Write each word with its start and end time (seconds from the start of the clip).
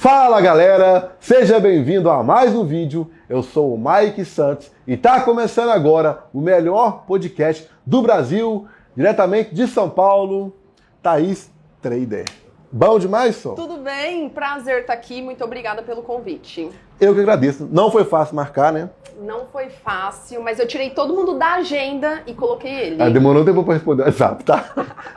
Fala 0.00 0.40
galera, 0.40 1.12
seja 1.20 1.60
bem-vindo 1.60 2.08
a 2.08 2.22
mais 2.22 2.54
um 2.54 2.64
vídeo. 2.64 3.10
Eu 3.28 3.42
sou 3.42 3.74
o 3.74 3.78
Mike 3.78 4.24
Santos 4.24 4.72
e 4.86 4.96
tá 4.96 5.20
começando 5.20 5.68
agora 5.68 6.24
o 6.32 6.40
melhor 6.40 7.04
podcast 7.06 7.68
do 7.84 8.00
Brasil, 8.00 8.66
diretamente 8.96 9.54
de 9.54 9.66
São 9.66 9.90
Paulo, 9.90 10.56
Thaís 11.02 11.52
Trader. 11.82 12.24
Bom 12.72 12.98
demais, 12.98 13.36
Sol? 13.36 13.54
Tudo 13.54 13.76
bem, 13.76 14.30
prazer 14.30 14.80
estar 14.80 14.94
aqui, 14.94 15.20
muito 15.20 15.44
obrigada 15.44 15.82
pelo 15.82 16.02
convite. 16.02 16.70
Eu 16.98 17.14
que 17.14 17.20
agradeço. 17.20 17.68
Não 17.70 17.90
foi 17.90 18.04
fácil 18.04 18.34
marcar, 18.34 18.72
né? 18.72 18.88
Não 19.20 19.44
foi 19.52 19.68
fácil, 19.68 20.42
mas 20.42 20.58
eu 20.58 20.66
tirei 20.66 20.88
todo 20.88 21.14
mundo 21.14 21.38
da 21.38 21.56
agenda 21.56 22.22
e 22.26 22.32
coloquei 22.32 22.72
ele. 22.72 23.02
Ah, 23.02 23.10
demorou 23.10 23.42
um 23.42 23.44
tempo 23.44 23.62
para 23.62 23.74
responder 23.74 24.00
o 24.04 24.06
WhatsApp, 24.06 24.44
tá? 24.44 24.64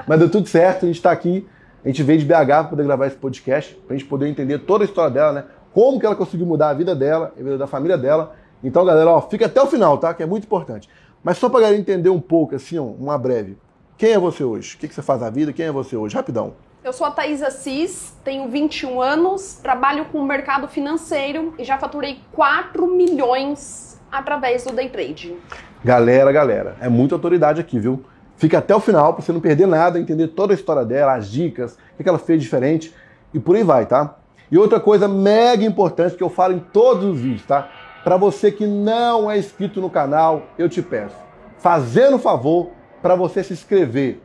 mas 0.05 0.19
deu 0.19 0.29
tudo 0.29 0.49
certo, 0.49 0.83
a 0.83 0.87
gente 0.87 0.97
está 0.97 1.13
aqui 1.13 1.47
a 1.83 1.87
gente 1.87 2.01
veio 2.01 2.19
de 2.19 2.25
BH 2.25 2.45
para 2.45 2.63
poder 2.65 2.83
gravar 2.83 3.07
esse 3.07 3.17
podcast, 3.17 3.75
para 3.85 3.95
a 3.95 3.97
gente 3.97 4.07
poder 4.07 4.27
entender 4.27 4.59
toda 4.59 4.83
a 4.83 4.85
história 4.85 5.11
dela, 5.11 5.31
né? 5.33 5.43
Como 5.73 5.99
que 5.99 6.05
ela 6.05 6.15
conseguiu 6.15 6.45
mudar 6.45 6.69
a 6.69 6.73
vida 6.73 6.95
dela, 6.95 7.33
a 7.37 7.43
vida 7.43 7.57
da 7.57 7.67
família 7.67 7.97
dela. 7.97 8.35
Então, 8.63 8.85
galera, 8.85 9.09
ó, 9.09 9.21
fica 9.21 9.47
até 9.47 9.61
o 9.61 9.67
final, 9.67 9.97
tá? 9.97 10.13
Que 10.13 10.23
é 10.23 10.25
muito 10.25 10.45
importante. 10.45 10.89
Mas 11.23 11.37
só 11.37 11.49
para 11.49 11.61
galera 11.61 11.79
entender 11.79 12.09
um 12.09 12.21
pouco, 12.21 12.55
assim, 12.55 12.77
ó, 12.77 12.83
uma 12.83 13.17
breve. 13.17 13.57
Quem 13.97 14.11
é 14.11 14.19
você 14.19 14.43
hoje? 14.43 14.75
O 14.75 14.77
que, 14.79 14.87
que 14.87 14.95
você 14.95 15.01
faz 15.01 15.21
na 15.21 15.29
vida? 15.29 15.51
Quem 15.51 15.65
é 15.65 15.71
você 15.71 15.95
hoje? 15.95 16.15
Rapidão. 16.15 16.53
Eu 16.83 16.91
sou 16.91 17.07
a 17.07 17.11
Thaís 17.11 17.41
Assis, 17.41 18.13
tenho 18.23 18.49
21 18.49 19.01
anos, 19.01 19.55
trabalho 19.61 20.05
com 20.05 20.19
o 20.19 20.25
mercado 20.25 20.67
financeiro 20.67 21.53
e 21.57 21.63
já 21.63 21.77
faturei 21.77 22.19
4 22.33 22.87
milhões 22.87 24.01
através 24.11 24.65
do 24.65 24.73
day 24.73 24.89
trade. 24.89 25.35
Galera, 25.83 26.31
galera, 26.31 26.75
é 26.81 26.89
muita 26.89 27.15
autoridade 27.15 27.61
aqui, 27.61 27.79
viu? 27.79 28.03
Fica 28.43 28.57
até 28.57 28.75
o 28.75 28.79
final 28.81 29.13
para 29.13 29.23
você 29.23 29.31
não 29.31 29.39
perder 29.39 29.65
nada, 29.65 29.97
entender 29.97 30.27
toda 30.27 30.51
a 30.51 30.53
história 30.53 30.83
dela, 30.83 31.15
as 31.15 31.31
dicas, 31.31 31.77
o 31.97 32.03
que 32.03 32.09
ela 32.09 32.19
fez 32.19 32.41
diferente 32.41 32.93
e 33.33 33.39
por 33.39 33.55
aí 33.55 33.63
vai, 33.63 33.85
tá? 33.85 34.17
E 34.51 34.57
outra 34.57 34.81
coisa 34.81 35.07
mega 35.07 35.63
importante 35.63 36.17
que 36.17 36.21
eu 36.21 36.29
falo 36.29 36.53
em 36.53 36.59
todos 36.59 37.05
os 37.05 37.21
vídeos, 37.21 37.45
tá? 37.45 37.69
Para 38.03 38.17
você 38.17 38.51
que 38.51 38.67
não 38.67 39.31
é 39.31 39.37
inscrito 39.39 39.79
no 39.79 39.89
canal, 39.89 40.47
eu 40.57 40.67
te 40.67 40.81
peço, 40.81 41.15
fazendo 41.57 42.19
favor 42.19 42.71
para 43.01 43.15
você 43.15 43.41
se 43.45 43.53
inscrever. 43.53 44.21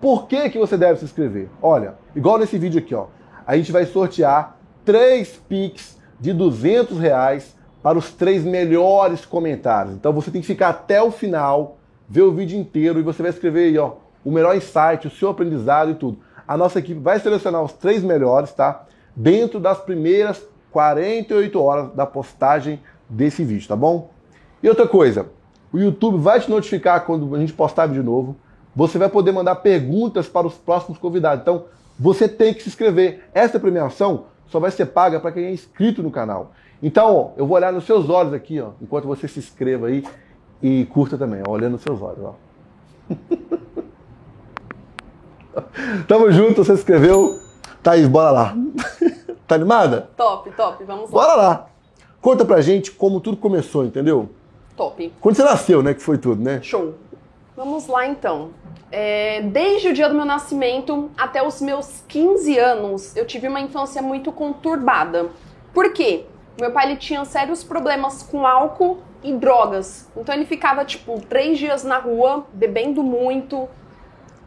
Por 0.00 0.26
que, 0.26 0.50
que 0.50 0.58
você 0.58 0.76
deve 0.76 0.98
se 0.98 1.04
inscrever? 1.04 1.48
Olha, 1.62 1.94
igual 2.16 2.38
nesse 2.38 2.58
vídeo 2.58 2.80
aqui, 2.80 2.92
ó, 2.92 3.06
a 3.46 3.56
gente 3.56 3.70
vai 3.70 3.86
sortear 3.86 4.56
três 4.84 5.40
Pix 5.48 5.96
de 6.18 6.32
200 6.32 6.98
reais 6.98 7.56
para 7.80 7.96
os 7.96 8.12
três 8.12 8.42
melhores 8.42 9.24
comentários. 9.24 9.94
Então 9.94 10.12
você 10.12 10.28
tem 10.28 10.40
que 10.40 10.46
ficar 10.48 10.70
até 10.70 11.00
o 11.00 11.12
final 11.12 11.76
ver 12.10 12.22
o 12.22 12.32
vídeo 12.32 12.58
inteiro 12.58 12.98
e 12.98 13.02
você 13.02 13.22
vai 13.22 13.30
escrever 13.30 13.68
aí, 13.68 13.78
ó, 13.78 13.92
o 14.24 14.32
melhor 14.32 14.56
insight, 14.56 15.06
o 15.06 15.10
seu 15.10 15.30
aprendizado 15.30 15.92
e 15.92 15.94
tudo. 15.94 16.18
A 16.46 16.56
nossa 16.56 16.80
equipe 16.80 16.98
vai 16.98 17.20
selecionar 17.20 17.62
os 17.62 17.72
três 17.72 18.02
melhores, 18.02 18.52
tá? 18.52 18.84
Dentro 19.14 19.60
das 19.60 19.78
primeiras 19.78 20.44
48 20.72 21.62
horas 21.62 21.94
da 21.94 22.04
postagem 22.04 22.80
desse 23.08 23.44
vídeo, 23.44 23.68
tá 23.68 23.76
bom? 23.76 24.10
E 24.60 24.68
outra 24.68 24.88
coisa, 24.88 25.26
o 25.72 25.78
YouTube 25.78 26.18
vai 26.18 26.40
te 26.40 26.50
notificar 26.50 27.06
quando 27.06 27.32
a 27.34 27.38
gente 27.38 27.52
postar 27.52 27.86
vídeo 27.86 28.02
novo. 28.02 28.36
Você 28.74 28.98
vai 28.98 29.08
poder 29.08 29.30
mandar 29.30 29.56
perguntas 29.56 30.28
para 30.28 30.46
os 30.46 30.54
próximos 30.54 30.98
convidados. 30.98 31.42
Então, 31.42 31.66
você 31.98 32.28
tem 32.28 32.52
que 32.52 32.62
se 32.62 32.68
inscrever. 32.68 33.24
Essa 33.32 33.60
premiação 33.60 34.24
só 34.48 34.58
vai 34.58 34.72
ser 34.72 34.86
paga 34.86 35.20
para 35.20 35.30
quem 35.30 35.44
é 35.44 35.52
inscrito 35.52 36.02
no 36.02 36.10
canal. 36.10 36.52
Então, 36.82 37.14
ó, 37.14 37.30
eu 37.36 37.46
vou 37.46 37.56
olhar 37.56 37.72
nos 37.72 37.84
seus 37.84 38.08
olhos 38.08 38.32
aqui, 38.32 38.60
ó, 38.60 38.70
enquanto 38.80 39.06
você 39.06 39.28
se 39.28 39.38
inscreva 39.38 39.86
aí 39.86 40.02
e 40.62 40.84
curta 40.86 41.16
também, 41.16 41.42
olhando 41.46 41.72
nos 41.72 41.82
seus 41.82 42.00
olhos. 42.02 42.24
Ó. 42.24 42.34
Tamo 46.06 46.30
junto, 46.30 46.64
você 46.64 46.74
escreveu. 46.74 47.38
Thaís, 47.82 48.06
bora 48.06 48.30
lá. 48.30 48.54
tá 49.46 49.54
animada? 49.54 50.10
Top, 50.16 50.50
top, 50.52 50.84
vamos 50.84 51.10
lá. 51.10 51.22
Bora 51.22 51.34
lá. 51.34 51.66
Conta 52.20 52.44
pra 52.44 52.60
gente 52.60 52.92
como 52.92 53.20
tudo 53.20 53.36
começou, 53.36 53.84
entendeu? 53.84 54.28
Top. 54.76 55.12
Quando 55.20 55.36
você 55.36 55.42
nasceu, 55.42 55.82
né? 55.82 55.94
Que 55.94 56.02
foi 56.02 56.18
tudo, 56.18 56.42
né? 56.42 56.60
Show. 56.62 56.94
Vamos 57.56 57.86
lá 57.86 58.06
então. 58.06 58.50
É, 58.92 59.42
desde 59.42 59.88
o 59.88 59.94
dia 59.94 60.08
do 60.08 60.14
meu 60.14 60.24
nascimento 60.24 61.10
até 61.16 61.46
os 61.46 61.60
meus 61.60 62.02
15 62.08 62.58
anos, 62.58 63.16
eu 63.16 63.26
tive 63.26 63.48
uma 63.48 63.60
infância 63.60 64.02
muito 64.02 64.32
conturbada. 64.32 65.30
Por 65.72 65.92
quê? 65.92 66.26
Meu 66.58 66.70
pai 66.72 66.86
ele 66.86 66.96
tinha 66.96 67.24
sérios 67.24 67.62
problemas 67.62 68.22
com 68.22 68.46
álcool 68.46 68.98
e 69.22 69.32
drogas. 69.32 70.10
Então 70.16 70.34
ele 70.34 70.44
ficava, 70.44 70.84
tipo, 70.84 71.20
três 71.20 71.58
dias 71.58 71.84
na 71.84 71.98
rua, 71.98 72.46
bebendo 72.52 73.02
muito, 73.02 73.68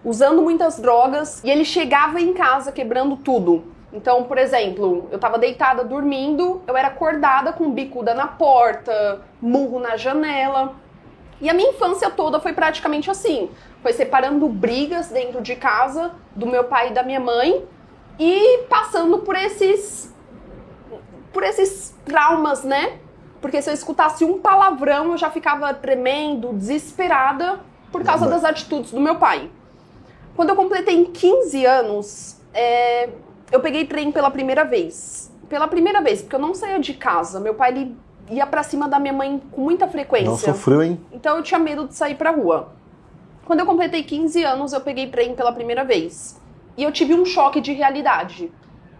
usando 0.04 0.42
muitas 0.42 0.80
drogas, 0.80 1.44
e 1.44 1.50
ele 1.50 1.64
chegava 1.64 2.20
em 2.20 2.34
casa 2.34 2.72
quebrando 2.72 3.16
tudo. 3.18 3.64
Então, 3.92 4.24
por 4.24 4.38
exemplo, 4.38 5.08
eu 5.12 5.20
tava 5.20 5.38
deitada 5.38 5.84
dormindo, 5.84 6.62
eu 6.68 6.76
era 6.76 6.88
acordada 6.88 7.54
com 7.54 7.72
bicuda 7.72 8.14
na 8.14 8.28
porta, 8.28 9.22
murro 9.40 9.80
na 9.80 9.96
janela. 9.96 10.74
E 11.40 11.50
a 11.50 11.54
minha 11.54 11.70
infância 11.70 12.10
toda 12.10 12.40
foi 12.40 12.54
praticamente 12.54 13.12
assim. 13.12 13.52
Foi 13.82 13.94
separando 13.94 14.48
brigas 14.50 15.10
dentro 15.10 15.42
de 15.42 15.56
casa 15.56 16.12
do 16.36 16.48
meu 16.48 16.64
pai 16.64 16.90
e 16.90 16.94
da 16.94 17.04
minha 17.04 17.20
mãe 17.20 17.64
e 18.20 18.60
passando 18.70 19.20
por 19.20 19.36
esses 19.36 20.13
por 21.34 21.44
esses 21.44 21.94
traumas, 22.06 22.64
né? 22.64 23.00
Porque 23.42 23.62
se 23.62 23.70
eu 23.70 23.74
escutasse 23.74 24.24
um 24.24 24.40
palavrão, 24.40 25.12
eu 25.12 25.18
já 25.18 25.30
ficava 25.30 25.74
tremendo, 25.74 26.54
desesperada 26.54 27.60
por 27.92 28.04
causa 28.04 28.28
das 28.28 28.46
atitudes 28.46 28.92
do 28.92 29.02
meu 29.02 29.16
pai. 29.16 29.50
Quando 30.36 30.50
eu 30.50 30.56
completei 30.56 31.06
15 31.06 31.66
anos, 31.66 32.38
é, 32.54 33.10
eu 33.52 33.60
peguei 33.60 33.86
trem 33.86 34.12
pela 34.12 34.32
primeira 34.32 34.64
vez. 34.64 35.32
Pela 35.50 35.68
primeira 35.68 36.02
vez, 36.02 36.22
porque 36.22 36.36
eu 36.36 36.40
não 36.40 36.54
saía 36.54 36.80
de 36.80 36.94
casa. 36.94 37.40
Meu 37.40 37.54
pai 37.54 37.72
ele 37.72 37.98
ia 38.30 38.48
para 38.48 38.64
cima 38.64 38.88
da 38.88 38.98
minha 38.98 39.14
mãe 39.14 39.42
com 39.52 39.62
muita 39.62 39.88
frequência. 39.88 40.30
Não 40.30 40.38
sofreu, 40.38 40.82
hein? 40.82 41.00
Então 41.12 41.38
eu 41.38 41.44
tinha 41.44 41.60
medo 41.60 41.88
de 41.88 41.96
sair 41.96 42.16
pra 42.16 42.32
rua. 42.32 42.70
Quando 43.46 43.60
eu 43.60 43.66
completei 43.66 44.04
15 44.04 44.44
anos, 44.44 44.74
eu 44.74 44.82
peguei 44.82 45.08
trem 45.08 45.36
pela 45.36 45.52
primeira 45.52 45.84
vez. 45.84 46.40
E 46.78 46.84
eu 46.84 46.92
tive 46.92 47.14
um 47.14 47.26
choque 47.26 47.60
de 47.60 47.74
realidade. 47.74 48.52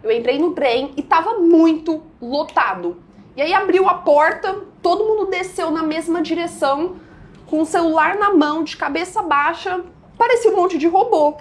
Eu 0.04 0.12
entrei 0.12 0.38
no 0.38 0.52
trem 0.52 0.92
e 0.98 1.02
tava 1.02 1.38
muito 1.38 2.02
lotado. 2.20 2.98
E 3.34 3.40
aí 3.40 3.54
abriu 3.54 3.88
a 3.88 3.94
porta, 3.94 4.54
todo 4.82 5.02
mundo 5.02 5.30
desceu 5.30 5.70
na 5.70 5.82
mesma 5.82 6.20
direção, 6.20 6.96
com 7.46 7.62
o 7.62 7.66
celular 7.66 8.16
na 8.16 8.34
mão, 8.34 8.62
de 8.62 8.76
cabeça 8.76 9.22
baixa, 9.22 9.82
parecia 10.18 10.52
um 10.52 10.56
monte 10.56 10.76
de 10.76 10.86
robô. 10.86 11.38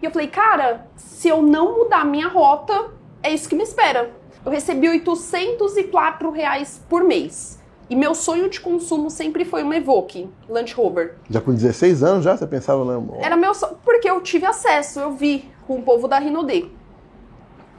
E 0.00 0.06
eu 0.06 0.10
falei, 0.10 0.28
cara, 0.28 0.86
se 0.96 1.28
eu 1.28 1.42
não 1.42 1.76
mudar 1.76 2.06
minha 2.06 2.26
rota, 2.26 2.90
é 3.22 3.34
isso 3.34 3.50
que 3.50 3.54
me 3.54 3.62
espera. 3.62 4.10
Eu 4.42 4.50
recebi 4.50 4.88
804 4.88 6.30
reais 6.30 6.82
por 6.88 7.04
mês. 7.04 7.62
E 7.90 7.94
meu 7.94 8.14
sonho 8.14 8.48
de 8.48 8.60
consumo 8.60 9.10
sempre 9.10 9.44
foi 9.44 9.62
uma 9.62 9.76
Evoque, 9.76 10.28
Land 10.48 10.72
Rover. 10.72 11.16
Já 11.28 11.42
com 11.42 11.52
16 11.52 12.02
anos 12.02 12.24
já 12.24 12.34
você 12.34 12.46
pensava 12.46 12.82
no... 12.82 13.18
Era 13.20 13.36
meu 13.36 13.52
sonho, 13.52 13.76
porque 13.84 14.08
eu 14.08 14.22
tive 14.22 14.46
acesso, 14.46 15.00
eu 15.00 15.12
vi 15.12 15.50
com 15.66 15.76
o 15.76 15.82
povo 15.82 16.08
da 16.08 16.18
Rinode. 16.18 16.70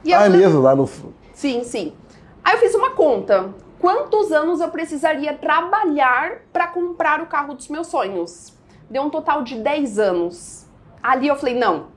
E 0.04 0.12
ah, 0.14 0.26
é 0.26 0.28
mesmo, 0.28 0.60
lá 0.60 0.74
no... 0.74 0.88
Sim, 1.32 1.62
sim. 1.64 1.92
Aí 2.44 2.54
eu 2.54 2.60
fiz 2.60 2.74
uma 2.74 2.90
conta. 2.90 3.54
Quantos 3.78 4.32
anos 4.32 4.60
eu 4.60 4.68
precisaria 4.68 5.34
trabalhar 5.34 6.42
para 6.52 6.66
comprar 6.66 7.20
o 7.20 7.26
carro 7.26 7.54
dos 7.54 7.68
meus 7.68 7.86
sonhos? 7.86 8.52
Deu 8.90 9.02
um 9.02 9.10
total 9.10 9.42
de 9.42 9.56
10 9.56 9.98
anos. 9.98 10.66
Ali 11.02 11.28
eu 11.28 11.36
falei, 11.36 11.54
não, 11.54 11.88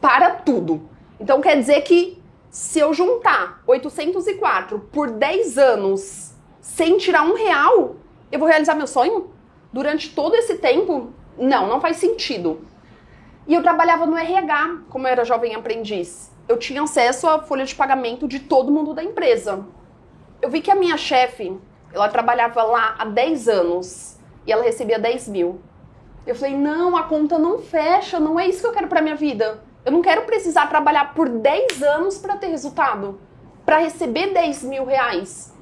para 0.00 0.30
tudo. 0.30 0.88
Então 1.18 1.40
quer 1.40 1.56
dizer 1.56 1.82
que 1.82 2.20
se 2.50 2.78
eu 2.78 2.92
juntar 2.92 3.62
804 3.66 4.80
por 4.92 5.10
10 5.10 5.56
anos 5.56 6.34
sem 6.60 6.98
tirar 6.98 7.22
um 7.22 7.34
real, 7.34 7.96
eu 8.30 8.38
vou 8.38 8.48
realizar 8.48 8.74
meu 8.74 8.86
sonho? 8.86 9.30
Durante 9.72 10.14
todo 10.14 10.34
esse 10.34 10.56
tempo? 10.56 11.12
Não, 11.38 11.68
não 11.68 11.80
faz 11.80 11.96
sentido. 11.96 12.60
E 13.46 13.54
eu 13.54 13.62
trabalhava 13.62 14.04
no 14.04 14.16
RH, 14.16 14.82
como 14.90 15.06
eu 15.06 15.12
era 15.12 15.24
jovem 15.24 15.54
aprendiz. 15.54 16.30
Eu 16.50 16.58
tinha 16.58 16.82
acesso 16.82 17.28
à 17.28 17.40
folha 17.40 17.64
de 17.64 17.74
pagamento 17.74 18.26
de 18.26 18.40
todo 18.40 18.72
mundo 18.72 18.92
da 18.92 19.04
empresa 19.04 19.64
eu 20.42 20.48
vi 20.48 20.60
que 20.60 20.70
a 20.70 20.74
minha 20.74 20.96
chefe, 20.96 21.56
ela 21.92 22.08
trabalhava 22.08 22.62
lá 22.62 22.94
há 22.98 23.04
10 23.04 23.48
anos 23.48 24.16
e 24.46 24.52
ela 24.52 24.62
recebia 24.62 24.98
10 24.98 25.28
mil. 25.28 25.60
Eu 26.26 26.34
falei, 26.34 26.56
não, 26.56 26.96
a 26.96 27.02
conta 27.02 27.38
não 27.38 27.58
fecha, 27.58 28.18
não 28.18 28.38
é 28.38 28.48
isso 28.48 28.60
que 28.60 28.66
eu 28.66 28.72
quero 28.72 28.88
pra 28.88 29.02
minha 29.02 29.16
vida. 29.16 29.62
Eu 29.84 29.92
não 29.92 30.02
quero 30.02 30.22
precisar 30.22 30.66
trabalhar 30.66 31.14
por 31.14 31.28
10 31.28 31.82
anos 31.82 32.18
para 32.18 32.36
ter 32.36 32.48
resultado, 32.48 33.20
para 33.64 33.78
receber 33.78 34.32
10 34.32 34.64
mil 34.64 34.84
reais. 34.84 35.54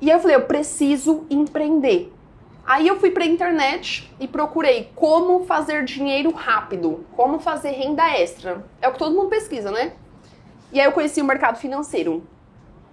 E 0.00 0.10
aí 0.10 0.16
eu 0.16 0.20
falei, 0.20 0.36
eu 0.36 0.46
preciso 0.46 1.26
empreender. 1.28 2.12
Aí 2.70 2.86
eu 2.86 3.00
fui 3.00 3.10
para 3.10 3.24
a 3.24 3.26
internet 3.26 4.08
e 4.20 4.28
procurei 4.28 4.92
como 4.94 5.44
fazer 5.44 5.84
dinheiro 5.84 6.30
rápido, 6.30 7.04
como 7.16 7.40
fazer 7.40 7.72
renda 7.72 8.16
extra. 8.16 8.64
É 8.80 8.88
o 8.88 8.92
que 8.92 8.98
todo 9.00 9.12
mundo 9.12 9.28
pesquisa, 9.28 9.72
né? 9.72 9.94
E 10.72 10.78
aí 10.78 10.86
eu 10.86 10.92
conheci 10.92 11.20
o 11.20 11.24
mercado 11.24 11.58
financeiro. 11.58 12.22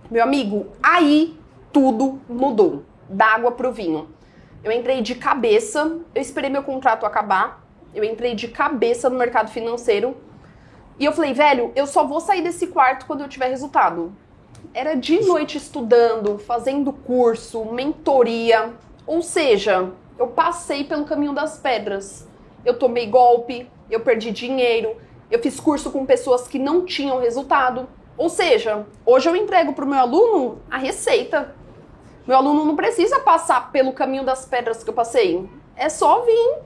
Meu 0.10 0.24
amigo, 0.24 0.66
aí 0.82 1.40
tudo 1.72 2.20
mudou. 2.28 2.86
Da 3.08 3.28
água 3.28 3.52
pro 3.52 3.72
vinho. 3.72 4.10
Eu 4.64 4.72
entrei 4.72 5.04
de 5.04 5.14
cabeça, 5.14 6.00
eu 6.16 6.22
esperei 6.24 6.50
meu 6.50 6.64
contrato 6.64 7.06
acabar, 7.06 7.64
eu 7.94 8.04
entrei 8.04 8.34
de 8.34 8.48
cabeça 8.48 9.12
no 9.12 9.20
mercado 9.20 9.52
financeiro 9.52 10.18
e 10.98 11.06
eu 11.06 11.12
falei, 11.12 11.36
velho, 11.36 11.72
eu 11.76 11.86
só 11.86 12.04
vou 12.04 12.20
sair 12.20 12.42
desse 12.42 12.66
quarto 12.66 13.06
quando 13.06 13.22
eu 13.22 13.30
tiver 13.30 13.50
resultado. 13.50 14.12
era 14.74 14.96
de 14.96 15.22
noite 15.22 15.56
estudando, 15.56 16.40
fazendo 16.40 16.92
curso, 16.92 17.64
mentoria. 17.66 18.74
Ou 19.08 19.22
seja, 19.22 19.90
eu 20.20 20.28
passei 20.28 20.84
pelo 20.84 21.06
caminho 21.06 21.34
das 21.34 21.58
pedras. 21.58 22.28
Eu 22.66 22.78
tomei 22.78 23.08
golpe, 23.08 23.72
eu 23.90 24.02
perdi 24.02 24.32
dinheiro, 24.32 24.98
eu 25.32 25.42
fiz 25.42 25.60
curso 25.60 25.90
com 25.90 26.06
pessoas 26.06 26.48
que 26.48 26.60
não 26.60 26.86
tinham 26.86 27.20
resultado. 27.20 27.88
Ou 28.18 28.30
seja, 28.30 28.86
hoje 29.06 29.30
eu 29.30 29.36
entrego 29.36 29.72
para 29.72 29.86
o 29.86 29.88
meu 29.88 30.00
aluno 30.00 30.62
a 30.70 30.78
receita. 30.78 31.56
Meu 32.28 32.36
aluno 32.36 32.66
não 32.66 32.76
precisa 32.76 33.22
passar 33.22 33.72
pelo 33.72 33.94
caminho 33.94 34.26
das 34.26 34.46
pedras 34.46 34.84
que 34.84 34.90
eu 34.90 34.94
passei. 34.94 35.50
É 35.76 35.88
só 35.88 36.22
vir, 36.22 36.58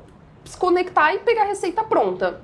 se 0.43 0.57
conectar 0.57 1.13
e 1.13 1.19
pegar 1.19 1.43
a 1.43 1.47
receita 1.47 1.83
pronta. 1.83 2.41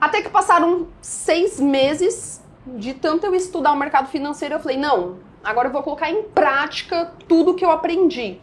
Até 0.00 0.22
que 0.22 0.30
passaram 0.30 0.88
seis 1.02 1.60
meses 1.60 2.42
de 2.66 2.94
tanto 2.94 3.26
eu 3.26 3.34
estudar 3.34 3.72
o 3.72 3.76
mercado 3.76 4.08
financeiro, 4.08 4.54
eu 4.54 4.60
falei, 4.60 4.76
não, 4.78 5.18
agora 5.44 5.68
eu 5.68 5.72
vou 5.72 5.82
colocar 5.82 6.10
em 6.10 6.22
prática 6.22 7.12
tudo 7.28 7.54
que 7.54 7.64
eu 7.64 7.70
aprendi. 7.70 8.40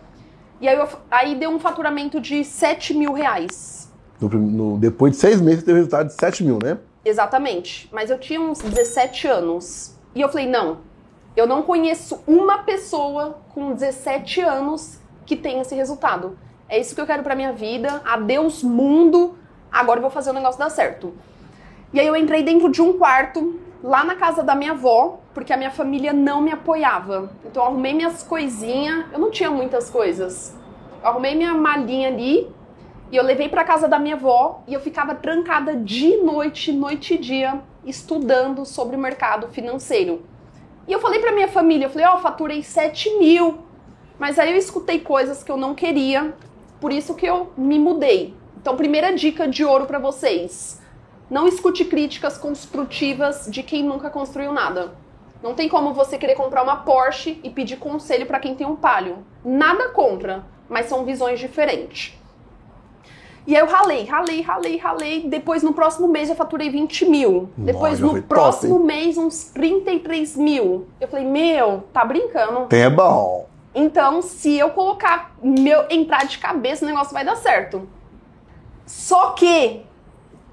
E 0.63 0.69
aí, 0.69 0.77
eu, 0.77 0.87
aí 1.11 1.35
deu 1.35 1.49
um 1.49 1.59
faturamento 1.59 2.21
de 2.21 2.41
7 2.41 2.93
mil 2.93 3.11
reais. 3.11 3.91
No, 4.21 4.29
no, 4.29 4.77
depois 4.77 5.11
de 5.11 5.17
seis 5.17 5.41
meses, 5.41 5.61
teve 5.61 5.79
resultado 5.79 6.07
de 6.07 6.13
7 6.13 6.41
mil, 6.41 6.57
né? 6.63 6.77
Exatamente. 7.03 7.89
Mas 7.91 8.09
eu 8.09 8.17
tinha 8.17 8.39
uns 8.39 8.59
17 8.59 9.27
anos. 9.27 9.93
E 10.15 10.21
eu 10.21 10.29
falei, 10.29 10.47
não, 10.47 10.77
eu 11.35 11.45
não 11.45 11.63
conheço 11.63 12.23
uma 12.25 12.59
pessoa 12.59 13.39
com 13.53 13.73
17 13.73 14.39
anos 14.39 14.99
que 15.25 15.35
tem 15.35 15.59
esse 15.59 15.75
resultado. 15.75 16.37
É 16.69 16.79
isso 16.79 16.95
que 16.95 17.01
eu 17.01 17.05
quero 17.05 17.23
pra 17.23 17.35
minha 17.35 17.51
vida. 17.51 18.01
Adeus, 18.05 18.63
mundo. 18.63 19.37
Agora 19.69 19.97
eu 19.97 20.01
vou 20.01 20.11
fazer 20.11 20.29
o 20.29 20.33
negócio 20.33 20.57
dar 20.57 20.69
certo. 20.69 21.13
E 21.91 21.99
aí 21.99 22.07
eu 22.07 22.15
entrei 22.15 22.41
dentro 22.41 22.71
de 22.71 22.81
um 22.81 22.97
quarto, 22.97 23.59
lá 23.83 24.05
na 24.05 24.15
casa 24.15 24.41
da 24.41 24.55
minha 24.55 24.71
avó, 24.71 25.19
porque 25.33 25.51
a 25.51 25.57
minha 25.57 25.71
família 25.71 26.13
não 26.13 26.41
me 26.41 26.51
apoiava. 26.51 27.31
Então 27.45 27.63
eu 27.63 27.69
arrumei 27.69 27.93
minhas 27.93 28.23
coisinhas, 28.23 29.05
eu 29.11 29.19
não 29.19 29.31
tinha 29.31 29.49
muitas 29.49 29.89
coisas. 29.89 30.55
Eu 31.01 31.09
arrumei 31.09 31.35
minha 31.35 31.53
malinha 31.53 32.07
ali 32.07 32.49
e 33.11 33.15
eu 33.15 33.23
levei 33.23 33.49
para 33.49 33.63
casa 33.63 33.87
da 33.87 33.99
minha 33.99 34.15
avó 34.15 34.63
e 34.67 34.73
eu 34.73 34.79
ficava 34.79 35.15
trancada 35.15 35.75
de 35.75 36.17
noite, 36.17 36.71
noite 36.71 37.15
e 37.15 37.17
dia, 37.17 37.61
estudando 37.85 38.65
sobre 38.65 38.95
o 38.95 38.99
mercado 38.99 39.47
financeiro. 39.49 40.21
E 40.87 40.91
eu 40.91 40.99
falei 40.99 41.19
para 41.19 41.31
minha 41.31 41.47
família, 41.47 41.85
eu 41.85 41.89
falei, 41.89 42.07
ó, 42.07 42.15
oh, 42.15 42.17
faturei 42.19 42.61
7 42.61 43.17
mil. 43.17 43.59
Mas 44.19 44.37
aí 44.37 44.51
eu 44.51 44.57
escutei 44.57 44.99
coisas 44.99 45.43
que 45.43 45.51
eu 45.51 45.57
não 45.57 45.73
queria, 45.73 46.33
por 46.79 46.91
isso 46.91 47.15
que 47.15 47.25
eu 47.25 47.51
me 47.57 47.79
mudei. 47.79 48.33
Então, 48.57 48.77
primeira 48.77 49.13
dica 49.13 49.47
de 49.47 49.65
ouro 49.65 49.85
para 49.85 49.99
vocês 49.99 50.81
não 51.29 51.47
escute 51.47 51.83
críticas 51.85 52.37
construtivas 52.37 53.47
de 53.49 53.63
quem 53.63 53.83
nunca 53.83 54.09
construiu 54.09 54.53
nada. 54.53 54.93
Não 55.43 55.53
tem 55.53 55.67
como 55.67 55.93
você 55.93 56.17
querer 56.17 56.35
comprar 56.35 56.63
uma 56.63 56.77
Porsche 56.77 57.37
e 57.43 57.49
pedir 57.49 57.75
conselho 57.75 58.25
para 58.25 58.39
quem 58.39 58.55
tem 58.55 58.65
um 58.65 58.77
Palio. 58.77 59.17
Nada 59.43 59.89
contra, 59.89 60.45
mas 60.69 60.85
são 60.85 61.03
visões 61.03 61.37
diferentes. 61.37 62.17
E 63.45 63.53
aí 63.53 63.61
eu 63.61 63.67
ralei, 63.67 64.05
ralei, 64.05 64.41
ralei, 64.41 64.77
ralei. 64.77 65.27
Depois 65.27 65.61
no 65.61 65.73
próximo 65.73 66.07
mês 66.07 66.29
eu 66.29 66.35
faturei 66.37 66.69
20 66.69 67.09
mil. 67.09 67.49
Depois 67.57 67.99
Nossa, 67.99 68.15
no 68.15 68.23
próximo 68.23 68.75
top, 68.75 68.85
mês 68.85 69.17
uns 69.17 69.51
33 69.53 70.37
mil. 70.37 70.87
Eu 71.01 71.09
falei, 71.09 71.25
meu, 71.25 71.83
tá 71.91 72.05
brincando? 72.05 72.67
Tem 72.67 72.83
é 72.83 72.89
bom. 72.89 73.45
Então, 73.75 74.21
se 74.21 74.57
eu 74.57 74.69
colocar 74.69 75.35
meu 75.43 75.83
entrar 75.89 76.25
de 76.25 76.37
cabeça, 76.37 76.85
o 76.85 76.87
negócio 76.87 77.13
vai 77.13 77.25
dar 77.25 77.35
certo. 77.35 77.85
Só 78.85 79.31
que 79.31 79.81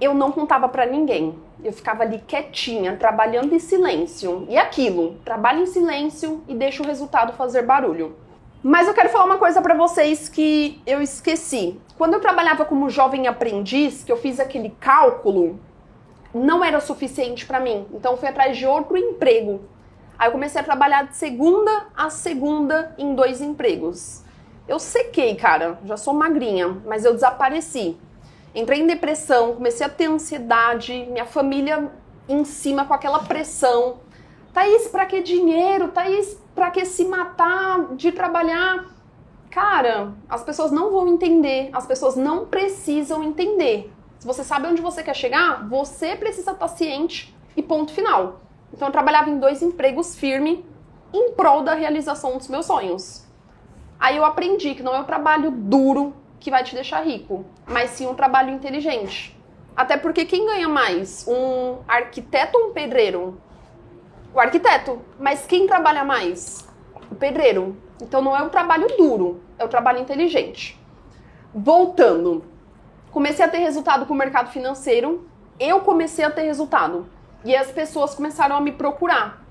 eu 0.00 0.14
não 0.14 0.32
contava 0.32 0.68
para 0.68 0.84
ninguém. 0.84 1.38
Eu 1.62 1.72
ficava 1.72 2.02
ali 2.02 2.18
quietinha, 2.26 2.96
trabalhando 2.96 3.54
em 3.54 3.58
silêncio. 3.58 4.46
E 4.48 4.56
aquilo, 4.56 5.16
trabalho 5.24 5.62
em 5.62 5.66
silêncio 5.66 6.42
e 6.48 6.54
deixa 6.54 6.82
o 6.82 6.86
resultado 6.86 7.32
fazer 7.34 7.62
barulho. 7.62 8.16
Mas 8.62 8.86
eu 8.86 8.94
quero 8.94 9.08
falar 9.08 9.24
uma 9.24 9.38
coisa 9.38 9.62
para 9.62 9.74
vocês 9.74 10.28
que 10.28 10.80
eu 10.86 11.00
esqueci. 11.00 11.80
Quando 11.96 12.14
eu 12.14 12.20
trabalhava 12.20 12.64
como 12.64 12.90
jovem 12.90 13.26
aprendiz, 13.26 14.04
que 14.04 14.12
eu 14.12 14.16
fiz 14.16 14.38
aquele 14.38 14.70
cálculo, 14.78 15.58
não 16.34 16.62
era 16.62 16.80
suficiente 16.80 17.46
para 17.46 17.60
mim. 17.60 17.86
Então 17.92 18.12
eu 18.12 18.18
fui 18.18 18.28
atrás 18.28 18.56
de 18.56 18.66
outro 18.66 18.96
emprego. 18.96 19.60
Aí 20.18 20.28
eu 20.28 20.32
comecei 20.32 20.60
a 20.60 20.64
trabalhar 20.64 21.04
de 21.04 21.16
segunda 21.16 21.86
a 21.96 22.10
segunda 22.10 22.94
em 22.98 23.14
dois 23.14 23.40
empregos. 23.40 24.22
Eu 24.68 24.78
sequei, 24.78 25.34
cara, 25.34 25.78
já 25.84 25.96
sou 25.96 26.12
magrinha, 26.12 26.68
mas 26.86 27.04
eu 27.04 27.14
desapareci. 27.14 27.96
Entrei 28.54 28.80
em 28.80 28.86
depressão, 28.86 29.54
comecei 29.54 29.86
a 29.86 29.88
ter 29.88 30.06
ansiedade, 30.06 31.06
minha 31.10 31.24
família 31.24 31.90
em 32.28 32.44
cima 32.44 32.84
com 32.84 32.92
aquela 32.92 33.20
pressão. 33.20 34.00
Thaís, 34.52 34.88
pra 34.88 35.06
que 35.06 35.22
dinheiro? 35.22 35.88
Thaís, 35.88 36.36
pra 36.54 36.70
que 36.70 36.84
se 36.84 37.04
matar 37.04 37.94
de 37.94 38.10
trabalhar? 38.10 38.86
Cara, 39.50 40.12
as 40.28 40.42
pessoas 40.42 40.72
não 40.72 40.90
vão 40.90 41.08
entender, 41.08 41.70
as 41.72 41.86
pessoas 41.86 42.16
não 42.16 42.46
precisam 42.46 43.22
entender. 43.22 43.92
Se 44.18 44.26
você 44.26 44.42
sabe 44.42 44.66
onde 44.66 44.82
você 44.82 45.02
quer 45.02 45.14
chegar, 45.14 45.68
você 45.68 46.16
precisa 46.16 46.50
estar 46.50 46.68
ciente 46.68 47.34
e 47.56 47.62
ponto 47.62 47.92
final. 47.92 48.40
Então 48.72 48.88
eu 48.88 48.92
trabalhava 48.92 49.30
em 49.30 49.38
dois 49.38 49.62
empregos 49.62 50.16
firmes 50.16 50.58
em 51.12 51.32
prol 51.32 51.62
da 51.62 51.74
realização 51.74 52.36
dos 52.36 52.48
meus 52.48 52.66
sonhos. 52.66 53.24
Aí 53.98 54.16
eu 54.16 54.24
aprendi 54.24 54.74
que 54.74 54.82
não 54.82 54.94
é 54.94 55.00
o 55.00 55.04
trabalho 55.04 55.50
duro 55.50 56.14
que 56.40 56.50
vai 56.50 56.64
te 56.64 56.74
deixar 56.74 57.04
rico, 57.04 57.44
mas 57.66 57.90
sim 57.90 58.06
um 58.06 58.14
trabalho 58.14 58.50
inteligente. 58.50 59.38
Até 59.76 59.96
porque 59.96 60.24
quem 60.24 60.46
ganha 60.46 60.68
mais? 60.68 61.26
Um 61.28 61.78
arquiteto 61.86 62.58
ou 62.58 62.70
um 62.70 62.72
pedreiro? 62.72 63.40
O 64.34 64.40
arquiteto. 64.40 65.00
Mas 65.18 65.46
quem 65.46 65.66
trabalha 65.66 66.02
mais? 66.02 66.66
O 67.10 67.14
pedreiro. 67.14 67.76
Então 68.02 68.22
não 68.22 68.36
é 68.36 68.42
o 68.42 68.50
trabalho 68.50 68.88
duro, 68.96 69.42
é 69.58 69.64
o 69.64 69.68
trabalho 69.68 70.00
inteligente. 70.00 70.80
Voltando, 71.54 72.44
comecei 73.10 73.44
a 73.44 73.48
ter 73.48 73.58
resultado 73.58 74.06
com 74.06 74.14
o 74.14 74.16
mercado 74.16 74.50
financeiro, 74.50 75.28
eu 75.58 75.80
comecei 75.80 76.24
a 76.24 76.30
ter 76.30 76.42
resultado. 76.42 77.06
E 77.44 77.54
as 77.54 77.70
pessoas 77.70 78.14
começaram 78.14 78.56
a 78.56 78.60
me 78.60 78.72
procurar. 78.72 79.42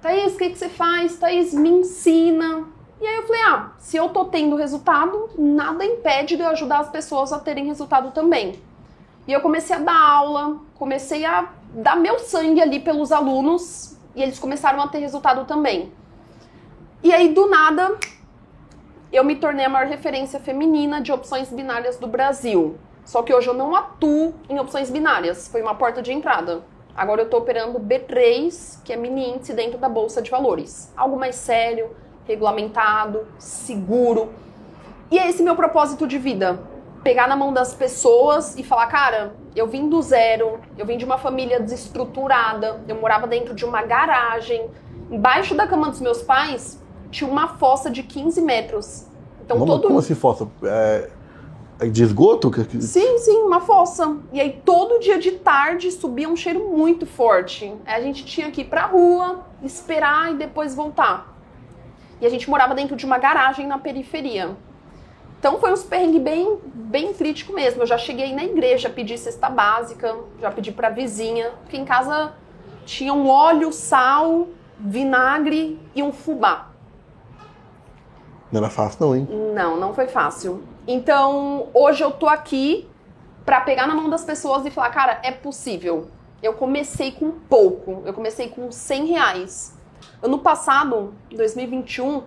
Thaís, 0.00 0.34
o 0.34 0.38
que, 0.38 0.50
que 0.50 0.58
você 0.58 0.68
faz? 0.68 1.18
Thaís, 1.18 1.52
me 1.52 1.68
ensina. 1.68 2.66
E 3.00 3.06
aí 3.06 3.16
eu 3.16 3.22
falei, 3.22 3.42
ah, 3.42 3.72
se 3.78 3.96
eu 3.96 4.10
tô 4.10 4.26
tendo 4.26 4.56
resultado, 4.56 5.30
nada 5.38 5.84
impede 5.84 6.36
de 6.36 6.42
eu 6.42 6.48
ajudar 6.48 6.80
as 6.80 6.90
pessoas 6.90 7.32
a 7.32 7.38
terem 7.38 7.66
resultado 7.66 8.10
também. 8.10 8.60
E 9.26 9.32
eu 9.32 9.40
comecei 9.40 9.76
a 9.76 9.78
dar 9.78 9.98
aula, 9.98 10.58
comecei 10.74 11.24
a 11.24 11.48
dar 11.72 11.96
meu 11.96 12.18
sangue 12.18 12.60
ali 12.60 12.78
pelos 12.78 13.10
alunos 13.10 13.96
e 14.14 14.22
eles 14.22 14.38
começaram 14.38 14.82
a 14.82 14.88
ter 14.88 14.98
resultado 14.98 15.46
também. 15.46 15.92
E 17.02 17.14
aí 17.14 17.32
do 17.32 17.48
nada 17.48 17.96
eu 19.12 19.24
me 19.24 19.36
tornei 19.36 19.64
a 19.64 19.68
maior 19.68 19.88
referência 19.88 20.38
feminina 20.38 21.00
de 21.00 21.10
opções 21.10 21.50
binárias 21.50 21.96
do 21.96 22.06
Brasil. 22.06 22.76
Só 23.04 23.22
que 23.22 23.32
hoje 23.32 23.48
eu 23.48 23.54
não 23.54 23.74
atuo 23.74 24.34
em 24.48 24.58
opções 24.58 24.90
binárias, 24.90 25.48
foi 25.48 25.62
uma 25.62 25.74
porta 25.74 26.02
de 26.02 26.12
entrada. 26.12 26.62
Agora 26.94 27.22
eu 27.22 27.24
estou 27.24 27.40
operando 27.40 27.80
B3, 27.80 28.82
que 28.84 28.92
é 28.92 28.96
mini 28.96 29.30
índice 29.30 29.54
dentro 29.54 29.78
da 29.78 29.88
bolsa 29.88 30.20
de 30.20 30.30
valores. 30.30 30.92
Algo 30.96 31.18
mais 31.18 31.34
sério, 31.34 31.90
regulamentado, 32.30 33.26
seguro. 33.38 34.30
E 35.10 35.18
é 35.18 35.28
esse 35.28 35.42
meu 35.42 35.56
propósito 35.56 36.06
de 36.06 36.16
vida. 36.16 36.60
Pegar 37.02 37.26
na 37.26 37.34
mão 37.34 37.52
das 37.52 37.74
pessoas 37.74 38.56
e 38.56 38.62
falar, 38.62 38.86
cara, 38.86 39.34
eu 39.56 39.66
vim 39.66 39.88
do 39.88 40.00
zero, 40.00 40.60
eu 40.78 40.86
vim 40.86 40.96
de 40.96 41.04
uma 41.04 41.18
família 41.18 41.58
desestruturada, 41.58 42.82
eu 42.86 42.94
morava 42.94 43.26
dentro 43.26 43.54
de 43.54 43.64
uma 43.64 43.82
garagem. 43.82 44.70
Embaixo 45.10 45.54
da 45.54 45.66
cama 45.66 45.88
dos 45.90 46.00
meus 46.00 46.22
pais 46.22 46.80
tinha 47.10 47.28
uma 47.28 47.48
fossa 47.48 47.90
de 47.90 48.02
15 48.02 48.40
metros. 48.42 49.06
Então 49.44 49.64
todo. 49.66 49.88
Como 49.88 49.98
assim 49.98 50.14
fossa? 50.14 50.46
É... 50.62 51.08
é 51.80 51.86
de 51.88 52.04
esgoto? 52.04 52.48
Sim, 52.80 53.18
sim, 53.18 53.38
uma 53.38 53.60
fossa. 53.60 54.16
E 54.32 54.40
aí 54.40 54.60
todo 54.64 55.00
dia 55.00 55.18
de 55.18 55.32
tarde 55.32 55.90
subia 55.90 56.28
um 56.28 56.36
cheiro 56.36 56.68
muito 56.68 57.06
forte. 57.06 57.74
Aí 57.84 58.00
a 58.00 58.00
gente 58.00 58.24
tinha 58.24 58.52
que 58.52 58.60
ir 58.60 58.66
pra 58.66 58.86
rua, 58.86 59.40
esperar 59.64 60.32
e 60.32 60.36
depois 60.36 60.76
voltar. 60.76 61.29
E 62.20 62.26
a 62.26 62.28
gente 62.28 62.48
morava 62.48 62.74
dentro 62.74 62.96
de 62.96 63.06
uma 63.06 63.18
garagem 63.18 63.66
na 63.66 63.78
periferia. 63.78 64.56
Então 65.38 65.58
foi 65.58 65.72
uns 65.72 65.82
perrengue 65.82 66.18
bem, 66.18 66.58
bem 66.74 67.14
crítico 67.14 67.52
mesmo. 67.54 67.82
Eu 67.82 67.86
já 67.86 67.96
cheguei 67.96 68.34
na 68.34 68.44
igreja, 68.44 68.90
pedi 68.90 69.16
cesta 69.16 69.48
básica, 69.48 70.14
já 70.38 70.50
pedi 70.50 70.70
pra 70.70 70.90
vizinha, 70.90 71.52
porque 71.62 71.78
em 71.78 71.84
casa 71.84 72.34
tinha 72.84 73.14
um 73.14 73.26
óleo, 73.26 73.72
sal, 73.72 74.48
vinagre 74.78 75.80
e 75.94 76.02
um 76.02 76.12
fubá. 76.12 76.68
Não 78.52 78.60
era 78.60 78.68
fácil 78.68 78.98
não, 79.00 79.16
hein? 79.16 79.28
Não, 79.54 79.76
não 79.78 79.94
foi 79.94 80.08
fácil. 80.08 80.62
Então, 80.86 81.68
hoje 81.72 82.02
eu 82.02 82.10
tô 82.10 82.26
aqui 82.26 82.86
para 83.44 83.60
pegar 83.60 83.86
na 83.86 83.94
mão 83.94 84.10
das 84.10 84.24
pessoas 84.24 84.66
e 84.66 84.70
falar, 84.70 84.90
cara, 84.90 85.20
é 85.22 85.30
possível. 85.30 86.08
Eu 86.42 86.54
comecei 86.54 87.12
com 87.12 87.30
pouco, 87.30 88.02
eu 88.04 88.12
comecei 88.12 88.48
com 88.48 88.70
100 88.70 89.06
reais. 89.06 89.79
Ano 90.22 90.38
passado, 90.38 91.14
2021, 91.30 92.22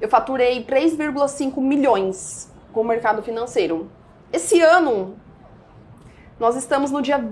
eu 0.00 0.08
faturei 0.08 0.64
3,5 0.64 1.60
milhões 1.60 2.50
com 2.72 2.80
o 2.80 2.84
mercado 2.84 3.22
financeiro. 3.22 3.90
Esse 4.32 4.60
ano, 4.62 5.16
nós 6.40 6.56
estamos 6.56 6.90
no 6.90 7.02
dia. 7.02 7.22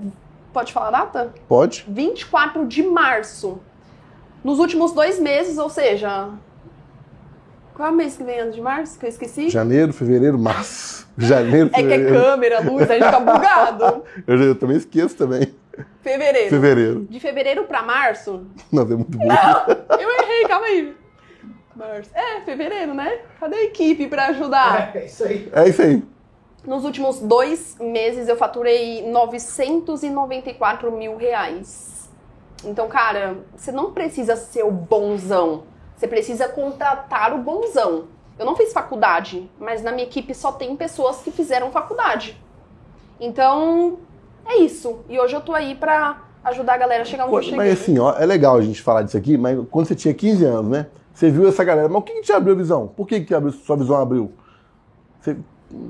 Pode 0.52 0.73
falar 0.73 0.88
a 0.88 0.90
data? 0.90 1.34
Pode. 1.49 1.84
24 1.88 2.66
de 2.66 2.82
março. 2.82 3.61
Nos 4.42 4.58
últimos 4.58 4.92
dois 4.92 5.18
meses, 5.18 5.56
ou 5.56 5.70
seja. 5.70 6.28
Qual 7.75 7.88
é 7.88 7.90
o 7.90 7.94
mês 7.94 8.16
que 8.16 8.23
vem 8.23 8.38
antes 8.40 8.54
de 8.54 8.61
março? 8.61 8.99
Que 8.99 9.06
eu 9.06 9.08
esqueci? 9.08 9.49
Janeiro, 9.49 9.92
fevereiro, 9.92 10.38
março. 10.38 11.08
Janeiro, 11.16 11.70
É 11.73 11.82
que 11.82 11.87
é 11.87 11.88
fevereiro. 11.88 12.14
câmera, 12.25 12.61
luz, 12.61 12.90
a 12.90 12.94
gente 12.94 13.11
tá 13.11 13.20
bugado. 13.20 14.02
eu, 14.26 14.42
eu 14.42 14.54
também 14.54 14.76
esqueço 14.76 15.16
também. 15.16 15.54
Fevereiro. 16.02 16.50
Fevereiro. 16.50 17.06
De 17.08 17.20
fevereiro 17.20 17.64
pra 17.64 17.82
março? 17.82 18.46
Não, 18.70 18.82
é 18.82 18.86
muito 18.86 19.16
bom. 19.18 19.26
Eu 19.98 20.10
errei, 20.22 20.44
calma 20.46 20.66
aí. 20.66 20.96
Março. 21.74 22.10
É, 22.14 22.40
fevereiro, 22.42 22.94
né? 22.94 23.20
Cadê 23.40 23.56
a 23.56 23.64
equipe 23.64 24.06
pra 24.06 24.26
ajudar? 24.26 24.94
É 24.94 25.06
isso 25.06 25.24
aí. 25.24 25.50
É 25.52 25.68
isso 25.68 25.82
aí. 25.82 26.02
Nos 26.64 26.84
últimos 26.84 27.18
dois 27.20 27.76
meses 27.78 28.28
eu 28.28 28.36
faturei 28.36 29.06
994 29.10 30.90
mil 30.92 31.16
reais. 31.16 32.08
Então, 32.64 32.88
cara, 32.88 33.36
você 33.54 33.70
não 33.70 33.92
precisa 33.92 34.36
ser 34.36 34.64
o 34.64 34.70
bonzão. 34.70 35.64
Você 35.96 36.08
precisa 36.08 36.48
contratar 36.48 37.34
o 37.34 37.38
bonzão. 37.38 38.08
Eu 38.38 38.46
não 38.46 38.56
fiz 38.56 38.72
faculdade, 38.72 39.50
mas 39.58 39.82
na 39.82 39.92
minha 39.92 40.06
equipe 40.06 40.34
só 40.34 40.50
tem 40.52 40.74
pessoas 40.74 41.22
que 41.22 41.30
fizeram 41.30 41.70
faculdade. 41.70 42.40
Então, 43.20 43.98
é 44.46 44.58
isso. 44.58 45.00
E 45.08 45.18
hoje 45.18 45.34
eu 45.34 45.40
tô 45.40 45.52
aí 45.52 45.74
pra 45.74 46.22
ajudar 46.44 46.74
a 46.74 46.78
galera 46.78 47.02
a 47.02 47.04
chegar 47.04 47.24
onde 47.26 47.34
eu 47.36 47.42
cheguei. 47.42 47.56
Mas 47.58 47.72
assim, 47.80 47.98
ó, 47.98 48.12
é 48.18 48.26
legal 48.26 48.56
a 48.56 48.60
gente 48.62 48.82
falar 48.82 49.02
disso 49.02 49.16
aqui, 49.16 49.36
mas 49.38 49.58
quando 49.70 49.86
você 49.86 49.94
tinha 49.94 50.12
15 50.14 50.44
anos, 50.44 50.70
né? 50.70 50.86
Você 51.14 51.30
viu 51.30 51.48
essa 51.48 51.62
galera, 51.62 51.88
mas 51.88 51.98
o 51.98 52.02
que, 52.02 52.12
que 52.14 52.22
te 52.22 52.32
abriu 52.32 52.54
a 52.54 52.56
visão? 52.56 52.88
Por 52.88 53.06
que, 53.06 53.20
que 53.20 53.34
abriu- 53.34 53.52
sua 53.52 53.76
visão 53.76 53.96
abriu? 53.96 54.32
Você, 55.20 55.36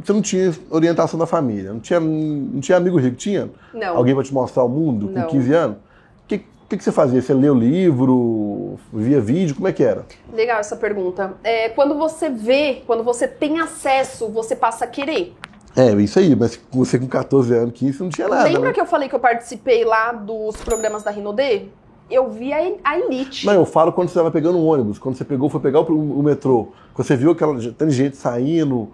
você 0.02 0.12
não 0.12 0.20
tinha 0.22 0.54
orientação 0.70 1.18
da 1.18 1.26
família, 1.26 1.72
não 1.72 1.80
tinha, 1.80 1.98
não 1.98 2.60
tinha 2.60 2.76
amigo 2.76 2.98
rico, 2.98 3.16
tinha? 3.16 3.50
Não. 3.72 3.96
Alguém 3.96 4.14
para 4.14 4.22
te 4.22 4.32
mostrar 4.34 4.62
o 4.64 4.68
mundo 4.68 5.10
Não. 5.10 5.22
com 5.22 5.28
15 5.28 5.52
anos? 5.54 5.76
O 5.76 6.26
que, 6.28 6.38
que, 6.68 6.76
que 6.76 6.84
você 6.84 6.92
fazia? 6.92 7.20
Você 7.22 7.32
leu 7.34 7.54
livro, 7.54 8.78
via 8.92 9.20
vídeo, 9.20 9.54
como 9.54 9.66
é 9.66 9.72
que 9.72 9.82
era? 9.82 10.04
Legal 10.32 10.60
essa 10.60 10.76
pergunta. 10.76 11.34
É, 11.42 11.70
quando 11.70 11.94
você 11.96 12.28
vê, 12.28 12.82
quando 12.86 13.02
você 13.02 13.26
tem 13.26 13.60
acesso, 13.60 14.28
você 14.28 14.54
passa 14.54 14.84
a 14.84 14.88
querer. 14.88 15.34
É, 15.76 15.90
isso 15.94 16.18
aí, 16.18 16.36
mas 16.36 16.60
você 16.70 16.98
com 16.98 17.08
14 17.08 17.52
anos, 17.54 17.72
15, 17.74 17.92
você 17.92 18.02
não 18.04 18.10
tinha 18.10 18.28
nada. 18.28 18.44
Lembra 18.44 18.68
né? 18.68 18.72
que 18.72 18.80
eu 18.80 18.86
falei 18.86 19.08
que 19.08 19.14
eu 19.14 19.20
participei 19.20 19.84
lá 19.84 20.12
dos 20.12 20.56
programas 20.56 21.02
da 21.02 21.10
Rinodê? 21.10 21.66
Eu 22.10 22.30
vi 22.30 22.52
a, 22.52 22.58
a 22.84 22.98
Elite. 22.98 23.46
Não, 23.46 23.54
eu 23.54 23.64
falo 23.66 23.92
quando 23.92 24.08
você 24.08 24.12
estava 24.12 24.30
pegando 24.30 24.58
um 24.58 24.66
ônibus, 24.66 24.98
quando 24.98 25.16
você 25.16 25.24
pegou, 25.24 25.48
foi 25.48 25.60
pegar 25.60 25.80
o, 25.80 26.18
o 26.18 26.22
metrô, 26.22 26.68
quando 26.92 27.06
você 27.06 27.16
viu 27.16 27.32
aquela 27.32 27.54
tanta 27.60 27.90
gente 27.90 28.16
saindo. 28.16 28.92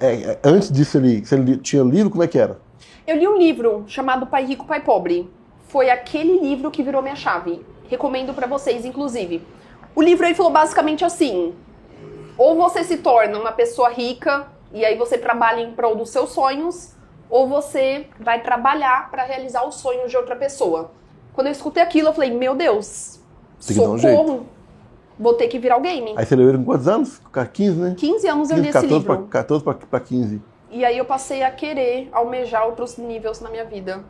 é, 0.00 0.14
é, 0.32 0.38
antes 0.44 0.70
disso 0.70 0.98
ali, 0.98 1.24
você 1.24 1.36
li- 1.36 1.56
tinha 1.56 1.82
lido, 1.82 2.10
como 2.10 2.22
é 2.22 2.26
que 2.26 2.38
era? 2.38 2.58
Eu 3.06 3.16
li 3.16 3.26
um 3.26 3.38
livro 3.38 3.84
chamado 3.86 4.26
Pai 4.26 4.44
Rico, 4.44 4.66
Pai 4.66 4.80
Pobre. 4.82 5.30
Foi 5.68 5.88
aquele 5.88 6.40
livro 6.40 6.70
que 6.70 6.82
virou 6.82 7.00
minha 7.00 7.16
chave. 7.16 7.64
Recomendo 7.88 8.34
pra 8.34 8.46
vocês, 8.46 8.84
inclusive. 8.84 9.40
O 9.94 10.02
livro 10.02 10.26
ele 10.26 10.34
falou 10.34 10.52
basicamente 10.52 11.04
assim: 11.04 11.54
ou 12.36 12.56
você 12.56 12.82
se 12.84 12.98
torna 12.98 13.38
uma 13.38 13.52
pessoa 13.52 13.88
rica 13.88 14.48
e 14.72 14.84
aí 14.84 14.96
você 14.96 15.16
trabalha 15.16 15.60
em 15.60 15.72
prol 15.72 15.96
dos 15.96 16.10
seus 16.10 16.30
sonhos, 16.30 16.94
ou 17.28 17.48
você 17.48 18.06
vai 18.20 18.42
trabalhar 18.42 19.10
pra 19.10 19.24
realizar 19.24 19.66
os 19.66 19.76
sonhos 19.76 20.10
de 20.10 20.16
outra 20.16 20.36
pessoa. 20.36 20.90
Quando 21.32 21.48
eu 21.48 21.52
escutei 21.52 21.82
aquilo, 21.82 22.08
eu 22.08 22.14
falei: 22.14 22.30
meu 22.30 22.54
Deus, 22.54 23.20
Tem 23.66 23.76
dar 23.76 23.90
um 23.90 23.98
socorro, 23.98 24.46
vou 25.18 25.34
ter 25.34 25.48
que 25.48 25.58
virar 25.58 25.76
o 25.76 25.80
game. 25.80 26.14
Aí 26.16 26.24
você 26.24 26.36
leu 26.36 26.48
ele 26.48 26.58
com 26.58 26.64
quantos 26.64 26.88
anos? 26.88 27.20
Com 27.32 27.44
15, 27.44 27.78
né? 27.78 27.94
15 27.96 28.28
anos 28.28 28.50
eu 28.50 28.56
li 28.56 28.68
esse 28.68 28.72
14 28.72 28.94
livro. 28.94 29.16
pra, 29.18 29.42
14 29.42 29.64
para 29.64 30.00
15. 30.00 30.42
E 30.70 30.84
aí 30.84 30.98
eu 30.98 31.04
passei 31.04 31.42
a 31.42 31.50
querer 31.50 32.08
almejar 32.12 32.66
outros 32.66 32.96
níveis 32.96 33.40
na 33.40 33.50
minha 33.50 33.64
vida. 33.64 34.04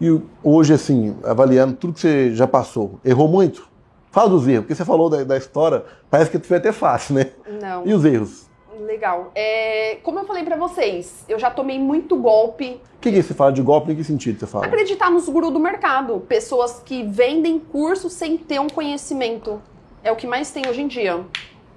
E 0.00 0.20
hoje, 0.42 0.74
assim, 0.74 1.16
avaliando 1.22 1.74
tudo 1.74 1.92
que 1.94 2.00
você 2.00 2.34
já 2.34 2.46
passou, 2.46 2.98
errou 3.04 3.28
muito? 3.28 3.70
Fala 4.10 4.28
dos 4.28 4.46
erros, 4.46 4.62
porque 4.62 4.74
você 4.74 4.84
falou 4.84 5.08
da, 5.08 5.22
da 5.24 5.36
história, 5.36 5.84
parece 6.10 6.30
que 6.30 6.38
foi 6.40 6.56
até 6.56 6.72
fácil, 6.72 7.14
né? 7.14 7.30
Não. 7.60 7.86
E 7.86 7.94
os 7.94 8.04
erros? 8.04 8.50
Legal. 8.80 9.30
É, 9.34 9.98
como 10.02 10.18
eu 10.18 10.24
falei 10.24 10.42
pra 10.42 10.56
vocês, 10.56 11.24
eu 11.28 11.38
já 11.38 11.50
tomei 11.50 11.78
muito 11.78 12.16
golpe. 12.16 12.80
O 12.96 13.00
que, 13.00 13.10
que 13.10 13.22
você 13.22 13.34
fala 13.34 13.52
de 13.52 13.62
golpe? 13.62 13.92
Em 13.92 13.96
que 13.96 14.04
sentido 14.04 14.38
você 14.38 14.46
fala? 14.46 14.66
Acreditar 14.66 15.10
nos 15.10 15.28
gurus 15.28 15.52
do 15.52 15.60
mercado. 15.60 16.20
Pessoas 16.20 16.80
que 16.84 17.02
vendem 17.02 17.58
curso 17.58 18.08
sem 18.08 18.36
ter 18.36 18.60
um 18.60 18.68
conhecimento. 18.68 19.60
É 20.02 20.10
o 20.10 20.16
que 20.16 20.26
mais 20.26 20.50
tem 20.50 20.66
hoje 20.68 20.82
em 20.82 20.88
dia. 20.88 21.24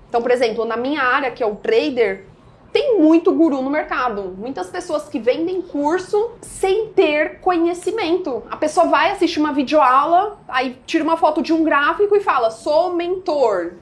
Então, 0.09 0.21
por 0.21 0.31
exemplo, 0.31 0.65
na 0.65 0.77
minha 0.77 1.01
área, 1.01 1.31
que 1.31 1.43
é 1.43 1.45
o 1.45 1.55
trader, 1.55 2.25
tem 2.71 2.99
muito 2.99 3.31
guru 3.33 3.61
no 3.61 3.69
mercado. 3.69 4.35
Muitas 4.37 4.69
pessoas 4.69 5.07
que 5.07 5.17
vendem 5.17 5.61
curso 5.61 6.31
sem 6.41 6.87
ter 6.89 7.39
conhecimento. 7.39 8.43
A 8.49 8.57
pessoa 8.57 8.87
vai 8.87 9.11
assistir 9.11 9.39
uma 9.39 9.53
videoaula, 9.53 10.39
aí 10.47 10.77
tira 10.85 11.03
uma 11.03 11.17
foto 11.17 11.41
de 11.41 11.53
um 11.53 11.63
gráfico 11.63 12.15
e 12.15 12.19
fala: 12.19 12.51
sou 12.51 12.93
mentor. 12.93 13.75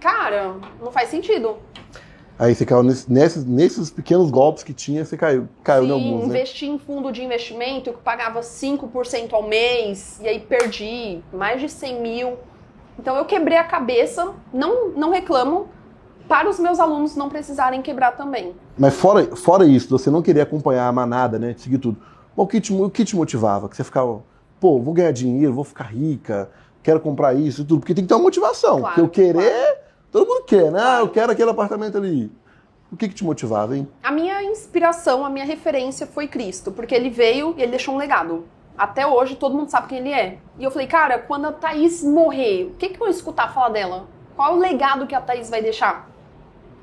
Cara, 0.00 0.56
não 0.80 0.90
faz 0.90 1.10
sentido. 1.10 1.58
Aí 2.40 2.54
você 2.54 2.64
caiu 2.64 2.82
nesse- 2.82 3.12
nesses, 3.12 3.44
nesses 3.44 3.90
pequenos 3.90 4.30
golpes 4.30 4.62
que 4.64 4.72
tinha, 4.72 5.04
você 5.04 5.14
caiu. 5.14 5.46
Caiu 5.62 5.84
em 5.84 5.88
Sim, 5.88 5.92
alguns, 5.92 6.20
né? 6.20 6.26
investi 6.36 6.64
em 6.66 6.78
fundo 6.78 7.12
de 7.12 7.22
investimento 7.22 7.92
que 7.92 7.98
pagava 7.98 8.40
5% 8.42 9.34
ao 9.34 9.42
mês 9.46 10.18
e 10.22 10.26
aí 10.26 10.40
perdi 10.40 11.20
mais 11.34 11.60
de 11.60 11.68
100 11.68 12.00
mil. 12.00 12.38
Então 12.98 13.14
eu 13.14 13.26
quebrei 13.26 13.58
a 13.58 13.64
cabeça, 13.64 14.32
não, 14.54 14.88
não 14.88 15.10
reclamo, 15.10 15.68
para 16.26 16.48
os 16.48 16.58
meus 16.58 16.80
alunos 16.80 17.14
não 17.14 17.28
precisarem 17.28 17.82
quebrar 17.82 18.12
também. 18.12 18.54
Mas 18.78 18.94
fora, 18.94 19.36
fora 19.36 19.66
isso, 19.66 19.90
você 19.90 20.08
não 20.10 20.22
querer 20.22 20.40
acompanhar 20.40 20.88
a 20.88 20.92
manada, 20.92 21.38
né? 21.38 21.54
Seguir 21.58 21.76
tudo. 21.76 21.98
Mas 22.34 22.44
o 22.44 22.46
que 22.48 22.58
te, 22.58 22.72
o 22.72 22.88
que 22.88 23.04
te 23.04 23.16
motivava? 23.16 23.68
Que 23.68 23.76
você 23.76 23.84
ficava, 23.84 24.22
pô, 24.58 24.80
vou 24.80 24.94
ganhar 24.94 25.12
dinheiro, 25.12 25.52
vou 25.52 25.64
ficar 25.64 25.84
rica, 25.92 26.48
quero 26.82 27.00
comprar 27.00 27.34
isso 27.34 27.60
e 27.60 27.64
tudo. 27.66 27.80
Porque 27.80 27.92
tem 27.94 28.02
que 28.04 28.08
ter 28.08 28.14
uma 28.14 28.22
motivação. 28.22 28.80
Claro, 28.80 28.94
porque 28.94 29.00
eu 29.00 29.08
querer, 29.34 29.79
todo 30.10 30.26
mundo 30.26 30.44
quer, 30.44 30.70
né? 30.70 30.80
Ah, 30.82 30.98
eu 31.00 31.08
quero 31.08 31.32
aquele 31.32 31.50
apartamento 31.50 31.98
ali. 31.98 32.30
O 32.92 32.96
que, 32.96 33.08
que 33.08 33.14
te 33.14 33.24
motivava, 33.24 33.76
hein? 33.76 33.88
A 34.02 34.10
minha 34.10 34.42
inspiração, 34.42 35.24
a 35.24 35.30
minha 35.30 35.44
referência 35.44 36.06
foi 36.06 36.26
Cristo, 36.26 36.72
porque 36.72 36.94
ele 36.94 37.08
veio 37.08 37.54
e 37.56 37.62
ele 37.62 37.70
deixou 37.70 37.94
um 37.94 37.98
legado. 37.98 38.46
Até 38.76 39.06
hoje 39.06 39.36
todo 39.36 39.54
mundo 39.54 39.70
sabe 39.70 39.88
quem 39.88 39.98
ele 39.98 40.12
é. 40.12 40.38
E 40.58 40.64
eu 40.64 40.70
falei, 40.70 40.88
cara, 40.88 41.18
quando 41.18 41.46
a 41.46 41.52
Thaís 41.52 42.02
morrer, 42.02 42.64
o 42.64 42.76
que, 42.76 42.88
que 42.88 42.94
eu 42.94 43.00
vou 43.00 43.08
escutar 43.08 43.52
falar 43.52 43.68
dela? 43.68 44.08
Qual 44.34 44.52
é 44.52 44.56
o 44.56 44.58
legado 44.58 45.06
que 45.06 45.14
a 45.14 45.20
Thaís 45.20 45.48
vai 45.50 45.62
deixar? 45.62 46.08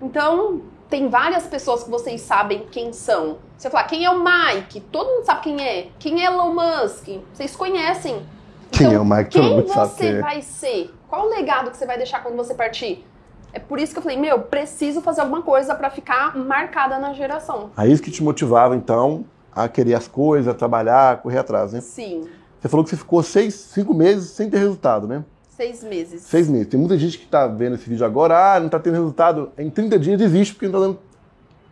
Então, 0.01 0.61
tem 0.89 1.09
várias 1.09 1.45
pessoas 1.47 1.83
que 1.83 1.89
vocês 1.89 2.21
sabem 2.21 2.67
quem 2.71 2.93
são. 2.93 3.39
Você 3.57 3.69
fala, 3.69 3.83
quem 3.83 4.05
é 4.05 4.09
o 4.09 4.23
Mike? 4.23 4.79
Todo 4.79 5.09
mundo 5.09 5.25
sabe 5.25 5.41
quem 5.41 5.61
é. 5.61 5.87
Quem 5.99 6.23
é 6.23 6.27
Elon 6.27 6.53
Musk? 6.53 7.07
Vocês 7.33 7.55
conhecem. 7.55 8.25
Quem 8.71 8.87
Então, 8.87 8.97
é 8.97 8.99
o 8.99 9.05
Mike? 9.05 9.31
Todo 9.31 9.63
Quem 9.63 9.73
você 9.73 9.97
quem 9.97 10.15
é. 10.17 10.21
vai 10.21 10.41
ser? 10.41 10.93
Qual 11.09 11.25
o 11.25 11.29
legado 11.29 11.71
que 11.71 11.77
você 11.77 11.85
vai 11.85 11.97
deixar 11.97 12.21
quando 12.21 12.35
você 12.35 12.53
partir? 12.53 13.05
É 13.53 13.59
por 13.59 13.79
isso 13.79 13.93
que 13.93 13.99
eu 13.99 14.03
falei, 14.03 14.17
meu, 14.17 14.39
preciso 14.39 15.01
fazer 15.01 15.21
alguma 15.21 15.41
coisa 15.41 15.73
pra 15.73 15.89
ficar 15.89 16.35
marcada 16.37 16.99
na 16.99 17.13
geração. 17.13 17.71
Aí 17.75 17.91
isso 17.91 18.03
que 18.03 18.11
te 18.11 18.21
motivava, 18.23 18.75
então, 18.75 19.25
a 19.51 19.67
querer 19.67 19.95
as 19.95 20.07
coisas, 20.07 20.47
a 20.47 20.53
trabalhar, 20.53 21.11
a 21.13 21.17
correr 21.17 21.39
atrás, 21.39 21.73
né? 21.73 21.81
Sim, 21.81 22.27
Você 22.59 22.67
falou 22.67 22.83
que 22.83 22.89
você 22.89 22.97
ficou 22.97 23.23
seis, 23.23 23.53
cinco 23.55 23.93
meses 23.93 24.29
sem 24.31 24.49
ter 24.49 24.57
resultado, 24.57 25.07
né? 25.07 25.23
seis 25.57 25.83
meses. 25.83 26.21
Seis 26.21 26.47
meses. 26.47 26.67
Tem 26.67 26.79
muita 26.79 26.95
gente 26.99 27.17
que 27.17 27.25
tá 27.25 27.47
vendo 27.47 27.73
esse 27.75 27.89
vídeo 27.89 28.05
agora, 28.05 28.53
ah, 28.53 28.59
não 28.59 28.69
tá 28.69 28.77
tendo 28.77 28.93
resultado. 28.93 29.51
Em 29.57 29.71
30 29.71 29.97
dias 29.97 30.19
desiste 30.19 30.53
porque 30.53 30.67
não 30.67 30.73
tá 30.73 30.79
dando, 30.79 30.99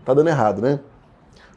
tá 0.03 0.13
dando 0.15 0.27
errado, 0.27 0.59
né? 0.59 0.79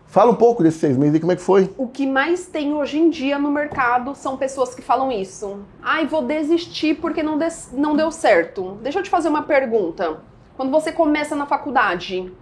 Fala 0.09 0.31
um 0.31 0.35
pouco 0.37 0.63
desses 0.63 0.81
seis 0.81 0.97
meses 0.97 1.15
aí, 1.17 1.21
como 1.21 1.33
é 1.33 1.37
que 1.37 1.43
foi? 1.43 1.73
O 1.77 1.87
que 1.87 2.07
mais 2.07 2.47
tem 2.47 2.73
hoje 2.73 2.99
em 2.99 3.11
dia 3.11 3.39
no 3.39 3.51
mercado 3.51 4.15
são 4.15 4.39
pessoas 4.39 4.75
que 4.75 4.81
falam 4.81 5.13
isso. 5.13 5.61
Ai, 5.83 6.07
vou 6.07 6.23
desistir 6.23 6.95
porque 6.95 7.23
não, 7.23 7.37
des- 7.37 7.71
não 7.75 7.95
deu 7.95 8.11
certo. 8.11 8.79
Deixa 8.83 8.99
eu 9.01 9.03
te 9.03 9.11
fazer 9.11 9.29
uma 9.29 9.43
pergunta. 9.43 10.21
Quando 10.57 10.71
você 10.71 10.91
começa 10.93 11.37
na 11.37 11.45
faculdade, 11.45 12.33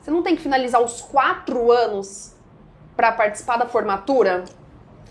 você 0.00 0.10
não 0.10 0.22
tem 0.22 0.36
que 0.36 0.42
finalizar 0.42 0.80
os 0.80 1.02
quatro 1.02 1.72
anos 1.72 2.32
para 2.96 3.10
participar 3.10 3.56
da 3.56 3.66
formatura? 3.66 4.44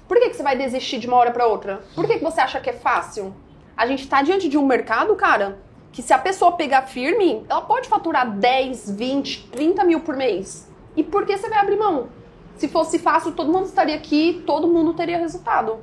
Por 0.08 0.18
que, 0.18 0.30
que 0.30 0.38
você 0.38 0.44
vai 0.44 0.56
desistir 0.58 1.00
de 1.00 1.08
uma 1.08 1.18
hora 1.18 1.32
para 1.32 1.48
outra? 1.48 1.82
Por 1.96 2.08
que, 2.08 2.18
que 2.18 2.24
você 2.24 2.40
acha 2.40 2.62
que 2.62 2.70
é 2.70 2.74
fácil? 2.74 3.34
A 3.76 3.86
gente 3.86 4.08
tá 4.08 4.22
diante 4.22 4.48
de 4.48 4.58
um 4.58 4.66
mercado, 4.66 5.14
cara, 5.18 5.60
que 5.92 6.02
se 6.02 6.14
a 6.14 6.18
pessoa 6.18 6.54
pegar 6.54 6.84
firme, 6.84 7.46
ela 7.50 7.62
pode 7.62 7.90
faturar 7.90 8.30
10, 8.32 8.90
20, 8.92 9.50
30 9.52 9.84
mil 9.84 10.00
por 10.00 10.16
mês. 10.16 10.69
E 10.96 11.04
por 11.04 11.26
que 11.26 11.38
você 11.38 11.50
vai 11.50 11.60
abrir 11.60 11.78
mão? 11.78 12.08
Se 12.58 12.68
fosse 12.68 13.00
fácil, 13.00 13.32
todo 13.32 13.52
mundo 13.52 13.66
estaria 13.66 13.96
aqui, 13.96 14.44
todo 14.46 14.68
mundo 14.68 14.94
teria 14.94 15.18
resultado. 15.18 15.78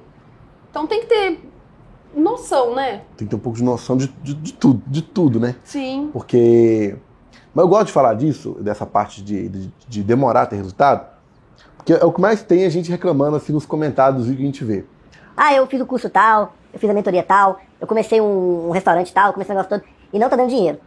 Então 0.70 0.86
tem 0.86 1.00
que 1.00 1.06
ter 1.06 1.40
noção, 2.14 2.74
né? 2.74 3.02
Tem 3.16 3.26
que 3.26 3.30
ter 3.30 3.36
um 3.36 3.40
pouco 3.40 3.56
de 3.58 3.64
noção 3.64 3.96
de, 3.96 4.08
de, 4.08 4.34
de 4.34 4.52
tudo, 4.52 4.82
de 4.86 5.02
tudo, 5.02 5.40
né? 5.40 5.56
Sim. 5.64 6.10
Porque. 6.12 6.96
Mas 7.54 7.62
eu 7.62 7.68
gosto 7.68 7.86
de 7.86 7.92
falar 7.92 8.14
disso, 8.14 8.52
dessa 8.60 8.84
parte 8.84 9.22
de, 9.22 9.48
de, 9.48 9.72
de 9.88 10.02
demorar 10.02 10.42
a 10.42 10.46
ter 10.46 10.56
resultado, 10.56 11.06
porque 11.76 11.94
é 11.94 12.04
o 12.04 12.12
que 12.12 12.20
mais 12.20 12.42
tem 12.42 12.66
a 12.66 12.68
gente 12.68 12.90
reclamando 12.90 13.36
assim 13.36 13.52
nos 13.52 13.64
comentários 13.64 14.18
do 14.18 14.24
vídeo 14.24 14.36
que 14.36 14.42
a 14.42 14.46
gente 14.46 14.64
vê. 14.64 14.84
Ah, 15.34 15.54
eu 15.54 15.66
fiz 15.66 15.80
o 15.80 15.86
curso 15.86 16.10
tal, 16.10 16.54
eu 16.72 16.78
fiz 16.78 16.90
a 16.90 16.92
mentoria 16.92 17.22
tal, 17.22 17.58
eu 17.80 17.86
comecei 17.86 18.20
um, 18.20 18.68
um 18.68 18.70
restaurante 18.70 19.12
tal, 19.12 19.32
comecei 19.32 19.54
um 19.54 19.58
negócio 19.58 19.78
todo, 19.78 19.88
e 20.12 20.18
não 20.18 20.28
tá 20.28 20.36
dando 20.36 20.50
dinheiro. 20.50 20.78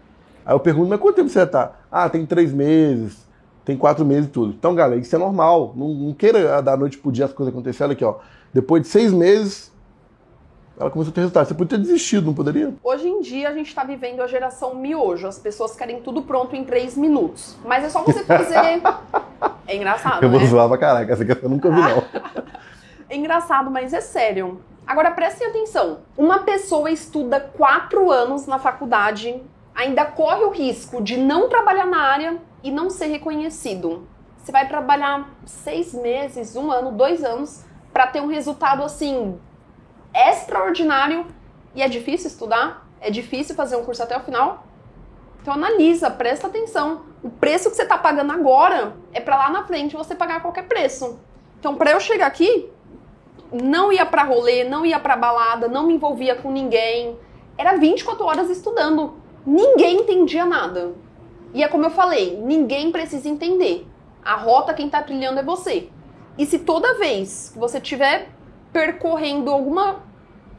Aí 0.46 0.54
eu 0.54 0.60
pergunto, 0.60 0.90
mas 0.90 1.00
quanto 1.00 1.16
tempo 1.16 1.30
você 1.30 1.46
tá? 1.46 1.72
Ah, 1.92 2.08
tem 2.10 2.26
três 2.26 2.54
meses, 2.54 3.28
tem 3.70 3.78
quatro 3.78 4.04
meses 4.04 4.26
e 4.26 4.32
tudo. 4.32 4.52
Então, 4.58 4.74
galera, 4.74 5.00
isso 5.00 5.16
é 5.16 5.20
normal. 5.20 5.74
Não, 5.76 5.90
não 5.90 6.12
queira 6.12 6.60
da 6.60 6.76
noite 6.76 6.98
pro 6.98 7.12
dia 7.12 7.26
as 7.26 7.32
coisas 7.32 7.54
acontecerem. 7.54 7.90
Olha 7.90 7.94
aqui, 7.94 8.04
ó. 8.04 8.16
Depois 8.52 8.82
de 8.82 8.88
seis 8.88 9.14
meses, 9.14 9.72
ela 10.80 10.90
começou 10.90 11.12
a 11.12 11.14
ter 11.14 11.22
resultado. 11.22 11.48
Você 11.48 11.54
podia 11.54 11.78
ter 11.78 11.84
desistido, 11.84 12.26
não 12.26 12.34
poderia? 12.34 12.74
Hoje 12.84 13.08
em 13.08 13.22
dia 13.22 13.48
a 13.48 13.54
gente 13.54 13.68
está 13.68 13.84
vivendo 13.84 14.22
a 14.22 14.28
geração 14.28 14.74
miojo. 14.74 15.28
As 15.28 15.38
pessoas 15.38 15.76
querem 15.76 16.02
tudo 16.02 16.24
pronto 16.24 16.56
em 16.56 16.64
três 16.64 16.98
minutos. 16.98 17.58
Mas 17.64 17.84
é 17.84 17.90
só 17.90 18.02
você 18.02 18.24
fazer. 18.24 18.56
é 19.68 19.76
engraçado, 19.76 20.24
Eu 20.24 20.32
vou 20.32 20.40
né? 20.40 20.48
zoar 20.48 20.68
pra 20.68 20.78
caraca, 20.80 21.14
essa 21.14 21.22
aqui 21.22 21.46
eu 21.46 21.50
nunca 21.50 21.70
vi, 21.70 21.80
não. 21.80 22.04
É 23.08 23.14
engraçado, 23.16 23.70
mas 23.70 23.94
é 23.94 24.02
sério. 24.02 24.62
Agora 24.88 25.12
prestem 25.12 25.48
atenção. 25.48 26.00
Uma 26.18 26.40
pessoa 26.40 26.90
estuda 26.90 27.40
quatro 27.40 28.10
anos 28.10 28.48
na 28.48 28.58
faculdade, 28.58 29.40
ainda 29.76 30.06
corre 30.06 30.44
o 30.44 30.50
risco 30.50 31.04
de 31.04 31.18
não 31.18 31.48
trabalhar 31.48 31.86
na 31.86 32.02
área 32.02 32.49
e 32.64 32.72
não 32.72 32.90
ser 32.90 33.08
reconhecido. 33.08 34.08
Você 34.38 34.52
vai 34.52 34.68
trabalhar 34.68 35.30
seis 35.46 35.94
meses, 35.94 36.56
um 36.56 36.72
ano, 36.72 36.92
dois 36.92 37.24
anos 37.24 37.64
para 37.92 38.08
ter 38.08 38.22
um 38.22 38.28
resultado 38.28 38.84
assim 38.84 39.40
extraordinário 40.14 41.26
e 41.76 41.82
é 41.82 41.88
difícil 41.88 42.28
estudar, 42.28 42.88
é 43.00 43.12
difícil 43.12 43.56
fazer 43.56 43.76
um 43.76 43.84
curso 43.84 44.02
até 44.02 44.18
o 44.18 44.22
final. 44.22 44.64
Então 45.42 45.54
analisa, 45.54 46.10
presta 46.10 46.48
atenção. 46.48 47.04
O 47.24 47.30
preço 47.30 47.70
que 47.70 47.76
você 47.76 47.84
está 47.84 47.98
pagando 47.98 48.32
agora 48.32 48.96
é 49.14 49.20
para 49.20 49.38
lá 49.38 49.50
na 49.50 49.64
frente 49.66 49.96
você 49.96 50.16
pagar 50.16 50.42
qualquer 50.42 50.68
preço. 50.68 51.20
Então 51.60 51.76
para 51.76 51.92
eu 51.92 52.00
chegar 52.00 52.28
aqui, 52.28 52.70
não 53.52 53.92
ia 53.92 54.06
pra 54.06 54.24
rolê, 54.24 54.64
não 54.64 54.86
ia 54.86 55.00
pra 55.00 55.16
balada, 55.16 55.68
não 55.68 55.86
me 55.88 55.94
envolvia 55.94 56.36
com 56.36 56.52
ninguém. 56.52 57.18
Era 57.58 57.78
24 57.78 58.26
horas 58.26 58.50
estudando. 58.50 59.16
Ninguém 59.46 60.02
entendia 60.02 60.46
nada. 60.46 60.94
E 61.54 61.64
é 61.64 61.68
como 61.68 61.86
eu 61.86 61.90
falei, 61.90 62.40
ninguém 62.42 62.92
precisa 62.92 63.28
entender. 63.28 63.88
A 64.24 64.36
rota 64.36 64.74
quem 64.74 64.90
tá 64.90 65.02
trilhando 65.02 65.40
é 65.40 65.44
você. 65.44 65.90
E 66.38 66.46
se 66.46 66.60
toda 66.60 66.98
vez 66.98 67.50
que 67.54 67.60
você 67.60 67.78
estiver 67.78 68.30
percorrendo 68.72 69.52
alguma 69.52 70.04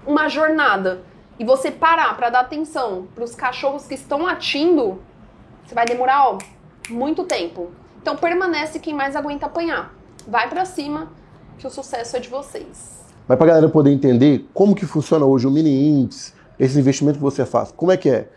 uma 0.07 0.29
jornada 0.29 1.03
e 1.39 1.45
você 1.45 1.71
parar 1.71 2.17
para 2.17 2.31
dar 2.31 2.41
atenção 2.41 3.07
para 3.15 3.25
os 3.25 3.35
cachorros 3.35 3.87
que 3.87 3.95
estão 3.95 4.23
latindo, 4.23 5.01
você 5.65 5.75
vai 5.75 5.87
demorar 5.87 6.29
ó, 6.29 6.39
muito 6.89 7.25
tempo. 7.25 7.71
Então 8.01 8.17
permanece 8.17 8.79
quem 8.79 8.95
mais 8.95 9.15
aguenta 9.15 9.47
apanhar. 9.47 9.95
Vai 10.27 10.49
para 10.49 10.65
cima 10.65 11.13
que 11.59 11.67
o 11.67 11.71
sucesso 11.71 12.17
é 12.17 12.21
de 12.21 12.29
vocês. 12.29 13.01
Mas 13.29 13.39
pra 13.39 13.47
galera 13.47 13.69
poder 13.69 13.93
entender 13.93 14.49
como 14.53 14.75
que 14.75 14.85
funciona 14.85 15.25
hoje 15.25 15.47
o 15.47 15.51
mini 15.51 15.89
índice, 15.89 16.33
esse 16.59 16.79
investimento 16.79 17.19
que 17.19 17.23
você 17.23 17.47
faz, 17.47 17.71
como 17.71 17.93
é 17.93 17.97
que 17.97 18.09
é? 18.11 18.29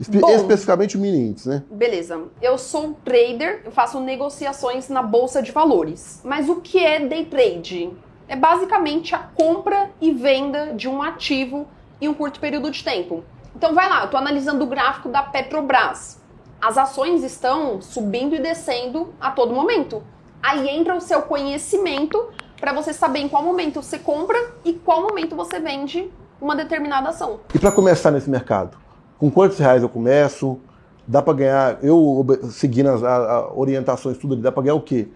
Espe 0.00 0.18
Bom. 0.18 0.30
especificamente 0.30 0.96
o 0.96 1.00
mini 1.00 1.28
índice, 1.28 1.48
né? 1.48 1.62
Beleza. 1.70 2.20
Eu 2.40 2.58
sou 2.58 2.96
trader, 3.04 3.62
eu 3.64 3.70
faço 3.70 4.00
negociações 4.00 4.88
na 4.88 5.02
bolsa 5.02 5.42
de 5.42 5.52
valores. 5.52 6.20
Mas 6.24 6.48
o 6.48 6.56
que 6.56 6.84
é 6.84 7.00
day 7.00 7.24
trade? 7.26 7.90
É 8.26 8.34
basicamente 8.34 9.14
a 9.14 9.18
compra 9.18 9.90
e 10.00 10.12
venda 10.12 10.72
de 10.74 10.88
um 10.88 11.02
ativo 11.02 11.66
em 12.00 12.08
um 12.08 12.14
curto 12.14 12.40
período 12.40 12.70
de 12.70 12.82
tempo. 12.82 13.22
Então 13.54 13.74
vai 13.74 13.88
lá, 13.88 14.02
eu 14.02 14.10
tô 14.10 14.16
analisando 14.16 14.64
o 14.64 14.66
gráfico 14.66 15.08
da 15.08 15.22
Petrobras. 15.22 16.20
As 16.60 16.78
ações 16.78 17.22
estão 17.22 17.80
subindo 17.80 18.34
e 18.34 18.38
descendo 18.38 19.12
a 19.20 19.30
todo 19.30 19.54
momento. 19.54 20.02
Aí 20.42 20.68
entra 20.68 20.96
o 20.96 21.00
seu 21.00 21.22
conhecimento 21.22 22.30
para 22.60 22.72
você 22.72 22.92
saber 22.92 23.20
em 23.20 23.28
qual 23.28 23.42
momento 23.42 23.82
você 23.82 23.98
compra 23.98 24.38
e 24.64 24.72
qual 24.72 25.02
momento 25.02 25.36
você 25.36 25.60
vende 25.60 26.10
uma 26.40 26.56
determinada 26.56 27.10
ação. 27.10 27.40
E 27.54 27.58
para 27.58 27.70
começar 27.70 28.10
nesse 28.10 28.30
mercado, 28.30 28.76
com 29.22 29.30
quantos 29.30 29.56
reais 29.56 29.84
eu 29.84 29.88
começo? 29.88 30.58
Dá 31.06 31.22
para 31.22 31.32
ganhar, 31.34 31.78
eu 31.84 32.26
seguindo 32.50 32.88
as 32.88 33.04
a- 33.04 33.16
a 33.36 33.52
orientações 33.54 34.18
tudo 34.18 34.34
ali, 34.34 34.42
dá 34.42 34.50
para 34.50 34.64
ganhar 34.64 34.74
o 34.74 34.80
quê? 34.80 35.06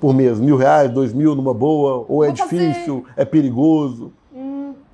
Por 0.00 0.14
mês? 0.14 0.38
Mil 0.38 0.56
reais, 0.56 0.88
dois 0.88 1.12
mil 1.12 1.34
numa 1.34 1.52
boa? 1.52 2.06
Ou 2.08 2.22
é 2.22 2.28
Vou 2.28 2.36
fazer- 2.36 2.68
difícil? 2.70 3.04
É 3.16 3.24
perigoso? 3.24 4.12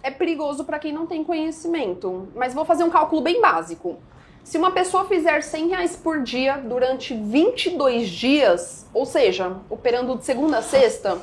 é 0.03 0.11
perigoso 0.11 0.65
para 0.65 0.79
quem 0.79 0.91
não 0.91 1.07
tem 1.07 1.23
conhecimento. 1.23 2.29
Mas 2.35 2.55
vou 2.55 2.65
fazer 2.65 2.83
um 2.83 2.89
cálculo 2.89 3.21
bem 3.21 3.43
básico. 3.43 3.97
Se 4.43 4.57
uma 4.57 4.71
pessoa 4.71 5.05
fizer 5.05 5.43
100 5.43 5.69
reais 5.69 5.95
por 5.97 6.23
dia 6.23 6.57
durante 6.57 7.13
22 7.13 8.09
dias, 8.09 8.87
ou 8.95 9.05
seja, 9.05 9.53
operando 9.69 10.17
de 10.17 10.25
segunda 10.25 10.59
a 10.59 10.63
sexta, 10.63 11.19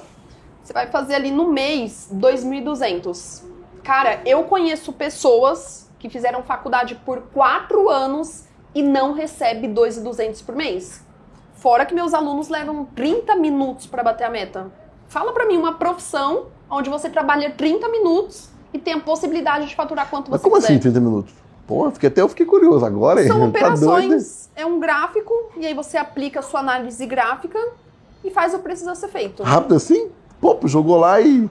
você 0.61 0.71
vai 0.71 0.85
fazer 0.85 1.15
ali 1.15 1.31
no 1.31 1.51
mês 1.51 2.09
2.200. 2.11 3.43
Cara, 3.83 4.21
eu 4.23 4.43
conheço 4.43 4.93
pessoas 4.93 5.84
que 5.99 6.09
fizeram 6.09 6.43
faculdade 6.43 6.95
por 7.05 7.21
4 7.33 7.89
anos 7.89 8.45
e 8.73 8.83
não 8.83 9.13
recebe 9.13 9.67
2.200 9.67 10.45
por 10.45 10.55
mês. 10.55 11.03
Fora 11.55 11.85
que 11.85 11.93
meus 11.93 12.13
alunos 12.13 12.49
levam 12.49 12.85
30 12.95 13.35
minutos 13.37 13.87
para 13.87 14.03
bater 14.03 14.25
a 14.25 14.29
meta. 14.29 14.71
Fala 15.07 15.31
para 15.31 15.45
mim 15.45 15.57
uma 15.57 15.73
profissão 15.73 16.47
onde 16.69 16.89
você 16.89 17.09
trabalha 17.09 17.51
30 17.51 17.87
minutos 17.89 18.49
e 18.73 18.79
tem 18.79 18.93
a 18.93 18.99
possibilidade 18.99 19.67
de 19.67 19.75
faturar 19.75 20.09
quanto 20.09 20.29
Mas 20.29 20.41
você 20.41 20.43
como 20.43 20.55
quiser. 20.57 20.73
assim 20.73 20.79
30 20.79 20.99
minutos? 20.99 21.33
Pô, 21.65 21.89
fiquei, 21.89 22.09
até 22.09 22.21
eu 22.21 22.29
fiquei 22.29 22.45
curioso 22.45 22.85
agora, 22.85 23.21
hein? 23.21 23.27
São 23.27 23.39
Tá 23.51 23.69
doido, 23.69 23.79
operações, 23.79 24.49
é 24.55 24.65
um 24.65 24.79
gráfico, 24.79 25.33
e 25.57 25.65
aí 25.65 25.73
você 25.73 25.97
aplica 25.97 26.39
a 26.39 26.43
sua 26.43 26.59
análise 26.59 27.03
gráfica 27.05 27.59
e 28.23 28.29
faz 28.29 28.53
o 28.53 28.57
que 28.57 28.63
precisa 28.63 28.93
ser 28.93 29.07
feito. 29.07 29.41
Rápido 29.41 29.75
assim? 29.75 30.09
Pô, 30.39 30.59
jogou 30.65 30.97
lá 30.97 31.19
e. 31.21 31.49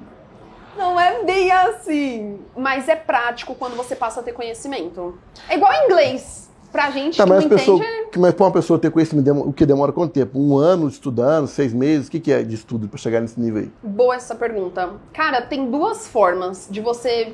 Não 0.76 0.98
é 0.98 1.22
bem 1.24 1.50
assim. 1.50 2.38
Mas 2.56 2.88
é 2.88 2.96
prático 2.96 3.54
quando 3.54 3.76
você 3.76 3.94
passa 3.96 4.20
a 4.20 4.22
ter 4.22 4.32
conhecimento. 4.32 5.18
É 5.48 5.56
igual 5.56 5.72
inglês. 5.84 6.42
Pra 6.72 6.90
gente 6.90 7.16
Tá, 7.16 7.22
que 7.22 7.30
mas, 7.30 7.42
não 7.44 7.48
pessoa, 7.50 7.78
entende, 7.78 8.10
que- 8.10 8.18
mas 8.18 8.34
pra 8.34 8.46
uma 8.46 8.52
pessoa 8.52 8.80
ter 8.80 8.90
conhecimento, 8.90 9.30
o 9.48 9.52
que 9.52 9.64
demora 9.64 9.92
quanto 9.92 10.10
tempo? 10.12 10.36
Um 10.40 10.56
ano 10.58 10.88
estudando, 10.88 11.46
seis 11.46 11.72
meses? 11.72 12.08
O 12.08 12.10
que, 12.10 12.18
que 12.18 12.32
é 12.32 12.42
de 12.42 12.56
estudo 12.56 12.88
para 12.88 12.98
chegar 12.98 13.20
nesse 13.20 13.38
nível 13.38 13.62
aí? 13.62 13.72
Boa 13.80 14.16
essa 14.16 14.34
pergunta. 14.34 14.90
Cara, 15.12 15.40
tem 15.42 15.70
duas 15.70 16.08
formas 16.08 16.66
de 16.68 16.80
você 16.80 17.32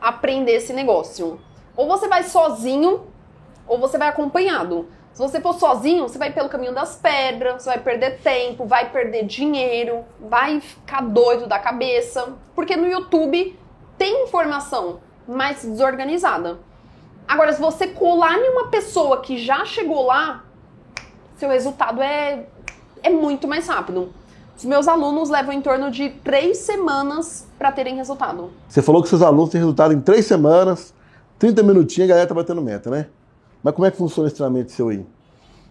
aprender 0.00 0.52
esse 0.52 0.72
negócio. 0.72 1.40
Ou 1.76 1.88
você 1.88 2.06
vai 2.06 2.22
sozinho, 2.22 3.00
ou 3.66 3.80
você 3.80 3.98
vai 3.98 4.06
acompanhado. 4.08 4.86
Se 5.12 5.20
você 5.20 5.40
for 5.40 5.54
sozinho, 5.54 6.08
você 6.08 6.18
vai 6.18 6.32
pelo 6.32 6.48
caminho 6.48 6.72
das 6.72 6.96
pedras, 6.96 7.62
você 7.62 7.70
vai 7.70 7.78
perder 7.78 8.18
tempo, 8.20 8.66
vai 8.66 8.90
perder 8.90 9.24
dinheiro, 9.26 10.04
vai 10.20 10.60
ficar 10.60 11.02
doido 11.02 11.46
da 11.46 11.58
cabeça. 11.58 12.34
Porque 12.54 12.76
no 12.76 12.86
YouTube 12.86 13.58
tem 13.96 14.24
informação, 14.24 15.00
mas 15.26 15.64
desorganizada. 15.64 16.58
Agora, 17.26 17.52
se 17.52 17.60
você 17.60 17.88
colar 17.88 18.38
em 18.38 18.50
uma 18.50 18.68
pessoa 18.68 19.20
que 19.20 19.36
já 19.38 19.64
chegou 19.64 20.06
lá, 20.06 20.44
seu 21.36 21.48
resultado 21.48 22.00
é, 22.00 22.46
é 23.02 23.10
muito 23.10 23.46
mais 23.46 23.66
rápido. 23.68 24.12
Os 24.56 24.64
meus 24.64 24.88
alunos 24.88 25.30
levam 25.30 25.52
em 25.52 25.60
torno 25.60 25.90
de 25.90 26.08
três 26.08 26.58
semanas 26.58 27.46
para 27.58 27.70
terem 27.70 27.96
resultado. 27.96 28.50
Você 28.68 28.82
falou 28.82 29.02
que 29.02 29.08
seus 29.08 29.22
alunos 29.22 29.50
têm 29.50 29.60
resultado 29.60 29.92
em 29.92 30.00
três 30.00 30.26
semanas, 30.26 30.92
30 31.38 31.62
minutinhos, 31.62 32.08
a 32.08 32.12
galera 32.12 32.26
tá 32.26 32.34
batendo 32.34 32.60
meta, 32.60 32.90
né? 32.90 33.06
Mas 33.62 33.74
como 33.74 33.86
é 33.86 33.90
que 33.90 33.96
funciona 33.96 34.28
esse 34.28 34.36
treinamento 34.36 34.72
seu 34.72 34.88
aí? 34.88 35.04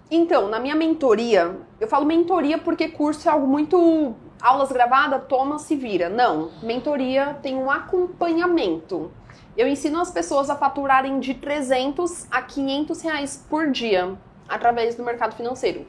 Então, 0.09 0.47
na 0.49 0.59
minha 0.59 0.75
mentoria, 0.75 1.57
eu 1.79 1.87
falo 1.87 2.05
mentoria 2.05 2.57
porque 2.57 2.89
curso 2.89 3.27
é 3.27 3.31
algo 3.31 3.47
muito 3.47 4.15
aulas 4.41 4.71
gravadas, 4.71 5.23
toma, 5.27 5.59
se 5.59 5.75
vira. 5.75 6.09
Não, 6.09 6.51
mentoria 6.61 7.37
tem 7.41 7.55
um 7.55 7.69
acompanhamento. 7.69 9.11
Eu 9.57 9.67
ensino 9.67 9.99
as 9.99 10.11
pessoas 10.11 10.49
a 10.49 10.55
faturarem 10.55 11.19
de 11.19 11.33
300 11.33 12.27
a 12.31 12.41
500 12.41 13.01
reais 13.01 13.45
por 13.49 13.71
dia 13.71 14.17
através 14.47 14.95
do 14.95 15.03
mercado 15.03 15.35
financeiro. 15.35 15.85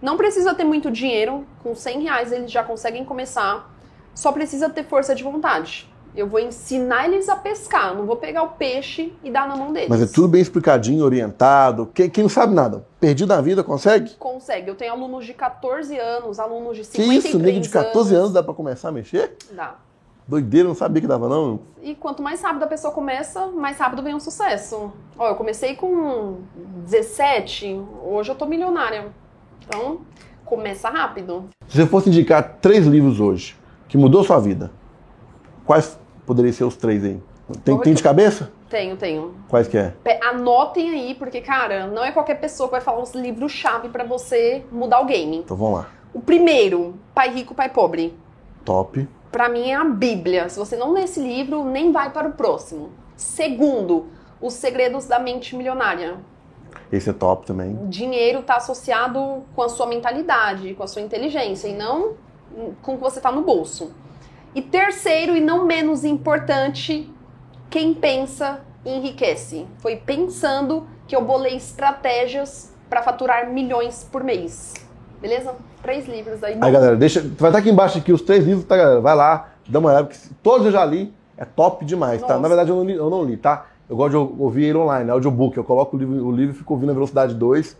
Não 0.00 0.16
precisa 0.16 0.54
ter 0.54 0.64
muito 0.64 0.90
dinheiro, 0.90 1.46
com 1.62 1.74
100 1.74 2.02
reais 2.02 2.32
eles 2.32 2.50
já 2.50 2.62
conseguem 2.62 3.04
começar, 3.04 3.68
só 4.14 4.30
precisa 4.30 4.70
ter 4.70 4.84
força 4.84 5.14
de 5.14 5.24
vontade. 5.24 5.92
Eu 6.14 6.26
vou 6.26 6.40
ensinar 6.40 7.06
eles 7.06 7.28
a 7.28 7.36
pescar, 7.36 7.94
não 7.94 8.04
vou 8.04 8.16
pegar 8.16 8.42
o 8.42 8.48
peixe 8.48 9.12
e 9.22 9.30
dar 9.30 9.46
na 9.46 9.56
mão 9.56 9.72
deles. 9.72 9.88
Mas 9.88 10.02
é 10.02 10.06
tudo 10.06 10.28
bem 10.28 10.40
explicadinho, 10.40 11.04
orientado. 11.04 11.86
Quem, 11.94 12.10
quem 12.10 12.22
não 12.22 12.28
sabe 12.28 12.54
nada, 12.54 12.84
perdido 12.98 13.28
na 13.28 13.40
vida, 13.40 13.62
consegue? 13.62 14.14
Consegue. 14.16 14.68
Eu 14.68 14.74
tenho 14.74 14.92
alunos 14.92 15.24
de 15.24 15.34
14 15.34 15.96
anos, 15.98 16.40
alunos 16.40 16.76
de 16.76 16.82
Que 16.82 17.02
53 17.02 17.24
isso, 17.24 17.38
nego 17.38 17.60
de 17.60 17.68
14 17.68 18.14
anos 18.14 18.32
dá 18.32 18.42
pra 18.42 18.54
começar 18.54 18.88
a 18.88 18.92
mexer? 18.92 19.36
Dá. 19.52 19.76
Doideira, 20.28 20.68
não 20.68 20.74
sabia 20.74 21.00
que 21.00 21.08
dava 21.08 21.26
não. 21.26 21.60
E 21.82 21.94
quanto 21.94 22.22
mais 22.22 22.42
rápido 22.42 22.62
a 22.62 22.66
pessoa 22.66 22.92
começa, 22.92 23.46
mais 23.46 23.78
rápido 23.78 24.02
vem 24.02 24.14
o 24.14 24.20
sucesso. 24.20 24.92
Ó, 25.18 25.28
eu 25.28 25.34
comecei 25.36 25.74
com 25.74 26.40
17, 26.84 27.80
hoje 28.04 28.30
eu 28.30 28.34
tô 28.34 28.44
milionária. 28.44 29.06
Então, 29.66 30.02
começa 30.44 30.90
rápido. 30.90 31.48
Se 31.66 31.76
você 31.76 31.86
fosse 31.86 32.10
indicar 32.10 32.58
três 32.60 32.86
livros 32.86 33.20
hoje 33.20 33.56
que 33.88 33.96
mudou 33.96 34.22
sua 34.22 34.38
vida, 34.38 34.70
quais 35.68 36.00
poderiam 36.24 36.52
ser 36.52 36.64
os 36.64 36.76
três 36.76 37.04
aí? 37.04 37.20
Tem, 37.62 37.78
tem 37.78 37.92
de 37.92 38.02
cabeça? 38.02 38.50
Tenho, 38.70 38.96
tenho. 38.96 39.34
Quais 39.48 39.68
que 39.68 39.76
é? 39.76 39.92
Anotem 40.22 40.90
aí, 40.90 41.14
porque, 41.14 41.42
cara, 41.42 41.86
não 41.86 42.02
é 42.02 42.10
qualquer 42.10 42.40
pessoa 42.40 42.68
que 42.68 42.72
vai 42.72 42.80
falar 42.80 43.00
uns 43.02 43.14
livros-chave 43.14 43.90
pra 43.90 44.02
você 44.02 44.64
mudar 44.72 45.00
o 45.00 45.04
game. 45.04 45.38
Então 45.38 45.56
vamos 45.56 45.80
lá. 45.80 45.90
O 46.14 46.20
primeiro, 46.20 46.94
Pai 47.14 47.28
Rico, 47.30 47.54
Pai 47.54 47.68
Pobre. 47.68 48.18
Top. 48.64 49.06
Pra 49.30 49.50
mim 49.50 49.70
é 49.70 49.74
a 49.74 49.84
Bíblia. 49.84 50.48
Se 50.48 50.58
você 50.58 50.74
não 50.74 50.92
lê 50.92 51.02
esse 51.02 51.20
livro, 51.20 51.62
nem 51.64 51.92
vai 51.92 52.10
para 52.10 52.28
o 52.28 52.32
próximo. 52.32 52.90
Segundo, 53.14 54.06
Os 54.40 54.54
Segredos 54.54 55.04
da 55.06 55.18
Mente 55.18 55.54
Milionária. 55.54 56.16
Esse 56.90 57.10
é 57.10 57.12
top 57.12 57.46
também. 57.46 57.76
Dinheiro 57.88 58.40
está 58.40 58.56
associado 58.56 59.42
com 59.54 59.62
a 59.62 59.68
sua 59.68 59.86
mentalidade, 59.86 60.74
com 60.74 60.82
a 60.82 60.86
sua 60.86 61.02
inteligência 61.02 61.68
e 61.68 61.74
não 61.74 62.14
com 62.80 62.94
o 62.94 62.96
que 62.96 63.02
você 63.02 63.18
está 63.18 63.30
no 63.30 63.42
bolso. 63.42 63.92
E 64.54 64.62
terceiro, 64.62 65.36
e 65.36 65.40
não 65.40 65.64
menos 65.66 66.04
importante, 66.04 67.10
Quem 67.70 67.92
pensa, 67.92 68.60
enriquece. 68.84 69.66
Foi 69.78 69.96
pensando 69.96 70.86
que 71.06 71.14
eu 71.14 71.22
bolei 71.22 71.56
estratégias 71.56 72.72
para 72.88 73.02
faturar 73.02 73.50
milhões 73.50 74.08
por 74.10 74.24
mês. 74.24 74.74
Beleza? 75.20 75.54
Três 75.82 76.06
livros 76.06 76.42
aí. 76.42 76.56
Aí, 76.60 76.72
galera, 76.72 76.96
deixa. 76.96 77.20
Vai 77.20 77.50
estar 77.50 77.58
aqui 77.58 77.70
embaixo 77.70 77.98
aqui 77.98 78.12
os 78.12 78.22
três 78.22 78.44
livros, 78.44 78.64
tá, 78.64 78.76
galera? 78.76 79.00
Vai 79.00 79.14
lá, 79.14 79.50
dá 79.68 79.78
uma 79.78 79.90
olhada, 79.90 80.06
porque 80.06 80.18
todos 80.42 80.66
eu 80.66 80.72
já 80.72 80.84
li. 80.84 81.12
É 81.36 81.44
top 81.44 81.84
demais, 81.84 82.20
tá? 82.20 82.28
Nossa. 82.28 82.40
Na 82.40 82.48
verdade, 82.48 82.70
eu 82.70 82.76
não, 82.76 82.84
li, 82.84 82.94
eu 82.94 83.10
não 83.10 83.24
li, 83.24 83.36
tá? 83.36 83.66
Eu 83.88 83.96
gosto 83.96 84.10
de 84.10 84.16
ouvir 84.42 84.64
ele 84.64 84.78
online, 84.78 85.08
audiobook. 85.10 85.56
Eu 85.56 85.62
coloco 85.62 85.96
o 85.96 85.98
livro, 85.98 86.26
o 86.26 86.32
livro 86.32 86.54
e 86.54 86.58
fico 86.58 86.74
ouvindo 86.74 86.90
a 86.90 86.94
velocidade 86.94 87.34
2. 87.34 87.76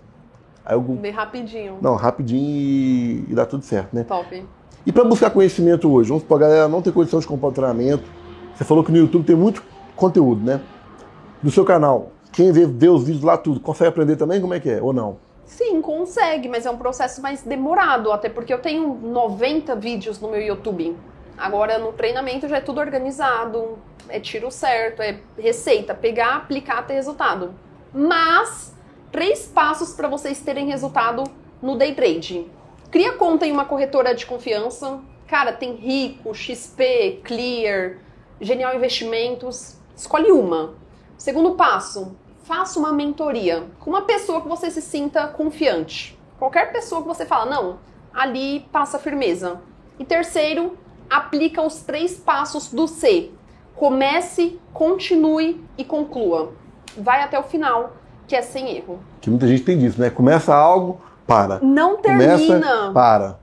Aí 0.64 0.76
eu. 0.76 0.80
Bem 0.80 1.10
rapidinho. 1.10 1.78
Não, 1.80 1.96
rapidinho 1.96 2.40
e, 2.40 3.24
e 3.28 3.34
dá 3.34 3.44
tudo 3.44 3.64
certo, 3.64 3.94
né? 3.94 4.04
Top. 4.04 4.46
E 4.88 4.92
para 4.92 5.04
buscar 5.04 5.28
conhecimento 5.28 5.92
hoje, 5.92 6.08
vamos 6.08 6.22
supor, 6.22 6.38
a 6.38 6.46
galera 6.46 6.66
não 6.66 6.80
tem 6.80 6.90
condição 6.90 7.20
de 7.20 7.26
comprar 7.26 7.52
treinamento. 7.52 8.10
Você 8.54 8.64
falou 8.64 8.82
que 8.82 8.90
no 8.90 8.96
YouTube 8.96 9.22
tem 9.22 9.36
muito 9.36 9.62
conteúdo, 9.94 10.42
né? 10.42 10.62
No 11.42 11.50
seu 11.50 11.62
canal, 11.62 12.10
quem 12.32 12.50
vê, 12.52 12.64
vê 12.64 12.88
os 12.88 13.04
vídeos 13.04 13.22
lá 13.22 13.36
tudo, 13.36 13.60
consegue 13.60 13.90
aprender 13.90 14.16
também? 14.16 14.40
Como 14.40 14.54
é 14.54 14.60
que 14.60 14.70
é? 14.70 14.80
Ou 14.80 14.94
não? 14.94 15.18
Sim, 15.44 15.82
consegue, 15.82 16.48
mas 16.48 16.64
é 16.64 16.70
um 16.70 16.78
processo 16.78 17.20
mais 17.20 17.42
demorado, 17.42 18.10
até 18.10 18.30
porque 18.30 18.50
eu 18.50 18.60
tenho 18.60 18.94
90 18.94 19.76
vídeos 19.76 20.20
no 20.20 20.30
meu 20.30 20.40
YouTube. 20.40 20.96
Agora 21.36 21.78
no 21.78 21.92
treinamento 21.92 22.48
já 22.48 22.56
é 22.56 22.60
tudo 22.62 22.80
organizado, 22.80 23.76
é 24.08 24.18
tiro 24.18 24.50
certo, 24.50 25.02
é 25.02 25.20
receita, 25.36 25.94
pegar, 25.94 26.36
aplicar, 26.36 26.86
ter 26.86 26.94
resultado. 26.94 27.50
Mas 27.92 28.74
três 29.12 29.48
passos 29.48 29.92
para 29.92 30.08
vocês 30.08 30.40
terem 30.40 30.66
resultado 30.66 31.24
no 31.60 31.76
day 31.76 31.94
trade. 31.94 32.46
Cria 32.90 33.12
conta 33.12 33.46
em 33.46 33.52
uma 33.52 33.66
corretora 33.66 34.14
de 34.14 34.24
confiança. 34.24 35.00
Cara, 35.26 35.52
tem 35.52 35.74
Rico, 35.74 36.34
XP, 36.34 37.20
Clear, 37.22 37.98
Genial 38.40 38.74
Investimentos. 38.74 39.76
Escolhe 39.94 40.32
uma. 40.32 40.74
Segundo 41.18 41.52
passo, 41.52 42.16
faça 42.44 42.78
uma 42.78 42.92
mentoria 42.92 43.66
com 43.78 43.90
uma 43.90 44.02
pessoa 44.02 44.40
que 44.40 44.48
você 44.48 44.70
se 44.70 44.80
sinta 44.80 45.26
confiante. 45.26 46.18
Qualquer 46.38 46.72
pessoa 46.72 47.02
que 47.02 47.08
você 47.08 47.26
fala, 47.26 47.44
não, 47.44 47.78
ali 48.14 48.60
passa 48.72 48.98
firmeza. 48.98 49.60
E 49.98 50.04
terceiro, 50.04 50.78
aplica 51.10 51.60
os 51.60 51.82
três 51.82 52.16
passos 52.16 52.72
do 52.72 52.88
C. 52.88 53.32
Comece, 53.74 54.58
continue 54.72 55.62
e 55.76 55.84
conclua. 55.84 56.54
Vai 56.96 57.22
até 57.22 57.38
o 57.38 57.42
final, 57.42 57.96
que 58.26 58.34
é 58.34 58.40
sem 58.40 58.74
erro. 58.76 58.98
Que 59.20 59.28
muita 59.28 59.46
gente 59.46 59.62
tem 59.62 59.78
disso, 59.78 60.00
né? 60.00 60.08
Começa 60.08 60.54
algo, 60.54 61.00
para. 61.28 61.60
Não 61.62 61.98
Começa, 61.98 62.38
termina. 62.46 62.90
para. 62.92 63.38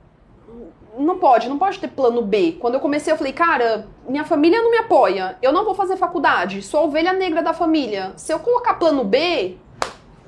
Não 0.98 1.18
pode, 1.18 1.48
não 1.48 1.58
pode 1.58 1.78
ter 1.78 1.88
plano 1.88 2.20
B. 2.22 2.56
Quando 2.60 2.74
eu 2.74 2.80
comecei, 2.80 3.12
eu 3.12 3.16
falei, 3.16 3.32
cara, 3.32 3.86
minha 4.08 4.24
família 4.24 4.60
não 4.60 4.70
me 4.70 4.78
apoia. 4.78 5.36
Eu 5.40 5.52
não 5.52 5.64
vou 5.64 5.74
fazer 5.74 5.96
faculdade. 5.96 6.62
Sou 6.62 6.80
a 6.80 6.82
ovelha 6.84 7.12
negra 7.12 7.42
da 7.42 7.52
família. 7.52 8.12
Se 8.16 8.32
eu 8.32 8.38
colocar 8.38 8.74
plano 8.74 9.04
B, 9.04 9.56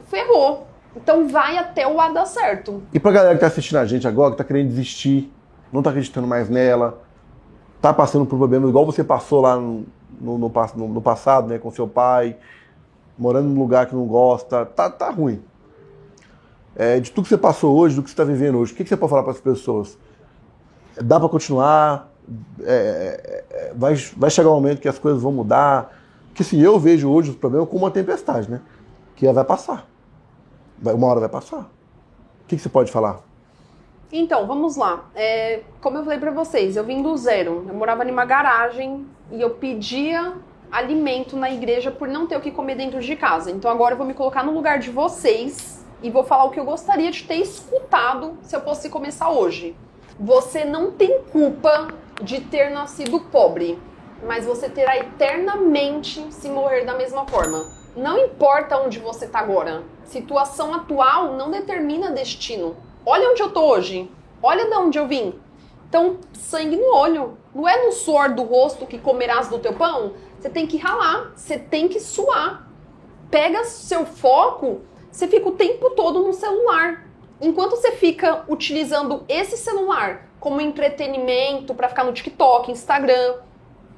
ferrou. 0.07 0.66
Então 0.94 1.27
vai 1.29 1.57
até 1.59 1.87
o 1.87 2.01
A 2.01 2.09
dar 2.11 2.27
certo. 2.27 2.83
E 2.92 3.01
pra 3.01 3.11
galera 3.12 3.35
que 3.35 3.40
tá 3.40 3.47
assistindo 3.47 3.79
a 3.79 3.87
gente 3.87 4.07
agora, 4.07 4.33
que 4.33 4.38
tá 4.38 4.44
querendo 4.44 4.68
desistir, 4.68 5.33
não 5.73 5.83
tá 5.83 5.90
acreditando 5.90 6.27
mais 6.27 6.49
nela, 6.49 7.01
tá 7.81 7.92
passando 7.92 8.27
por 8.27 8.37
problemas 8.37 8.68
igual 8.68 8.85
você 8.85 9.03
passou 9.05 9.40
lá 9.40 9.57
no, 9.57 9.87
no, 10.21 10.37
no- 10.38 10.88
no 10.88 11.01
passado, 11.03 11.47
né, 11.49 11.59
com 11.59 11.71
seu 11.71 11.87
pai, 11.87 12.37
morando 13.18 13.49
num 13.49 13.61
lugar 13.61 13.87
que 13.87 13.94
não 13.94 14.07
gosta, 14.07 14.66
tá, 14.66 14.90
tá 14.90 15.11
ruim. 15.11 15.42
É, 16.78 17.00
de 17.00 17.10
tudo 17.10 17.24
que 17.24 17.30
você 17.30 17.36
passou 17.36 17.76
hoje, 17.76 17.96
do 17.96 18.02
que 18.04 18.08
você 18.08 18.12
está 18.12 18.22
vivendo 18.22 18.56
hoje, 18.56 18.72
o 18.72 18.76
que, 18.76 18.84
que 18.84 18.88
você 18.88 18.96
pode 18.96 19.10
falar 19.10 19.24
para 19.24 19.32
as 19.32 19.40
pessoas? 19.40 19.98
Dá 21.02 21.18
para 21.18 21.28
continuar? 21.28 22.08
É, 22.62 23.44
é, 23.50 23.56
é, 23.70 23.72
vai, 23.74 23.96
vai 24.16 24.30
chegar 24.30 24.50
um 24.50 24.54
momento 24.54 24.80
que 24.80 24.88
as 24.88 24.98
coisas 24.98 25.20
vão 25.20 25.32
mudar? 25.32 25.92
Porque 26.28 26.42
assim, 26.44 26.60
eu 26.60 26.78
vejo 26.78 27.10
hoje 27.10 27.30
os 27.30 27.36
problemas 27.36 27.68
como 27.68 27.84
uma 27.84 27.90
tempestade, 27.90 28.48
né? 28.48 28.60
Que 29.16 29.30
vai 29.32 29.44
passar. 29.44 29.88
Vai- 30.80 30.94
uma 30.94 31.08
hora 31.08 31.18
vai 31.18 31.28
passar. 31.28 31.62
O 31.62 32.46
que, 32.46 32.54
que 32.54 32.62
você 32.62 32.68
pode 32.68 32.92
falar? 32.92 33.20
Então, 34.12 34.46
vamos 34.46 34.76
lá. 34.76 35.04
É, 35.16 35.62
como 35.80 35.98
eu 35.98 36.04
falei 36.04 36.18
pra 36.18 36.30
vocês, 36.30 36.76
eu 36.76 36.84
vim 36.84 37.02
do 37.02 37.16
zero. 37.16 37.66
Eu 37.68 37.74
morava 37.74 38.04
numa 38.04 38.24
garagem 38.24 39.04
e 39.32 39.40
eu 39.40 39.50
pedia 39.50 40.34
alimento 40.70 41.36
na 41.36 41.50
igreja 41.50 41.90
por 41.90 42.06
não 42.06 42.26
ter 42.26 42.36
o 42.36 42.40
que 42.40 42.52
comer 42.52 42.76
dentro 42.76 43.00
de 43.00 43.16
casa. 43.16 43.50
Então 43.50 43.68
agora 43.68 43.94
eu 43.94 43.98
vou 43.98 44.06
me 44.06 44.14
colocar 44.14 44.44
no 44.44 44.52
lugar 44.52 44.78
de 44.78 44.90
vocês 44.90 45.84
e 46.02 46.11
vou 46.11 46.24
falar 46.24 46.44
o 46.44 46.50
que 46.50 46.61
eu 46.61 46.64
gostaria 46.64 47.11
de 47.11 47.24
ter 47.24 47.37
escutado 47.37 48.38
se 48.42 48.54
eu 48.54 48.61
fosse 48.61 48.88
começar 48.88 49.30
hoje. 49.30 49.76
Você 50.18 50.64
não 50.64 50.92
tem 50.92 51.22
culpa 51.32 51.88
de 52.22 52.40
ter 52.40 52.70
nascido 52.70 53.20
pobre, 53.20 53.78
mas 54.24 54.44
você 54.44 54.68
terá 54.68 54.96
eternamente 54.96 56.24
se 56.32 56.48
morrer 56.48 56.84
da 56.84 56.94
mesma 56.94 57.26
forma. 57.26 57.64
Não 57.96 58.18
importa 58.18 58.78
onde 58.78 58.98
você 58.98 59.26
tá 59.26 59.40
agora. 59.40 59.82
Situação 60.04 60.72
atual 60.74 61.34
não 61.34 61.50
determina 61.50 62.11
destino. 62.11 62.76
Olha 63.04 63.30
onde 63.30 63.42
eu 63.42 63.50
tô 63.50 63.62
hoje. 63.62 64.11
Olha 64.42 64.66
de 64.66 64.76
onde 64.76 64.98
eu 64.98 65.06
vim. 65.06 65.34
Então, 65.88 66.18
sangue 66.32 66.76
no 66.76 66.94
olho. 66.94 67.38
Não 67.54 67.66
é 67.68 67.87
no 67.87 67.92
suor 67.92 68.34
do 68.34 68.42
rosto 68.42 68.87
que 68.87 68.98
comerás 68.98 69.48
do 69.48 69.58
teu 69.58 69.72
pão. 69.72 70.12
Você 70.38 70.48
tem 70.48 70.66
que 70.66 70.76
ralar, 70.76 71.32
você 71.34 71.58
tem 71.58 71.88
que 71.88 71.98
suar. 71.98 72.68
Pega 73.30 73.64
seu 73.64 74.06
foco, 74.06 74.82
você 75.11 75.27
fica 75.27 75.49
o 75.49 75.53
tempo 75.53 75.90
todo 75.90 76.23
no 76.23 76.33
celular. 76.33 77.07
Enquanto 77.40 77.77
você 77.77 77.92
fica 77.92 78.44
utilizando 78.49 79.25
esse 79.29 79.57
celular 79.57 80.29
como 80.40 80.61
entretenimento 80.61 81.75
para 81.75 81.88
ficar 81.88 82.05
no 82.05 82.12
TikTok, 82.12 82.71
Instagram, 82.71 83.37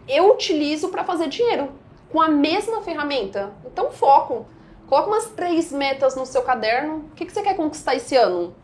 eu 0.08 0.30
utilizo 0.32 0.88
para 0.88 1.04
fazer 1.04 1.28
dinheiro 1.28 1.70
com 2.10 2.20
a 2.20 2.28
mesma 2.28 2.82
ferramenta. 2.82 3.52
Então, 3.64 3.90
foco. 3.90 4.46
Coloca 4.86 5.08
umas 5.08 5.26
três 5.26 5.70
metas 5.70 6.16
no 6.16 6.26
seu 6.26 6.42
caderno. 6.42 7.08
O 7.12 7.14
que, 7.14 7.24
que 7.24 7.32
você 7.32 7.42
quer 7.42 7.54
conquistar 7.54 7.94
esse 7.94 8.16
ano? 8.16 8.54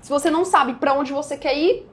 Se 0.00 0.10
você 0.10 0.30
não 0.30 0.44
sabe 0.44 0.74
para 0.74 0.92
onde 0.92 1.12
você 1.12 1.36
quer 1.36 1.56
ir, 1.56 1.88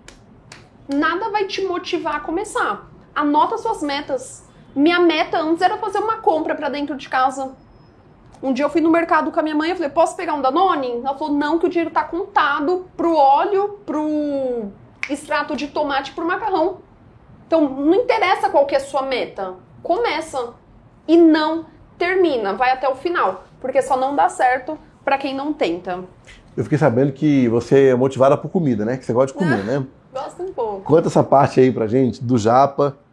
nada 0.87 1.29
vai 1.29 1.45
te 1.45 1.63
motivar 1.63 2.15
a 2.15 2.19
começar. 2.19 2.89
Anota 3.13 3.57
suas 3.57 3.83
metas. 3.83 4.47
Minha 4.75 4.99
meta 4.99 5.39
antes 5.39 5.61
era 5.61 5.77
fazer 5.77 5.99
uma 5.99 6.17
compra 6.17 6.55
para 6.55 6.69
dentro 6.69 6.97
de 6.97 7.07
casa. 7.07 7.55
Um 8.43 8.51
dia 8.51 8.65
eu 8.65 8.69
fui 8.69 8.81
no 8.81 8.91
mercado 8.91 9.31
com 9.31 9.39
a 9.39 9.43
minha 9.43 9.55
mãe, 9.55 9.69
eu 9.69 9.75
falei, 9.77 9.89
posso 9.89 10.17
pegar 10.17 10.33
um 10.33 10.41
Danone? 10.41 10.97
Ela 10.97 11.17
falou, 11.17 11.33
não, 11.33 11.57
que 11.57 11.65
o 11.65 11.69
dinheiro 11.69 11.89
tá 11.89 12.03
contado 12.03 12.85
pro 12.97 13.15
óleo, 13.15 13.79
pro 13.85 14.65
extrato 15.09 15.55
de 15.55 15.69
tomate, 15.69 16.11
pro 16.11 16.27
macarrão. 16.27 16.79
Então, 17.47 17.61
não 17.69 17.95
interessa 17.95 18.49
qual 18.49 18.65
que 18.65 18.75
é 18.75 18.79
a 18.79 18.81
sua 18.81 19.03
meta. 19.03 19.53
Começa. 19.81 20.55
E 21.07 21.15
não 21.15 21.65
termina, 21.97 22.53
vai 22.53 22.71
até 22.71 22.89
o 22.89 22.95
final. 22.95 23.45
Porque 23.61 23.81
só 23.81 23.95
não 23.95 24.13
dá 24.13 24.27
certo 24.27 24.77
para 25.05 25.17
quem 25.17 25.33
não 25.33 25.53
tenta. 25.53 26.03
Eu 26.55 26.63
fiquei 26.63 26.77
sabendo 26.77 27.13
que 27.13 27.47
você 27.47 27.89
é 27.89 27.95
motivada 27.95 28.35
por 28.35 28.49
comida, 28.49 28.83
né? 28.83 28.97
Que 28.97 29.05
você 29.05 29.13
gosta 29.13 29.31
de 29.31 29.39
comer, 29.39 29.63
né? 29.63 29.85
Gosta 30.13 30.43
um 30.43 30.51
pouco. 30.51 30.81
Conta 30.81 31.07
essa 31.07 31.23
parte 31.23 31.61
aí 31.61 31.71
pra 31.71 31.87
gente, 31.87 32.21
do 32.21 32.37
japa 32.37 32.97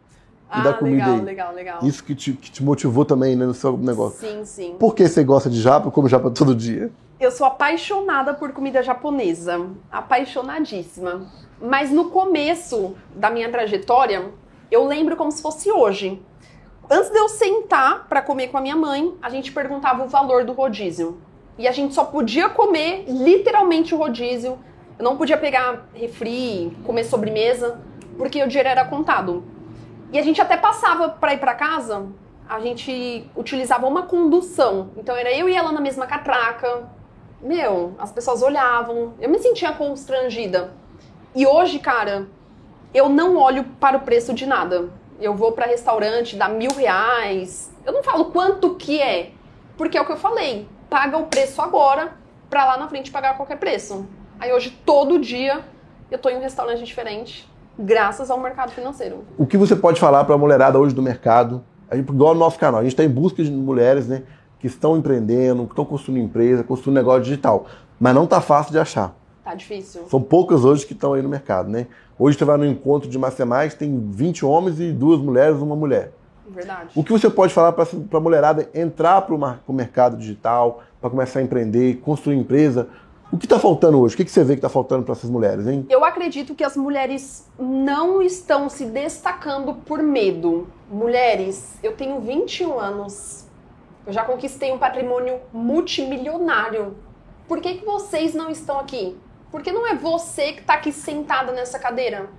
Ah, 0.51 0.63
da 0.63 0.73
comida 0.73 1.05
legal, 1.05 1.15
aí. 1.15 1.21
legal, 1.21 1.53
legal. 1.53 1.79
Isso 1.81 2.03
que 2.03 2.13
te, 2.13 2.33
que 2.33 2.51
te 2.51 2.61
motivou 2.61 3.05
também 3.05 3.37
né, 3.37 3.45
no 3.45 3.53
seu 3.53 3.77
negócio. 3.77 4.19
Sim, 4.19 4.43
sim. 4.43 4.75
Por 4.77 4.93
que 4.93 5.07
você 5.07 5.23
gosta 5.23 5.49
de 5.49 5.61
japa 5.61 5.87
e 5.87 5.91
come 5.91 6.09
japa 6.09 6.29
todo 6.29 6.53
dia? 6.53 6.91
Eu 7.17 7.31
sou 7.31 7.47
apaixonada 7.47 8.33
por 8.33 8.51
comida 8.51 8.83
japonesa. 8.83 9.65
Apaixonadíssima. 9.89 11.25
Mas 11.61 11.89
no 11.89 12.09
começo 12.09 12.95
da 13.15 13.29
minha 13.29 13.49
trajetória, 13.49 14.25
eu 14.69 14.85
lembro 14.85 15.15
como 15.15 15.31
se 15.31 15.41
fosse 15.41 15.71
hoje. 15.71 16.21
Antes 16.89 17.09
de 17.09 17.17
eu 17.17 17.29
sentar 17.29 18.07
para 18.09 18.21
comer 18.21 18.49
com 18.49 18.57
a 18.57 18.61
minha 18.61 18.75
mãe, 18.75 19.13
a 19.21 19.29
gente 19.29 19.53
perguntava 19.53 20.03
o 20.03 20.09
valor 20.09 20.43
do 20.43 20.51
rodízio. 20.51 21.21
E 21.57 21.65
a 21.65 21.71
gente 21.71 21.93
só 21.93 22.03
podia 22.03 22.49
comer 22.49 23.05
literalmente 23.07 23.95
o 23.95 23.97
rodízio. 23.97 24.59
Eu 24.99 25.05
não 25.05 25.15
podia 25.15 25.37
pegar 25.37 25.87
refri, 25.93 26.75
comer 26.83 27.05
sobremesa, 27.05 27.79
porque 28.17 28.43
o 28.43 28.47
dinheiro 28.47 28.67
era 28.67 28.83
contado. 28.83 29.45
E 30.11 30.19
a 30.19 30.21
gente 30.23 30.41
até 30.41 30.57
passava 30.57 31.09
para 31.09 31.33
ir 31.33 31.39
para 31.39 31.53
casa, 31.53 32.07
a 32.47 32.59
gente 32.59 33.29
utilizava 33.35 33.87
uma 33.87 34.03
condução. 34.03 34.91
Então 34.97 35.15
era 35.15 35.31
eu 35.31 35.47
e 35.47 35.55
ela 35.55 35.71
na 35.71 35.79
mesma 35.79 36.05
catraca. 36.05 36.89
Meu, 37.41 37.95
as 37.97 38.11
pessoas 38.11 38.41
olhavam. 38.41 39.13
Eu 39.19 39.29
me 39.29 39.39
sentia 39.39 39.71
constrangida. 39.71 40.73
E 41.33 41.47
hoje, 41.47 41.79
cara, 41.79 42.27
eu 42.93 43.07
não 43.07 43.37
olho 43.37 43.63
para 43.79 43.97
o 43.97 44.01
preço 44.01 44.33
de 44.33 44.45
nada. 44.45 44.89
Eu 45.19 45.33
vou 45.33 45.53
para 45.53 45.65
restaurante, 45.65 46.35
dá 46.35 46.49
mil 46.49 46.71
reais. 46.71 47.73
Eu 47.85 47.93
não 47.93 48.03
falo 48.03 48.25
quanto 48.25 48.75
que 48.75 49.01
é, 49.01 49.31
porque 49.77 49.97
é 49.97 50.01
o 50.01 50.05
que 50.05 50.11
eu 50.11 50.17
falei. 50.17 50.67
Paga 50.89 51.17
o 51.17 51.27
preço 51.27 51.61
agora, 51.61 52.11
pra 52.49 52.65
lá 52.65 52.77
na 52.77 52.89
frente 52.89 53.11
pagar 53.11 53.37
qualquer 53.37 53.57
preço. 53.57 54.05
Aí 54.37 54.51
hoje, 54.51 54.71
todo 54.85 55.19
dia, 55.19 55.63
eu 56.09 56.17
tô 56.17 56.27
em 56.27 56.35
um 56.35 56.41
restaurante 56.41 56.83
diferente, 56.83 57.47
graças 57.81 58.29
ao 58.29 58.39
mercado 58.39 58.71
financeiro. 58.71 59.23
O 59.37 59.45
que 59.45 59.57
você 59.57 59.75
pode 59.75 59.99
falar 59.99 60.23
pra 60.23 60.37
mulherada 60.37 60.79
hoje 60.79 60.93
do 60.93 61.01
mercado? 61.01 61.63
A 61.89 61.95
gente, 61.95 62.09
igual 62.09 62.33
no 62.33 62.39
nosso 62.39 62.57
canal, 62.57 62.79
a 62.79 62.83
gente 62.83 62.93
está 62.93 63.03
em 63.03 63.09
busca 63.09 63.43
de 63.43 63.51
mulheres 63.51 64.07
né, 64.07 64.23
que 64.59 64.67
estão 64.67 64.97
empreendendo, 64.97 65.65
que 65.65 65.71
estão 65.71 65.85
construindo 65.85 66.23
empresa, 66.23 66.63
construindo 66.63 66.95
negócio 66.95 67.23
digital. 67.23 67.65
Mas 67.99 68.15
não 68.15 68.25
tá 68.25 68.39
fácil 68.39 68.71
de 68.71 68.79
achar. 68.79 69.15
Tá 69.43 69.55
difícil. 69.55 70.03
São 70.07 70.21
poucas 70.21 70.63
hoje 70.63 70.85
que 70.85 70.93
estão 70.93 71.13
aí 71.13 71.21
no 71.21 71.29
mercado, 71.29 71.69
né? 71.69 71.87
Hoje 72.17 72.37
você 72.37 72.45
vai 72.45 72.57
no 72.57 72.65
encontro 72.65 73.09
de 73.09 73.17
Mastermind, 73.17 73.73
tem 73.73 73.99
20 74.11 74.45
homens 74.45 74.79
e 74.79 74.91
duas 74.91 75.19
mulheres, 75.19 75.57
uma 75.57 75.75
mulher. 75.75 76.11
Verdade. 76.47 76.89
O 76.95 77.03
que 77.03 77.11
você 77.11 77.29
pode 77.29 77.53
falar 77.53 77.71
para 77.71 77.87
a 78.13 78.19
mulherada 78.19 78.69
entrar 78.73 79.21
para 79.21 79.33
o 79.35 79.73
mercado 79.73 80.17
digital, 80.17 80.83
para 80.99 81.09
começar 81.09 81.39
a 81.39 81.43
empreender, 81.43 81.95
construir 81.95 82.35
empresa? 82.35 82.89
O 83.31 83.37
que 83.37 83.45
está 83.45 83.57
faltando 83.57 83.97
hoje? 83.97 84.13
O 84.13 84.17
que, 84.17 84.25
que 84.25 84.31
você 84.31 84.43
vê 84.43 84.55
que 84.55 84.57
está 84.57 84.67
faltando 84.67 85.03
para 85.03 85.13
essas 85.13 85.29
mulheres, 85.29 85.65
hein? 85.65 85.85
Eu 85.89 86.03
acredito 86.03 86.53
que 86.53 86.65
as 86.65 86.75
mulheres 86.75 87.49
não 87.57 88.21
estão 88.21 88.67
se 88.67 88.83
destacando 88.83 89.73
por 89.73 90.03
medo. 90.03 90.67
Mulheres, 90.89 91.79
eu 91.81 91.95
tenho 91.95 92.19
21 92.19 92.77
anos. 92.77 93.45
Eu 94.05 94.11
já 94.11 94.25
conquistei 94.25 94.73
um 94.73 94.77
patrimônio 94.77 95.39
multimilionário. 95.53 96.97
Por 97.47 97.61
que, 97.61 97.75
que 97.75 97.85
vocês 97.85 98.33
não 98.33 98.49
estão 98.49 98.77
aqui? 98.77 99.17
Porque 99.49 99.71
não 99.71 99.87
é 99.87 99.95
você 99.95 100.51
que 100.51 100.59
está 100.59 100.73
aqui 100.73 100.91
sentada 100.91 101.53
nessa 101.53 101.79
cadeira. 101.79 102.29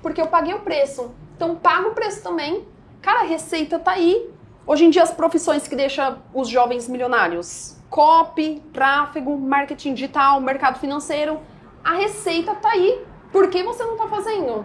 Porque 0.00 0.20
eu 0.20 0.28
paguei 0.28 0.54
o 0.54 0.60
preço. 0.60 1.10
Então 1.34 1.56
paga 1.56 1.88
o 1.88 1.94
preço 1.94 2.22
também. 2.22 2.64
Cara, 3.02 3.22
a 3.22 3.24
receita 3.24 3.80
tá 3.80 3.92
aí. 3.92 4.30
Hoje 4.64 4.84
em 4.84 4.90
dia 4.90 5.02
as 5.02 5.10
profissões 5.10 5.66
que 5.66 5.74
deixam 5.74 6.18
os 6.32 6.48
jovens 6.48 6.88
milionários 6.88 7.79
copy, 7.90 8.62
tráfego, 8.72 9.36
marketing 9.36 9.94
digital, 9.94 10.40
mercado 10.40 10.78
financeiro. 10.78 11.40
A 11.84 11.94
receita 11.94 12.54
tá 12.54 12.70
aí. 12.70 13.04
Por 13.32 13.48
que 13.48 13.62
você 13.62 13.82
não 13.84 13.92
está 13.92 14.06
fazendo? 14.06 14.64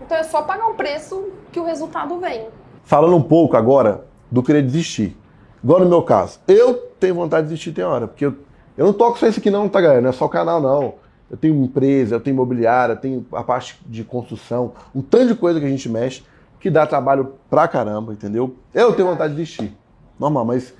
Então 0.00 0.16
é 0.16 0.22
só 0.22 0.42
pagar 0.42 0.66
um 0.66 0.74
preço 0.74 1.30
que 1.50 1.58
o 1.58 1.64
resultado 1.64 2.18
vem. 2.20 2.48
Falando 2.84 3.16
um 3.16 3.22
pouco 3.22 3.56
agora 3.56 4.06
do 4.30 4.42
querer 4.42 4.62
desistir. 4.62 5.16
Igual 5.62 5.80
no 5.80 5.88
meu 5.88 6.02
caso. 6.02 6.38
Eu 6.46 6.74
tenho 6.98 7.14
vontade 7.14 7.44
de 7.44 7.48
desistir 7.48 7.72
tem 7.72 7.84
hora, 7.84 8.06
porque 8.06 8.26
eu, 8.26 8.36
eu 8.76 8.86
não 8.86 8.92
toco 8.92 9.18
só 9.18 9.26
isso 9.26 9.40
aqui 9.40 9.50
não, 9.50 9.68
tá 9.68 9.80
galera? 9.80 10.00
Não 10.00 10.10
é 10.10 10.12
só 10.12 10.26
o 10.26 10.28
canal 10.28 10.60
não. 10.60 10.94
Eu 11.30 11.36
tenho 11.36 11.54
empresa, 11.62 12.16
eu 12.16 12.20
tenho 12.20 12.34
imobiliária, 12.34 12.94
eu 12.94 12.96
tenho 12.96 13.26
a 13.32 13.42
parte 13.42 13.80
de 13.86 14.02
construção, 14.02 14.72
um 14.94 15.00
tanto 15.00 15.28
de 15.28 15.34
coisa 15.34 15.60
que 15.60 15.66
a 15.66 15.68
gente 15.68 15.88
mexe 15.88 16.24
que 16.58 16.68
dá 16.68 16.86
trabalho 16.86 17.34
pra 17.48 17.66
caramba, 17.66 18.12
entendeu? 18.12 18.54
Eu 18.74 18.92
tenho 18.92 19.08
vontade 19.08 19.32
de 19.32 19.40
desistir. 19.40 19.74
Normal, 20.18 20.44
mas 20.44 20.74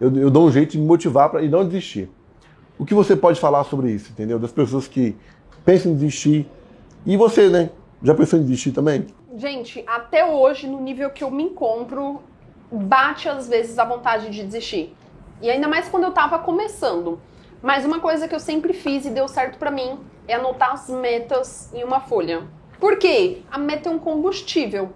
eu, 0.00 0.14
eu 0.16 0.30
dou 0.30 0.46
um 0.46 0.50
jeito 0.50 0.72
de 0.72 0.78
me 0.78 0.86
motivar 0.86 1.30
para 1.30 1.42
e 1.42 1.48
não 1.48 1.64
desistir. 1.64 2.10
O 2.78 2.84
que 2.84 2.94
você 2.94 3.14
pode 3.14 3.38
falar 3.38 3.64
sobre 3.64 3.90
isso, 3.90 4.10
entendeu? 4.10 4.38
Das 4.38 4.52
pessoas 4.52 4.88
que 4.88 5.16
pensam 5.64 5.92
em 5.92 5.94
desistir. 5.94 6.48
E 7.06 7.16
você, 7.16 7.48
né? 7.48 7.70
Já 8.02 8.14
pensou 8.14 8.38
em 8.38 8.42
desistir 8.42 8.72
também? 8.72 9.06
Gente, 9.36 9.84
até 9.86 10.24
hoje, 10.24 10.66
no 10.66 10.80
nível 10.80 11.10
que 11.10 11.22
eu 11.22 11.30
me 11.30 11.44
encontro, 11.44 12.20
bate 12.70 13.28
às 13.28 13.48
vezes 13.48 13.78
a 13.78 13.84
vontade 13.84 14.30
de 14.30 14.42
desistir. 14.42 14.94
E 15.40 15.50
ainda 15.50 15.68
mais 15.68 15.88
quando 15.88 16.04
eu 16.04 16.12
tava 16.12 16.38
começando. 16.38 17.20
Mas 17.62 17.84
uma 17.84 18.00
coisa 18.00 18.26
que 18.26 18.34
eu 18.34 18.40
sempre 18.40 18.72
fiz 18.72 19.04
e 19.04 19.10
deu 19.10 19.28
certo 19.28 19.58
para 19.58 19.70
mim 19.70 19.98
é 20.26 20.34
anotar 20.34 20.72
as 20.72 20.88
metas 20.88 21.72
em 21.72 21.84
uma 21.84 22.00
folha. 22.00 22.42
Por 22.80 22.98
quê? 22.98 23.42
A 23.50 23.58
meta 23.58 23.88
é 23.88 23.92
um 23.92 23.98
combustível. 23.98 24.90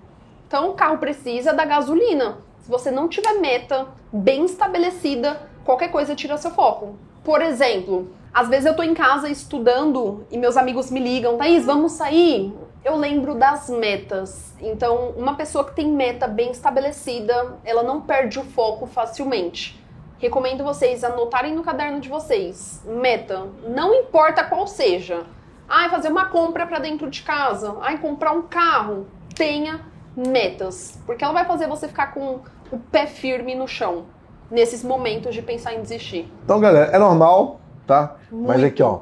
Então 0.46 0.70
o 0.70 0.74
carro 0.74 0.98
precisa 0.98 1.52
da 1.52 1.64
gasolina. 1.64 2.38
Se 2.66 2.72
você 2.72 2.90
não 2.90 3.06
tiver 3.06 3.34
meta 3.34 3.86
bem 4.12 4.44
estabelecida, 4.44 5.40
qualquer 5.64 5.88
coisa 5.88 6.16
tira 6.16 6.36
seu 6.36 6.50
foco. 6.50 6.96
Por 7.22 7.40
exemplo, 7.40 8.10
às 8.34 8.48
vezes 8.48 8.66
eu 8.66 8.74
tô 8.74 8.82
em 8.82 8.92
casa 8.92 9.28
estudando 9.28 10.26
e 10.32 10.36
meus 10.36 10.56
amigos 10.56 10.90
me 10.90 10.98
ligam, 10.98 11.36
Thaís, 11.36 11.64
vamos 11.64 11.92
sair? 11.92 12.52
Eu 12.84 12.96
lembro 12.96 13.36
das 13.36 13.70
metas. 13.70 14.52
Então, 14.60 15.10
uma 15.16 15.36
pessoa 15.36 15.64
que 15.64 15.76
tem 15.76 15.92
meta 15.92 16.26
bem 16.26 16.50
estabelecida, 16.50 17.56
ela 17.64 17.84
não 17.84 18.00
perde 18.00 18.40
o 18.40 18.44
foco 18.44 18.84
facilmente. 18.84 19.80
Recomendo 20.18 20.64
vocês 20.64 21.04
anotarem 21.04 21.54
no 21.54 21.62
caderno 21.62 22.00
de 22.00 22.08
vocês. 22.08 22.82
Meta, 22.84 23.46
não 23.68 23.94
importa 23.94 24.42
qual 24.42 24.66
seja. 24.66 25.24
Ai, 25.68 25.88
fazer 25.88 26.08
uma 26.08 26.30
compra 26.30 26.66
para 26.66 26.80
dentro 26.80 27.08
de 27.08 27.22
casa. 27.22 27.76
Ai, 27.80 27.98
comprar 27.98 28.32
um 28.32 28.42
carro. 28.42 29.06
Tenha 29.36 29.94
metas, 30.16 30.98
porque 31.04 31.22
ela 31.22 31.32
vai 31.32 31.44
fazer 31.44 31.66
você 31.68 31.86
ficar 31.86 32.14
com 32.14 32.40
o 32.72 32.78
pé 32.90 33.06
firme 33.06 33.54
no 33.54 33.68
chão 33.68 34.04
nesses 34.50 34.82
momentos 34.82 35.34
de 35.34 35.42
pensar 35.42 35.74
em 35.74 35.82
desistir. 35.82 36.30
Então, 36.44 36.60
galera, 36.60 36.90
é 36.92 36.98
normal, 36.98 37.60
tá? 37.86 38.16
Muito. 38.30 38.46
Mas 38.46 38.62
aqui, 38.62 38.82
ó, 38.82 39.00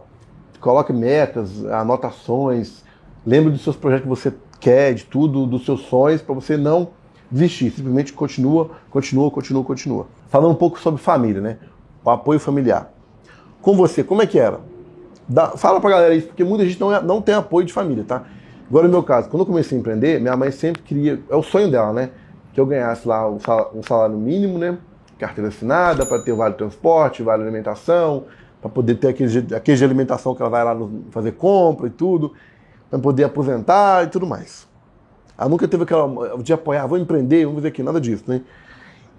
coloque 0.61 0.93
metas, 0.93 1.65
anotações, 1.67 2.83
lembre 3.25 3.51
dos 3.51 3.63
seus 3.63 3.77
projetos 3.77 4.05
que 4.05 4.09
você 4.09 4.35
quer, 4.59 4.95
de 4.95 5.05
tudo, 5.05 5.47
dos 5.47 5.65
seus 5.65 5.83
sonhos, 5.83 6.23
para 6.23 6.35
você 6.35 6.57
não 6.57 6.89
desistir. 7.31 7.71
Simplesmente 7.71 8.13
continua, 8.13 8.71
continua, 8.91 9.31
continua, 9.31 9.65
continua. 9.65 10.07
Falando 10.29 10.53
um 10.53 10.57
pouco 10.57 10.81
sobre 10.81 11.01
família, 11.01 11.41
né? 11.41 11.59
O 12.05 12.11
apoio 12.11 12.41
familiar. 12.41 12.93
Com 13.61 13.77
você, 13.77 14.03
como 14.03 14.23
é 14.23 14.27
que 14.27 14.39
era? 14.39 14.61
Dá, 15.29 15.51
fala 15.51 15.81
pra 15.81 15.91
galera 15.91 16.15
isso, 16.15 16.29
porque 16.29 16.45
muita 16.45 16.65
gente 16.67 16.79
não, 16.79 16.95
é, 16.95 17.03
não 17.03 17.21
tem 17.23 17.35
apoio 17.35 17.67
de 17.67 17.73
família, 17.73 18.05
tá? 18.07 18.25
Agora, 18.69 18.87
no 18.87 18.93
meu 18.93 19.03
caso, 19.03 19.29
quando 19.29 19.43
eu 19.43 19.47
comecei 19.47 19.77
a 19.77 19.81
empreender, 19.81 20.21
minha 20.21 20.37
mãe 20.37 20.51
sempre 20.51 20.83
queria, 20.83 21.21
é 21.29 21.37
o 21.37 21.43
sonho 21.43 21.71
dela, 21.71 21.93
né? 21.93 22.11
que 22.55 22.61
eu 22.61 22.65
ganhasse 22.65 23.07
lá 23.07 23.29
um 23.29 23.83
salário 23.83 24.17
mínimo, 24.17 24.59
né? 24.59 24.79
Carteira 25.19 25.49
assinada, 25.49 26.07
para 26.07 26.23
ter 26.23 26.33
o 26.33 26.37
vale 26.37 26.55
transporte, 26.55 27.23
vale 27.23 27.43
alimentação, 27.43 28.25
para 28.61 28.71
poder 28.71 28.95
ter 28.95 29.09
aquele, 29.09 29.55
aquele 29.55 29.77
de 29.77 29.85
alimentação 29.85 30.35
que 30.35 30.41
ela 30.41 30.51
vai 30.51 30.65
lá 30.65 30.73
no, 30.73 31.05
fazer 31.11 31.33
compra 31.33 31.89
e 31.89 31.91
tudo, 31.91 32.33
para 32.89 32.99
poder 33.01 33.25
aposentar 33.25 34.05
e 34.05 34.07
tudo 34.07 34.25
mais. 34.25 34.69
Ela 35.37 35.49
nunca 35.49 35.67
teve 35.67 35.83
aquela 35.83 36.39
de 36.39 36.53
apoiar, 36.53 36.87
vou 36.87 36.97
empreender, 36.97 37.45
vamos 37.45 37.57
fazer 37.57 37.69
aqui, 37.69 37.83
nada 37.83 38.01
disso, 38.01 38.23
né? 38.29 38.41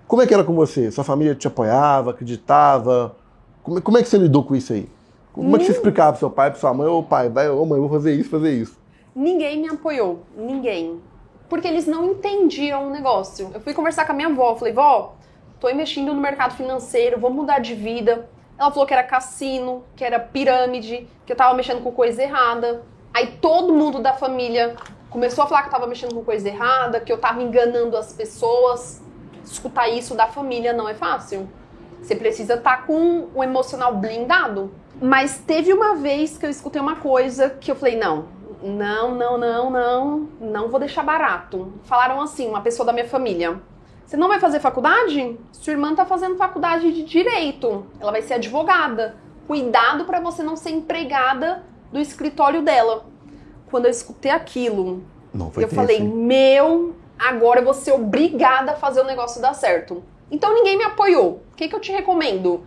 Como 0.08 0.21
é 0.21 0.27
que 0.27 0.34
era 0.34 0.43
com 0.43 0.53
você? 0.53 0.89
Sua 0.89 1.03
família 1.03 1.36
te 1.36 1.47
apoiava, 1.47 2.12
acreditava? 2.12 3.17
Como, 3.63 3.81
como 3.81 3.97
é 3.97 4.03
que 4.03 4.08
você 4.08 4.17
lidou 4.17 4.43
com 4.43 4.55
isso 4.55 4.71
aí? 4.71 4.88
Como 5.34 5.53
é 5.55 5.60
que 5.60 5.65
você 5.65 5.71
hum. 5.71 5.75
explicava 5.75 6.13
pro 6.13 6.19
seu 6.19 6.29
pai, 6.29 6.51
para 6.51 6.60
sua 6.60 6.73
mãe, 6.73 6.88
ô 6.88 7.03
pai, 7.03 7.27
vai, 7.27 7.49
ô 7.49 7.65
mãe, 7.65 7.79
vou 7.81 7.89
fazer 7.89 8.13
isso, 8.13 8.29
fazer 8.29 8.51
isso? 8.51 8.77
Ninguém 9.15 9.62
me 9.62 9.69
apoiou, 9.69 10.25
ninguém 10.36 11.01
porque 11.49 11.67
eles 11.67 11.86
não 11.86 12.06
entendiam 12.06 12.88
o 12.88 12.89
negócio. 12.89 13.51
Eu 13.54 13.62
fui 13.62 13.73
conversar 13.73 14.06
com 14.06 14.12
a 14.12 14.15
minha 14.15 14.28
avó, 14.28 14.56
falei, 14.56 14.73
vó, 14.73 15.15
tô 15.60 15.69
investindo 15.69 16.13
no 16.13 16.19
mercado 16.19 16.56
financeiro, 16.56 17.19
vou 17.19 17.30
mudar 17.30 17.60
de 17.60 17.75
vida. 17.75 18.28
Ela 18.58 18.71
falou 18.71 18.86
que 18.86 18.93
era 18.93 19.04
cassino, 19.04 19.84
que 19.95 20.04
era 20.04 20.19
pirâmide, 20.19 21.08
que 21.25 21.32
eu 21.32 21.36
tava 21.36 21.54
mexendo 21.54 21.84
com 21.84 21.91
coisa 21.91 22.23
errada. 22.23 22.84
Aí 23.13 23.38
todo 23.41 23.73
mundo 23.73 23.99
da 23.99 24.13
família 24.13 24.75
começou 25.10 25.43
a 25.43 25.47
falar 25.47 25.62
que 25.62 25.67
eu 25.67 25.71
tava 25.71 25.88
mexendo 25.88 26.13
com 26.13 26.23
coisa 26.23 26.47
errada, 26.47 26.99
que 26.99 27.12
eu 27.12 27.17
tava 27.17 27.41
enganando 27.41 27.97
as 27.97 28.13
pessoas. 28.13 29.04
Escutar 29.43 29.88
isso 29.89 30.15
da 30.15 30.28
família 30.28 30.73
não 30.73 30.89
é 30.89 30.93
fácil. 30.93 31.47
Você 32.01 32.15
precisa 32.15 32.56
estar 32.56 32.78
tá 32.78 32.84
com 32.84 33.28
o 33.34 33.43
emocional 33.43 33.95
blindado. 33.95 34.73
Mas 35.01 35.38
teve 35.38 35.73
uma 35.73 35.95
vez 35.95 36.38
que 36.38 36.45
eu 36.45 36.49
escutei 36.49 36.82
uma 36.82 36.95
coisa 36.95 37.49
que 37.49 37.69
eu 37.69 37.75
falei, 37.75 37.97
não, 37.97 38.30
não, 38.65 39.13
não, 39.13 39.38
não, 39.38 39.69
não, 39.69 40.30
não 40.41 40.69
vou 40.69 40.80
deixar 40.80 41.04
barato. 41.04 41.73
Falaram 41.84 42.19
assim, 42.19 42.49
uma 42.49 42.62
pessoa 42.62 42.86
da 42.86 42.91
minha 42.91 43.08
família. 43.08 43.62
Você 44.06 44.17
não 44.17 44.28
vai 44.28 44.39
fazer 44.39 44.60
faculdade? 44.60 45.38
Sua 45.51 45.71
irmã 45.71 45.91
está 45.91 46.06
fazendo 46.06 46.36
faculdade 46.36 46.91
de 46.91 47.04
direito. 47.04 47.86
Ela 47.99 48.12
vai 48.12 48.21
ser 48.21 48.36
advogada. 48.36 49.15
Cuidado 49.47 50.06
para 50.06 50.19
você 50.19 50.41
não 50.41 50.56
ser 50.56 50.71
empregada 50.71 51.63
do 51.91 51.99
escritório 51.99 52.63
dela. 52.63 53.06
Quando 53.69 53.86
eu 53.86 53.91
escutei 53.91 54.32
aquilo, 54.32 55.04
eu 55.58 55.67
falei: 55.67 55.97
assim. 55.97 56.08
Meu, 56.08 56.95
agora 57.17 57.60
eu 57.60 57.65
vou 57.65 57.73
ser 57.73 57.91
obrigada 57.91 58.71
a 58.71 58.75
fazer 58.75 59.01
o 59.01 59.06
negócio 59.06 59.41
dar 59.41 59.54
certo. 59.54 60.04
Então 60.30 60.54
ninguém 60.54 60.78
me 60.78 60.84
apoiou. 60.84 61.43
O 61.51 61.56
que, 61.56 61.67
que 61.67 61.75
eu 61.75 61.80
te 61.80 61.91
recomendo? 61.91 62.65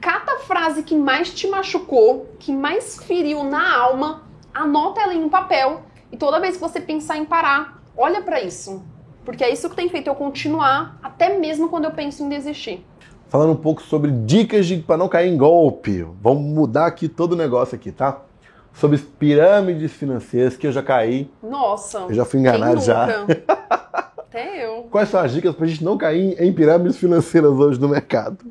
Cata 0.00 0.32
a 0.32 0.38
frase 0.38 0.82
que 0.82 0.96
mais 0.96 1.32
te 1.32 1.46
machucou, 1.46 2.26
que 2.38 2.52
mais 2.52 2.96
feriu 3.04 3.44
na 3.44 3.76
alma 3.76 4.29
anota 4.54 5.00
ela 5.00 5.14
em 5.14 5.22
um 5.22 5.28
papel 5.28 5.82
e 6.12 6.16
toda 6.16 6.40
vez 6.40 6.56
que 6.56 6.60
você 6.60 6.80
pensar 6.80 7.16
em 7.16 7.24
parar, 7.24 7.82
olha 7.96 8.22
para 8.22 8.40
isso. 8.40 8.82
Porque 9.24 9.44
é 9.44 9.52
isso 9.52 9.68
que 9.68 9.76
tem 9.76 9.88
feito 9.88 10.08
eu 10.08 10.14
continuar, 10.14 10.98
até 11.02 11.38
mesmo 11.38 11.68
quando 11.68 11.84
eu 11.84 11.90
penso 11.92 12.22
em 12.22 12.28
desistir. 12.28 12.84
Falando 13.28 13.52
um 13.52 13.56
pouco 13.56 13.82
sobre 13.82 14.10
dicas 14.10 14.70
para 14.86 14.96
não 14.96 15.08
cair 15.08 15.32
em 15.32 15.36
golpe. 15.36 16.04
Vamos 16.20 16.42
mudar 16.42 16.86
aqui 16.86 17.08
todo 17.08 17.32
o 17.32 17.36
negócio 17.36 17.76
aqui, 17.76 17.92
tá? 17.92 18.22
Sobre 18.72 18.98
pirâmides 18.98 19.92
financeiras 19.92 20.56
que 20.56 20.66
eu 20.66 20.72
já 20.72 20.82
caí. 20.82 21.30
Nossa. 21.42 22.00
Eu 22.08 22.14
já 22.14 22.24
fui 22.24 22.40
enganado 22.40 22.80
já. 22.80 23.06
Até 24.18 24.66
eu. 24.66 24.88
Quais 24.90 25.08
são 25.08 25.20
as 25.20 25.32
dicas 25.32 25.54
para 25.54 25.64
a 25.64 25.68
gente 25.68 25.84
não 25.84 25.96
cair 25.96 26.40
em 26.42 26.52
pirâmides 26.52 26.96
financeiras 26.96 27.50
hoje 27.52 27.80
no 27.80 27.88
mercado? 27.88 28.44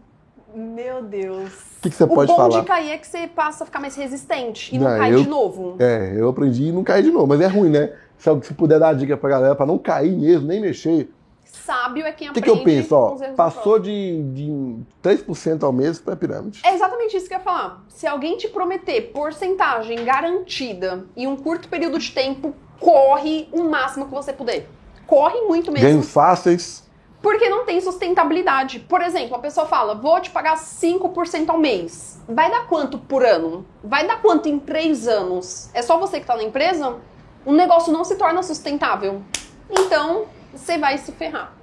Meu 0.54 1.04
Deus. 1.04 1.69
O 1.80 1.82
que, 1.82 1.90
que, 1.90 1.96
você 1.96 2.06
pode 2.06 2.28
falar? 2.36 2.48
O 2.48 2.52
bom 2.52 2.60
de 2.60 2.68
cair 2.68 2.92
é 2.92 2.98
que 2.98 3.08
você 3.08 3.26
passa 3.26 3.64
a 3.64 3.66
ficar 3.66 3.80
mais 3.80 3.96
resistente 3.96 4.76
e 4.76 4.78
não, 4.78 4.90
não 4.90 4.98
cai 4.98 5.14
eu, 5.14 5.24
de 5.24 5.30
novo. 5.30 5.78
É, 5.80 6.14
eu 6.18 6.28
aprendi 6.28 6.66
e 6.66 6.72
não 6.74 6.84
cair 6.84 7.04
de 7.04 7.10
novo. 7.10 7.26
Mas 7.26 7.40
é 7.40 7.48
ruim, 7.48 7.70
né? 7.70 7.94
Se, 8.18 8.30
se 8.44 8.54
puder 8.54 8.80
dar 8.80 8.94
dica 8.94 9.16
pra 9.16 9.30
galera 9.30 9.56
pra 9.56 9.66
não 9.66 9.78
cair 9.78 10.12
mesmo, 10.12 10.46
nem 10.46 10.60
mexer. 10.60 11.10
Sábio 11.46 12.06
é 12.06 12.12
quem 12.12 12.28
aprende. 12.28 12.32
O 12.32 12.34
que, 12.34 12.42
que 12.42 12.50
eu 12.50 12.64
penso? 12.66 12.94
Ó, 12.94 13.18
passou 13.34 13.80
de, 13.80 14.22
de 14.34 14.76
3% 15.02 15.64
ao 15.64 15.72
mês 15.72 16.00
pra 16.00 16.18
pirâmide. 16.18 16.60
É 16.66 16.74
exatamente 16.74 17.16
isso 17.16 17.30
que 17.30 17.34
eu 17.34 17.38
ia 17.38 17.44
falar. 17.44 17.82
Se 17.88 18.06
alguém 18.06 18.36
te 18.36 18.50
prometer 18.50 19.14
porcentagem 19.14 20.04
garantida 20.04 21.06
em 21.16 21.28
um 21.28 21.38
curto 21.38 21.70
período 21.70 21.98
de 21.98 22.12
tempo, 22.12 22.54
corre 22.78 23.48
o 23.54 23.64
máximo 23.64 24.06
que 24.06 24.12
você 24.12 24.34
puder. 24.34 24.68
Corre 25.08 25.40
muito 25.42 25.72
mesmo. 25.72 25.88
Ganhos 25.88 26.12
fáceis 26.12 26.89
porque 27.22 27.50
não 27.50 27.66
tem 27.66 27.82
sustentabilidade. 27.82 28.80
Por 28.80 29.02
exemplo, 29.02 29.36
a 29.36 29.40
pessoa 29.40 29.66
fala, 29.66 29.96
vou 29.96 30.20
te 30.22 30.30
pagar 30.30 30.56
5% 30.56 31.50
ao 31.50 31.58
mês. 31.58 32.22
Vai 32.28 32.50
dar 32.50 32.68
quanto 32.68 32.98
por 32.98 33.26
ano? 33.26 33.66
Vai 33.84 34.08
dar 34.08 34.22
quanto 34.22 34.48
em 34.48 34.58
3 34.58 35.08
anos? 35.08 35.70
É 35.74 35.82
só 35.82 35.98
você 35.98 36.18
que 36.18 36.24
está 36.24 36.36
na 36.36 36.44
empresa? 36.44 36.98
O 37.46 37.52
negócio 37.52 37.92
não 37.92 38.04
se 38.04 38.16
torna 38.16 38.42
sustentável. 38.44 39.22
Então, 39.70 40.26
você 40.54 40.78
vai 40.78 40.98
se 40.98 41.12
ferrar. 41.12 41.54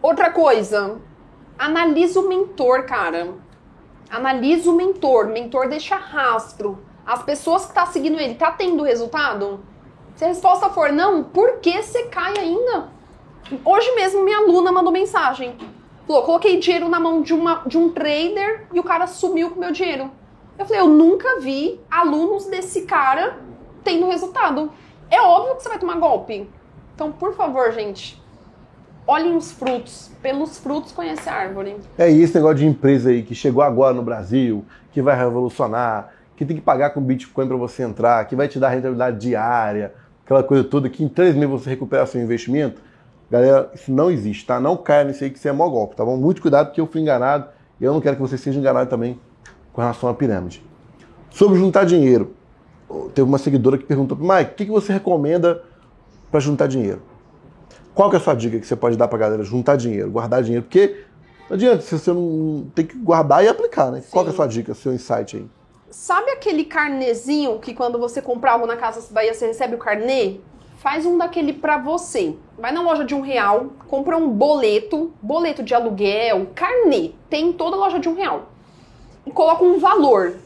Outra 0.00 0.30
coisa, 0.30 0.98
analisa 1.58 2.20
o 2.20 2.28
mentor, 2.28 2.84
cara. 2.84 3.34
Analisa 4.08 4.70
o 4.70 4.74
mentor. 4.74 5.26
Mentor 5.26 5.68
deixa 5.68 5.96
rastro. 5.96 6.78
As 7.04 7.22
pessoas 7.22 7.66
que 7.66 7.74
tá 7.74 7.86
seguindo 7.86 8.18
ele, 8.18 8.34
tá 8.34 8.50
tendo 8.50 8.82
resultado? 8.82 9.60
Se 10.16 10.24
a 10.24 10.28
resposta 10.28 10.70
for 10.70 10.90
não, 10.92 11.22
por 11.22 11.58
que 11.58 11.82
você 11.82 12.04
cai 12.04 12.36
ainda? 12.38 12.95
Hoje 13.64 13.94
mesmo 13.94 14.24
minha 14.24 14.38
aluna 14.38 14.72
mandou 14.72 14.92
mensagem. 14.92 15.54
Falou, 16.06 16.22
coloquei 16.22 16.58
dinheiro 16.58 16.88
na 16.88 16.98
mão 16.98 17.22
de, 17.22 17.32
uma, 17.32 17.62
de 17.66 17.78
um 17.78 17.90
trader 17.90 18.66
e 18.72 18.80
o 18.80 18.82
cara 18.82 19.06
sumiu 19.06 19.50
com 19.50 19.60
meu 19.60 19.72
dinheiro. 19.72 20.10
Eu 20.58 20.64
falei, 20.64 20.80
eu 20.80 20.88
nunca 20.88 21.40
vi 21.40 21.80
alunos 21.90 22.46
desse 22.46 22.82
cara 22.82 23.38
tendo 23.84 24.08
resultado. 24.08 24.70
É 25.10 25.20
óbvio 25.20 25.56
que 25.56 25.62
você 25.62 25.68
vai 25.68 25.78
tomar 25.78 25.96
golpe. 25.96 26.48
Então, 26.94 27.12
por 27.12 27.34
favor, 27.34 27.70
gente, 27.72 28.20
olhem 29.06 29.36
os 29.36 29.52
frutos. 29.52 30.10
Pelos 30.22 30.58
frutos 30.58 30.92
conhece 30.92 31.28
a 31.28 31.34
árvore. 31.34 31.76
É 31.96 32.08
isso, 32.08 32.34
negócio 32.34 32.56
de 32.56 32.66
empresa 32.66 33.10
aí 33.10 33.22
que 33.22 33.34
chegou 33.34 33.62
agora 33.62 33.94
no 33.94 34.02
Brasil, 34.02 34.64
que 34.92 35.02
vai 35.02 35.16
revolucionar, 35.16 36.12
que 36.36 36.44
tem 36.44 36.56
que 36.56 36.62
pagar 36.62 36.90
com 36.90 37.00
Bitcoin 37.00 37.46
para 37.46 37.56
você 37.56 37.82
entrar, 37.82 38.24
que 38.26 38.34
vai 38.34 38.48
te 38.48 38.58
dar 38.58 38.70
rentabilidade 38.70 39.18
diária, 39.18 39.94
aquela 40.24 40.42
coisa 40.42 40.64
toda, 40.64 40.88
que 40.88 41.04
em 41.04 41.08
três 41.08 41.34
meses 41.34 41.50
você 41.50 41.70
recupera 41.70 42.06
seu 42.06 42.20
investimento. 42.20 42.80
Galera, 43.30 43.70
isso 43.74 43.90
não 43.90 44.10
existe, 44.10 44.46
tá? 44.46 44.60
Não 44.60 44.76
caia 44.76 45.04
nisso 45.04 45.24
aí 45.24 45.30
que 45.30 45.38
você 45.38 45.48
é 45.48 45.52
mó 45.52 45.68
golpe, 45.68 45.96
tá 45.96 46.04
bom? 46.04 46.16
Muito 46.16 46.40
cuidado 46.40 46.66
porque 46.66 46.80
eu 46.80 46.86
fui 46.86 47.00
enganado 47.00 47.48
e 47.80 47.84
eu 47.84 47.92
não 47.92 48.00
quero 48.00 48.16
que 48.16 48.22
você 48.22 48.38
seja 48.38 48.58
enganado 48.58 48.88
também 48.88 49.20
com 49.72 49.80
relação 49.80 50.08
à 50.08 50.14
pirâmide. 50.14 50.64
Sobre 51.30 51.58
juntar 51.58 51.84
dinheiro. 51.84 52.34
Teve 53.14 53.28
uma 53.28 53.38
seguidora 53.38 53.76
que 53.76 53.84
perguntou, 53.84 54.16
Mike, 54.16 54.52
o 54.52 54.54
que 54.54 54.64
você 54.66 54.92
recomenda 54.92 55.62
para 56.30 56.38
juntar 56.38 56.68
dinheiro? 56.68 57.02
Qual 57.94 58.08
que 58.10 58.16
é 58.16 58.18
a 58.18 58.22
sua 58.22 58.34
dica 58.34 58.58
que 58.60 58.66
você 58.66 58.76
pode 58.76 58.96
dar 58.96 59.08
para 59.08 59.18
galera 59.18 59.42
juntar 59.42 59.76
dinheiro, 59.76 60.10
guardar 60.10 60.42
dinheiro? 60.42 60.64
Porque 60.64 61.04
não 61.48 61.56
adianta, 61.56 61.80
se 61.80 61.98
você 61.98 62.12
não 62.12 62.66
tem 62.74 62.86
que 62.86 62.96
guardar 62.96 63.44
e 63.44 63.48
aplicar, 63.48 63.90
né? 63.90 64.00
Sim. 64.00 64.08
Qual 64.10 64.24
que 64.24 64.30
é 64.30 64.32
a 64.32 64.36
sua 64.36 64.46
dica, 64.46 64.74
seu 64.74 64.92
insight 64.92 65.36
aí? 65.36 65.46
Sabe 65.90 66.30
aquele 66.30 66.64
carnezinho 66.64 67.58
que 67.58 67.72
quando 67.72 67.98
você 67.98 68.20
comprar 68.20 68.52
algo 68.52 68.66
na 68.66 68.76
Casa 68.76 69.02
Bahia 69.12 69.32
você 69.32 69.46
recebe 69.46 69.74
o 69.76 69.78
carnê? 69.78 70.38
Faz 70.76 71.06
um 71.06 71.16
daquele 71.16 71.52
para 71.52 71.78
você. 71.78 72.36
Vai 72.58 72.70
na 72.70 72.82
loja 72.82 73.04
de 73.04 73.14
um 73.14 73.20
real, 73.22 73.66
compra 73.88 74.16
um 74.16 74.28
boleto, 74.28 75.12
boleto 75.22 75.62
de 75.62 75.74
aluguel, 75.74 76.48
carnê. 76.54 77.12
Tem 77.30 77.48
em 77.48 77.52
toda 77.52 77.76
loja 77.76 77.98
de 77.98 78.08
um 78.08 78.14
real. 78.14 78.46
E 79.24 79.30
coloca 79.30 79.64
um 79.64 79.78
valor. 79.78 80.36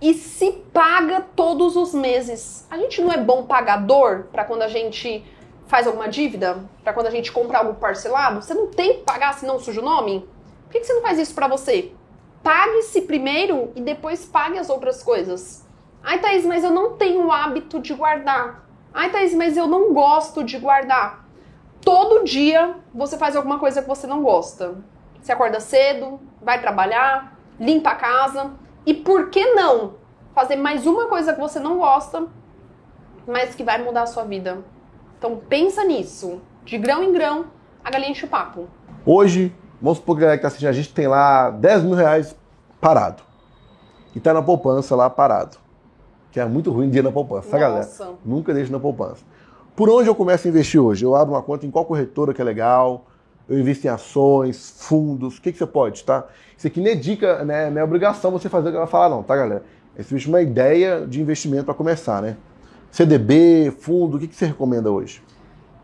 E 0.00 0.14
se 0.14 0.52
paga 0.72 1.20
todos 1.20 1.76
os 1.76 1.92
meses. 1.92 2.66
A 2.70 2.78
gente 2.78 3.00
não 3.02 3.12
é 3.12 3.18
bom 3.18 3.44
pagador 3.44 4.24
para 4.32 4.44
quando 4.44 4.62
a 4.62 4.68
gente 4.68 5.24
faz 5.66 5.86
alguma 5.86 6.08
dívida? 6.08 6.58
Para 6.84 6.92
quando 6.92 7.06
a 7.06 7.10
gente 7.10 7.32
compra 7.32 7.58
algo 7.58 7.74
parcelado? 7.74 8.40
Você 8.40 8.54
não 8.54 8.68
tem 8.68 8.94
que 8.94 9.02
pagar 9.04 9.34
senão 9.34 9.58
suja 9.58 9.80
o 9.80 9.84
nome? 9.84 10.28
Por 10.64 10.72
que 10.72 10.84
você 10.84 10.92
não 10.92 11.02
faz 11.02 11.18
isso 11.18 11.34
para 11.34 11.48
você? 11.48 11.92
Pague-se 12.42 13.02
primeiro 13.02 13.72
e 13.74 13.80
depois 13.80 14.24
pague 14.24 14.58
as 14.58 14.68
outras 14.68 15.02
coisas. 15.02 15.64
Ai, 16.02 16.18
Thaís, 16.18 16.44
mas 16.44 16.64
eu 16.64 16.70
não 16.70 16.94
tenho 16.94 17.26
o 17.26 17.32
hábito 17.32 17.80
de 17.80 17.94
guardar. 17.94 18.66
Ai, 18.94 19.10
Thaís, 19.10 19.34
mas 19.34 19.56
eu 19.56 19.66
não 19.66 19.94
gosto 19.94 20.44
de 20.44 20.58
guardar. 20.58 21.24
Todo 21.80 22.24
dia 22.24 22.76
você 22.94 23.16
faz 23.16 23.34
alguma 23.34 23.58
coisa 23.58 23.80
que 23.80 23.88
você 23.88 24.06
não 24.06 24.22
gosta. 24.22 24.74
Você 25.20 25.32
acorda 25.32 25.60
cedo, 25.60 26.20
vai 26.42 26.60
trabalhar, 26.60 27.38
limpa 27.58 27.90
a 27.90 27.94
casa. 27.94 28.50
E 28.84 28.92
por 28.92 29.30
que 29.30 29.54
não 29.54 29.94
fazer 30.34 30.56
mais 30.56 30.86
uma 30.86 31.06
coisa 31.06 31.32
que 31.32 31.40
você 31.40 31.58
não 31.58 31.78
gosta, 31.78 32.26
mas 33.26 33.54
que 33.54 33.64
vai 33.64 33.82
mudar 33.82 34.02
a 34.02 34.06
sua 34.06 34.24
vida? 34.24 34.58
Então 35.18 35.40
pensa 35.48 35.84
nisso. 35.84 36.42
De 36.64 36.76
grão 36.76 37.02
em 37.02 37.12
grão, 37.12 37.46
a 37.82 37.90
galinha 37.90 38.10
enche 38.10 38.26
o 38.26 38.28
papo. 38.28 38.68
Hoje, 39.06 39.54
vamos 39.80 39.98
supor 39.98 40.16
que 40.16 40.22
a 40.22 40.26
galera 40.26 40.38
que 40.38 40.42
tá 40.42 40.48
assistindo, 40.48 40.68
a 40.68 40.72
gente 40.72 40.92
tem 40.92 41.06
lá 41.06 41.50
10 41.50 41.84
mil 41.84 41.94
reais 41.94 42.36
parado. 42.80 43.22
E 44.14 44.20
tá 44.20 44.34
na 44.34 44.42
poupança 44.42 44.94
lá 44.94 45.08
parado 45.08 45.61
que 46.32 46.40
é 46.40 46.46
muito 46.46 46.72
ruim 46.72 46.86
dinheiro 46.86 47.08
na 47.08 47.12
poupança, 47.12 47.50
tá, 47.50 47.58
galera? 47.58 47.88
Nunca 48.24 48.54
deixe 48.54 48.72
na 48.72 48.80
poupança. 48.80 49.22
Por 49.76 49.88
onde 49.90 50.08
eu 50.08 50.14
começo 50.14 50.48
a 50.48 50.50
investir 50.50 50.80
hoje? 50.80 51.04
Eu 51.04 51.14
abro 51.14 51.34
uma 51.34 51.42
conta 51.42 51.66
em 51.66 51.70
qual 51.70 51.84
corretora 51.84 52.32
que 52.32 52.40
é 52.40 52.44
legal, 52.44 53.04
eu 53.48 53.58
invisto 53.58 53.86
em 53.86 53.90
ações, 53.90 54.74
fundos, 54.78 55.36
o 55.36 55.42
que, 55.42 55.52
que 55.52 55.58
você 55.58 55.66
pode, 55.66 56.02
tá? 56.02 56.26
Isso 56.56 56.66
aqui 56.66 56.80
não 56.80 56.90
é 56.90 56.94
dica, 56.94 57.44
né? 57.44 57.68
Não 57.68 57.80
é 57.80 57.84
obrigação 57.84 58.30
você 58.30 58.48
fazer 58.48 58.68
o 58.68 58.70
que 58.72 58.78
ela 58.78 58.86
fala, 58.86 59.14
não, 59.14 59.22
tá, 59.22 59.36
galera? 59.36 59.62
Isso 59.98 60.14
é 60.14 60.28
uma 60.28 60.40
ideia 60.40 61.06
de 61.06 61.20
investimento 61.20 61.64
para 61.64 61.74
começar, 61.74 62.22
né? 62.22 62.36
CDB, 62.90 63.70
fundo, 63.78 64.16
o 64.16 64.20
que, 64.20 64.26
que 64.26 64.34
você 64.34 64.46
recomenda 64.46 64.90
hoje? 64.90 65.22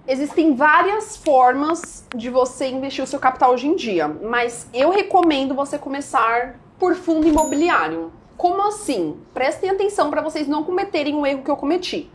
Existem 0.06 0.54
várias 0.54 1.18
formas 1.18 2.06
de 2.16 2.30
você 2.30 2.68
investir 2.68 3.04
o 3.04 3.06
seu 3.06 3.18
capital 3.18 3.52
hoje 3.52 3.66
em 3.66 3.76
dia, 3.76 4.08
mas 4.08 4.66
eu 4.72 4.90
recomendo 4.90 5.54
você 5.54 5.76
começar 5.76 6.58
por 6.78 6.94
fundo 6.94 7.28
imobiliário. 7.28 8.10
Como 8.38 8.62
assim? 8.62 9.20
Prestem 9.34 9.68
atenção 9.68 10.10
para 10.10 10.22
vocês 10.22 10.46
não 10.46 10.62
cometerem 10.62 11.16
o 11.16 11.26
erro 11.26 11.42
que 11.42 11.50
eu 11.50 11.56
cometi. 11.56 12.08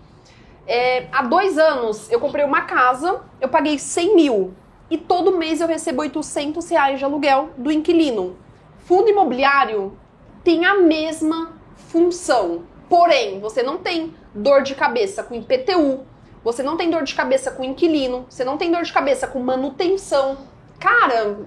É, 0.66 1.08
há 1.12 1.22
dois 1.22 1.58
anos 1.58 2.10
eu 2.10 2.18
comprei 2.18 2.46
uma 2.46 2.62
casa, 2.62 3.22
eu 3.42 3.50
paguei 3.50 3.78
100 3.78 4.16
mil 4.16 4.54
e 4.90 4.98
todo 4.98 5.38
mês 5.38 5.60
eu 5.60 5.68
recebo 5.68 6.02
800 6.02 6.70
reais 6.70 6.98
de 6.98 7.04
aluguel 7.04 7.50
do 7.58 7.70
inquilino. 7.70 8.38
Fundo 8.86 9.10
imobiliário 9.10 9.98
tem 10.46 10.64
a 10.66 10.76
mesma 10.76 11.58
função, 11.76 12.64
porém 12.88 13.42
você 13.42 13.62
não 13.62 13.80
tem 13.80 14.16
dor 14.34 14.62
de 14.62 14.76
cabeça 14.76 15.24
com 15.24 15.36
IPTU, 15.36 16.06
você 16.42 16.64
não 16.64 16.78
tem 16.78 16.90
dor 16.90 17.04
de 17.04 17.16
cabeça 17.16 17.52
com 17.52 17.66
inquilino, 17.66 18.26
você 18.30 18.46
não 18.46 18.58
tem 18.58 18.72
dor 18.72 18.84
de 18.84 18.94
cabeça 18.94 19.28
com 19.28 19.40
manutenção. 19.40 20.38
Cara, 20.80 21.38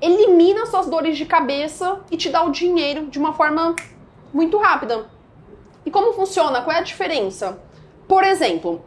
elimina 0.00 0.66
suas 0.66 0.86
dores 0.86 1.16
de 1.16 1.26
cabeça 1.26 2.00
e 2.10 2.16
te 2.16 2.30
dá 2.30 2.42
o 2.42 2.50
dinheiro 2.50 3.06
de 3.06 3.18
uma 3.18 3.34
forma 3.34 3.76
muito 4.32 4.56
rápida. 4.58 5.06
E 5.84 5.90
como 5.90 6.12
funciona? 6.12 6.62
Qual 6.62 6.74
é 6.74 6.80
a 6.80 6.82
diferença? 6.82 7.60
Por 8.08 8.24
exemplo, 8.24 8.82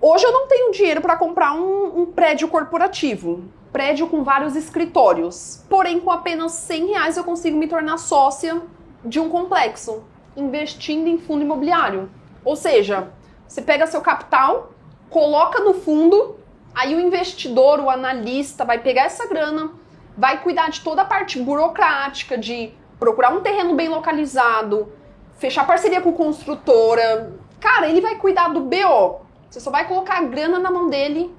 hoje 0.00 0.24
eu 0.24 0.32
não 0.32 0.46
tenho 0.46 0.72
dinheiro 0.72 1.00
para 1.00 1.16
comprar 1.16 1.52
um, 1.54 2.02
um, 2.02 2.06
prédio 2.06 2.48
corporativo, 2.48 3.44
prédio 3.72 4.08
com 4.08 4.22
vários 4.22 4.56
escritórios. 4.56 5.64
Porém, 5.68 6.00
com 6.00 6.10
apenas 6.10 6.52
100 6.52 6.86
reais 6.86 7.16
eu 7.16 7.24
consigo 7.24 7.56
me 7.56 7.68
tornar 7.68 7.98
sócia 7.98 8.60
de 9.04 9.20
um 9.20 9.28
complexo, 9.28 10.04
investindo 10.36 11.08
em 11.08 11.18
fundo 11.18 11.42
imobiliário. 11.42 12.10
Ou 12.44 12.56
seja, 12.56 13.12
você 13.46 13.62
pega 13.62 13.86
seu 13.86 14.00
capital, 14.00 14.72
coloca 15.10 15.60
no 15.60 15.74
fundo, 15.74 16.36
aí 16.74 16.94
o 16.94 17.00
investidor, 17.00 17.80
o 17.80 17.90
analista 17.90 18.64
vai 18.64 18.78
pegar 18.78 19.04
essa 19.04 19.26
grana, 19.26 19.72
vai 20.16 20.42
cuidar 20.42 20.70
de 20.70 20.80
toda 20.80 21.02
a 21.02 21.04
parte 21.04 21.40
burocrática, 21.40 22.36
de 22.36 22.72
procurar 22.98 23.32
um 23.32 23.40
terreno 23.40 23.74
bem 23.74 23.88
localizado, 23.88 24.92
fechar 25.38 25.66
parceria 25.66 26.00
com 26.00 26.12
construtora. 26.12 27.32
Cara, 27.60 27.88
ele 27.88 28.00
vai 28.00 28.16
cuidar 28.16 28.48
do 28.48 28.60
BO. 28.60 29.20
Você 29.50 29.60
só 29.60 29.70
vai 29.70 29.86
colocar 29.86 30.18
a 30.18 30.22
grana 30.22 30.58
na 30.58 30.70
mão 30.70 30.88
dele 30.88 31.34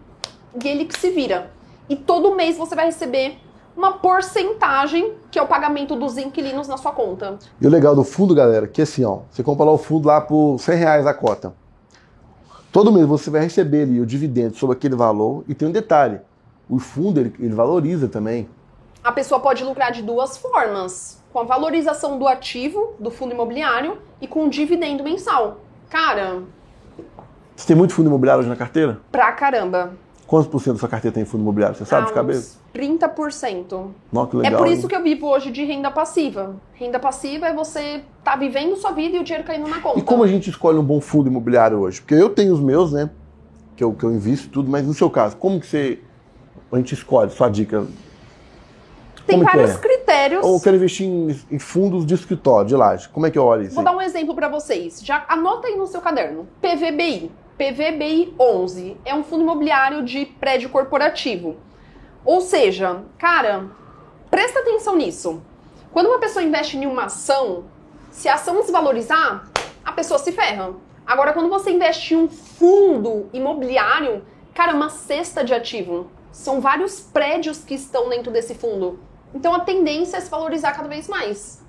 e 0.63 0.67
ele 0.67 0.85
que 0.85 0.99
se 0.99 1.09
vira. 1.09 1.51
E 1.89 1.95
todo 1.95 2.35
mês 2.35 2.57
você 2.57 2.75
vai 2.75 2.85
receber 2.85 3.37
uma 3.75 3.93
porcentagem, 3.93 5.13
que 5.31 5.39
é 5.39 5.41
o 5.41 5.47
pagamento 5.47 5.95
dos 5.95 6.17
inquilinos 6.17 6.67
na 6.67 6.77
sua 6.77 6.91
conta. 6.91 7.39
E 7.59 7.65
o 7.65 7.69
legal 7.69 7.95
do 7.95 8.03
fundo, 8.03 8.35
galera, 8.35 8.67
que 8.67 8.81
assim, 8.81 9.03
ó, 9.03 9.21
você 9.29 9.41
compra 9.41 9.65
lá 9.65 9.71
o 9.71 9.77
fundo 9.77 10.07
lá 10.07 10.21
por 10.21 10.59
100 10.59 10.75
reais 10.75 11.07
a 11.07 11.13
cota. 11.13 11.53
Todo 12.71 12.91
mês 12.91 13.05
você 13.05 13.29
vai 13.29 13.41
receber 13.41 13.83
ali 13.83 13.99
o 13.99 14.05
dividendo 14.05 14.55
sobre 14.55 14.75
aquele 14.75 14.95
valor 14.95 15.43
e 15.47 15.53
tem 15.53 15.67
um 15.67 15.71
detalhe, 15.71 16.19
o 16.69 16.79
fundo 16.79 17.19
ele, 17.19 17.33
ele 17.39 17.53
valoriza 17.53 18.07
também 18.07 18.47
a 19.03 19.11
pessoa 19.11 19.39
pode 19.39 19.63
lucrar 19.63 19.91
de 19.91 20.01
duas 20.01 20.37
formas: 20.37 21.21
com 21.31 21.39
a 21.39 21.43
valorização 21.43 22.17
do 22.17 22.27
ativo 22.27 22.93
do 22.99 23.11
fundo 23.11 23.33
imobiliário 23.33 23.97
e 24.21 24.27
com 24.27 24.45
o 24.45 24.49
dividendo 24.49 25.03
mensal. 25.03 25.59
Cara. 25.89 26.41
Você 27.55 27.67
tem 27.67 27.75
muito 27.75 27.93
fundo 27.93 28.07
imobiliário 28.07 28.39
hoje 28.39 28.49
na 28.49 28.55
carteira? 28.55 28.99
Pra 29.11 29.31
caramba. 29.31 29.93
Quantos 30.25 30.47
por 30.47 30.59
cento 30.59 30.75
da 30.75 30.79
sua 30.79 30.89
carteira 30.89 31.13
tem 31.13 31.25
fundo 31.25 31.41
imobiliário? 31.41 31.75
Você 31.75 31.85
sabe 31.85 32.03
ah, 32.03 32.07
de 32.07 32.13
cabeça? 32.13 32.57
30%. 32.73 33.87
Nossa, 34.11 34.31
que 34.31 34.37
legal, 34.37 34.53
é 34.53 34.57
por 34.57 34.67
isso 34.67 34.83
hein? 34.83 34.87
que 34.87 34.95
eu 34.95 35.03
vivo 35.03 35.27
hoje 35.27 35.51
de 35.51 35.63
renda 35.63 35.91
passiva. 35.91 36.55
Renda 36.73 36.97
passiva 36.97 37.47
é 37.47 37.53
você 37.53 38.01
tá 38.23 38.35
vivendo 38.35 38.75
sua 38.77 38.91
vida 38.91 39.17
e 39.17 39.19
o 39.19 39.23
dinheiro 39.23 39.45
caindo 39.45 39.67
na 39.67 39.79
conta. 39.79 39.99
E 39.99 40.01
como 40.01 40.23
a 40.23 40.27
gente 40.27 40.49
escolhe 40.49 40.79
um 40.79 40.83
bom 40.83 40.99
fundo 40.99 41.29
imobiliário 41.29 41.77
hoje? 41.77 42.01
Porque 42.01 42.15
eu 42.15 42.29
tenho 42.29 42.53
os 42.53 42.59
meus, 42.59 42.91
né? 42.91 43.11
Que 43.75 43.83
eu, 43.83 43.93
que 43.93 44.03
eu 44.03 44.11
invisto 44.11 44.49
tudo, 44.49 44.71
mas 44.71 44.87
no 44.87 44.93
seu 44.93 45.09
caso, 45.09 45.37
como 45.37 45.59
que 45.59 45.67
você 45.67 45.99
a 46.71 46.77
gente 46.77 46.93
escolhe? 46.93 47.29
Sua 47.29 47.49
dica 47.49 47.85
tem 49.25 49.39
Como 49.39 49.49
vários 49.49 49.71
é? 49.71 49.77
critérios. 49.77 50.45
Ou 50.45 50.59
quero 50.59 50.75
investir 50.75 51.07
em, 51.07 51.39
em, 51.51 51.59
fundos 51.59 52.05
de 52.05 52.13
escritório, 52.13 52.67
de 52.67 52.75
laje. 52.75 53.07
Como 53.09 53.25
é 53.25 53.31
que 53.31 53.37
eu 53.37 53.45
olho 53.45 53.63
isso? 53.63 53.75
Vou 53.75 53.83
dar 53.83 53.95
um 53.95 54.01
exemplo 54.01 54.35
para 54.35 54.49
vocês. 54.49 55.01
Já 55.03 55.25
anota 55.27 55.67
aí 55.67 55.75
no 55.77 55.87
seu 55.87 56.01
caderno. 56.01 56.47
PVBI. 56.61 57.31
PVBI 57.57 58.35
11 58.39 58.97
é 59.05 59.15
um 59.15 59.23
fundo 59.23 59.43
imobiliário 59.43 60.03
de 60.03 60.25
prédio 60.25 60.69
corporativo. 60.69 61.55
Ou 62.25 62.41
seja, 62.41 63.03
cara, 63.17 63.67
presta 64.29 64.59
atenção 64.59 64.95
nisso. 64.95 65.41
Quando 65.91 66.07
uma 66.07 66.19
pessoa 66.19 66.43
investe 66.43 66.77
em 66.77 66.85
uma 66.85 67.05
ação, 67.05 67.65
se 68.11 68.27
a 68.27 68.35
ação 68.35 68.55
desvalorizar, 68.61 69.47
a 69.85 69.91
pessoa 69.91 70.17
se 70.17 70.31
ferra. 70.31 70.73
Agora, 71.05 71.33
quando 71.33 71.49
você 71.49 71.71
investe 71.71 72.13
em 72.13 72.17
um 72.17 72.27
fundo 72.27 73.29
imobiliário, 73.33 74.23
cara, 74.53 74.73
uma 74.73 74.89
cesta 74.89 75.43
de 75.43 75.53
ativo 75.53 76.07
São 76.31 76.59
vários 76.59 76.99
prédios 76.99 77.63
que 77.63 77.75
estão 77.75 78.09
dentro 78.09 78.31
desse 78.31 78.55
fundo. 78.55 78.99
Então 79.33 79.53
a 79.53 79.59
tendência 79.61 80.17
é 80.17 80.21
se 80.21 80.29
valorizar 80.29 80.71
cada 80.73 80.87
vez 80.87 81.07
mais. 81.07 81.61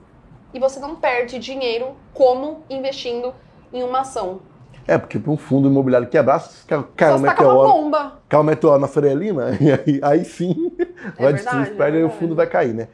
E 0.52 0.58
você 0.58 0.78
não 0.78 0.94
perde 0.96 1.38
dinheiro 1.38 1.94
como 2.12 2.62
investindo 2.70 3.34
em 3.72 3.82
uma 3.82 4.00
ação. 4.00 4.40
É, 4.86 4.98
porque 4.98 5.18
para 5.18 5.32
um 5.32 5.36
fundo 5.36 5.66
imobiliário 5.68 6.06
quebrar, 6.08 6.40
cai 6.66 6.78
um 6.78 6.82
se 6.82 6.96
tacar 6.96 7.12
uma 7.12 7.18
meteoro, 7.54 7.68
bomba. 7.72 8.20
cai 8.28 8.38
um 8.40 8.42
meteoro 8.44 8.78
na 8.78 8.86
Faria 8.86 9.14
Lima, 9.14 9.46
e 9.58 9.72
aí, 9.72 10.00
aí 10.02 10.24
sim 10.24 10.70
vai 11.18 11.32
destruir 11.32 11.62
os 11.62 11.68
verdade, 11.70 11.96
é 11.96 12.00
e 12.00 12.04
o 12.04 12.08
verdade. 12.08 12.18
fundo 12.18 12.34
vai 12.34 12.46
cair, 12.46 12.74
né? 12.74 12.88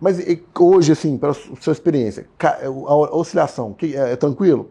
Mas 0.00 0.18
e, 0.18 0.44
hoje, 0.58 0.92
assim, 0.92 1.16
pela 1.16 1.32
su- 1.32 1.54
sua 1.60 1.72
experiência, 1.72 2.28
ca- 2.36 2.58
a 2.62 3.16
oscilação, 3.16 3.72
que- 3.72 3.96
é, 3.96 4.12
é 4.12 4.16
tranquilo? 4.16 4.70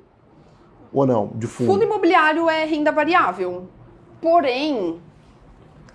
Ou 0.93 1.05
não? 1.07 1.27
De 1.33 1.47
fundo? 1.47 1.71
Fundo 1.71 1.83
imobiliário 1.83 2.49
é 2.49 2.65
renda 2.65 2.91
variável. 2.91 3.67
Porém, 4.21 4.99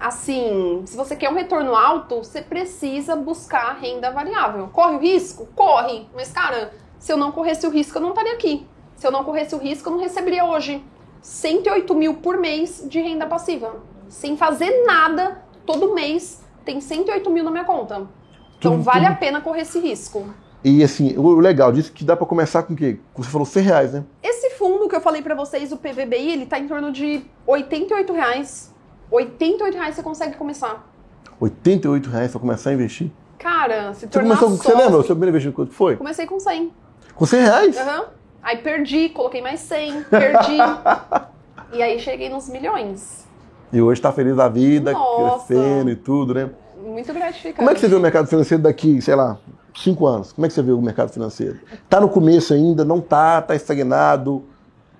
assim, 0.00 0.82
se 0.86 0.96
você 0.96 1.14
quer 1.14 1.28
um 1.30 1.34
retorno 1.34 1.74
alto, 1.76 2.16
você 2.24 2.40
precisa 2.40 3.14
buscar 3.14 3.76
renda 3.80 4.10
variável. 4.10 4.68
Corre 4.72 4.96
o 4.96 4.98
risco? 4.98 5.46
Corre. 5.54 6.08
Mas, 6.14 6.32
cara, 6.32 6.72
se 6.98 7.12
eu 7.12 7.16
não 7.16 7.30
corresse 7.30 7.66
o 7.66 7.70
risco, 7.70 7.98
eu 7.98 8.02
não 8.02 8.08
estaria 8.10 8.32
aqui. 8.32 8.66
Se 8.96 9.06
eu 9.06 9.10
não 9.12 9.22
corresse 9.24 9.54
o 9.54 9.58
risco, 9.58 9.88
eu 9.88 9.92
não 9.92 10.00
receberia 10.00 10.44
hoje 10.44 10.82
108 11.22 11.94
mil 11.94 12.14
por 12.14 12.38
mês 12.38 12.84
de 12.88 13.00
renda 13.00 13.26
passiva. 13.26 13.76
Sem 14.08 14.36
fazer 14.36 14.84
nada, 14.86 15.44
todo 15.66 15.94
mês 15.94 16.42
tem 16.64 16.80
108 16.80 17.30
mil 17.30 17.44
na 17.44 17.50
minha 17.50 17.64
conta. 17.64 18.08
Então 18.58 18.72
Tudo- 18.72 18.82
vale 18.82 19.04
tudo- 19.06 19.12
a 19.12 19.16
pena 19.16 19.40
correr 19.40 19.62
esse 19.62 19.78
risco. 19.78 20.26
E 20.62 20.84
assim, 20.84 21.16
o 21.16 21.40
legal 21.40 21.72
disso 21.72 21.90
é 21.90 21.96
que 21.96 22.04
dá 22.04 22.14
para 22.14 22.26
começar 22.26 22.62
com 22.64 22.74
o 22.74 22.76
quê? 22.76 22.98
Você 23.16 23.30
falou 23.30 23.46
100 23.46 23.62
reais, 23.62 23.92
né? 23.94 24.04
Esse 24.22 24.50
fundo 24.50 24.88
que 24.88 24.94
eu 24.96 25.00
falei 25.00 25.22
pra 25.22 25.34
vocês, 25.34 25.72
o 25.72 25.78
PVBI, 25.78 26.32
ele 26.32 26.44
tá 26.44 26.58
em 26.58 26.68
torno 26.68 26.92
de 26.92 27.22
88 27.46 28.12
reais. 28.12 28.70
88 29.10 29.74
reais 29.76 29.94
você 29.94 30.02
consegue 30.02 30.36
começar. 30.36 30.86
88 31.40 32.08
reais 32.10 32.30
para 32.30 32.40
começar 32.40 32.70
a 32.70 32.72
investir. 32.74 33.10
Cara, 33.38 33.94
se 33.94 34.00
Você 34.00 34.06
tornar 34.08 34.36
começou, 34.36 34.50
você 34.50 34.62
sócio- 34.64 34.78
lembra 34.78 34.98
o 34.98 35.02
seu 35.02 35.16
primeiro 35.16 35.30
investimento 35.30 35.56
quanto 35.56 35.72
foi? 35.72 35.96
Comecei 35.96 36.26
com 36.26 36.38
100. 36.38 36.72
Com 37.14 37.26
100 37.26 37.40
reais? 37.40 37.76
Aham. 37.78 38.04
Aí 38.42 38.58
perdi, 38.58 39.08
coloquei 39.10 39.40
mais 39.42 39.60
100, 39.60 40.02
perdi. 40.04 40.56
e 41.72 41.82
aí 41.82 41.98
cheguei 41.98 42.28
nos 42.28 42.48
milhões. 42.48 43.26
E 43.72 43.80
hoje 43.80 44.00
tá 44.00 44.12
feliz 44.12 44.36
da 44.36 44.48
vida, 44.48 44.92
Nossa. 44.92 45.46
crescendo 45.46 45.90
e 45.90 45.96
tudo, 45.96 46.34
né? 46.34 46.50
Muito 46.84 47.12
gratificante. 47.12 47.56
Como 47.56 47.70
é 47.70 47.74
que 47.74 47.80
você 47.80 47.88
vê 47.88 47.94
o 47.94 48.00
mercado 48.00 48.26
financeiro 48.26 48.62
daqui, 48.62 49.00
sei 49.00 49.14
lá, 49.14 49.38
cinco 49.76 50.06
anos? 50.06 50.32
Como 50.32 50.44
é 50.44 50.48
que 50.48 50.54
você 50.54 50.62
vê 50.62 50.72
o 50.72 50.80
mercado 50.80 51.10
financeiro? 51.10 51.60
Tá 51.88 52.00
no 52.00 52.08
começo 52.08 52.52
ainda? 52.52 52.84
Não 52.84 53.00
tá? 53.00 53.40
Tá 53.42 53.54
estagnado? 53.54 54.44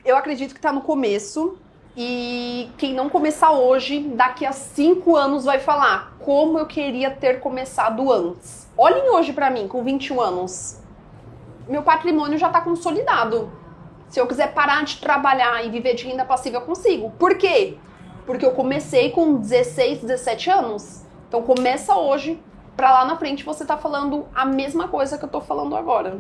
Eu 0.05 0.17
acredito 0.17 0.55
que 0.55 0.61
tá 0.61 0.73
no 0.73 0.81
começo. 0.83 1.57
E 2.03 2.71
quem 2.79 2.95
não 2.95 3.11
começar 3.11 3.51
hoje, 3.51 4.01
daqui 4.01 4.47
a 4.47 4.53
cinco 4.53 5.17
anos 5.17 5.45
vai 5.45 5.59
falar 5.59 6.15
como 6.21 6.59
eu 6.59 6.65
queria 6.65 7.11
ter 7.11 7.41
começado 7.41 8.11
antes. 8.11 8.67
Olhem 8.75 9.11
hoje 9.11 9.35
pra 9.35 9.51
mim, 9.51 9.69
com 9.69 9.85
21 9.85 10.19
anos. 10.19 10.81
Meu 11.69 11.83
patrimônio 11.83 12.39
já 12.39 12.49
tá 12.49 12.63
consolidado. 12.63 13.53
Se 14.09 14.19
eu 14.19 14.27
quiser 14.27 14.55
parar 14.55 14.83
de 14.83 14.97
trabalhar 14.97 15.63
e 15.63 15.69
viver 15.69 15.93
de 15.93 16.07
renda 16.07 16.25
passiva, 16.25 16.57
eu 16.57 16.63
consigo. 16.63 17.11
Por 17.19 17.37
quê? 17.37 17.77
Porque 18.25 18.47
eu 18.47 18.53
comecei 18.53 19.11
com 19.11 19.35
16, 19.35 20.01
17 20.01 20.49
anos. 20.49 21.05
Então 21.29 21.43
começa 21.43 21.95
hoje, 21.95 22.43
pra 22.79 22.95
lá 22.95 23.05
na 23.05 23.19
frente 23.19 23.45
você 23.45 23.63
tá 23.63 23.77
falando 23.77 24.27
a 24.35 24.47
mesma 24.47 24.89
coisa 24.89 25.19
que 25.19 25.25
eu 25.27 25.29
tô 25.29 25.43
falando 25.43 25.77
agora. 25.77 26.17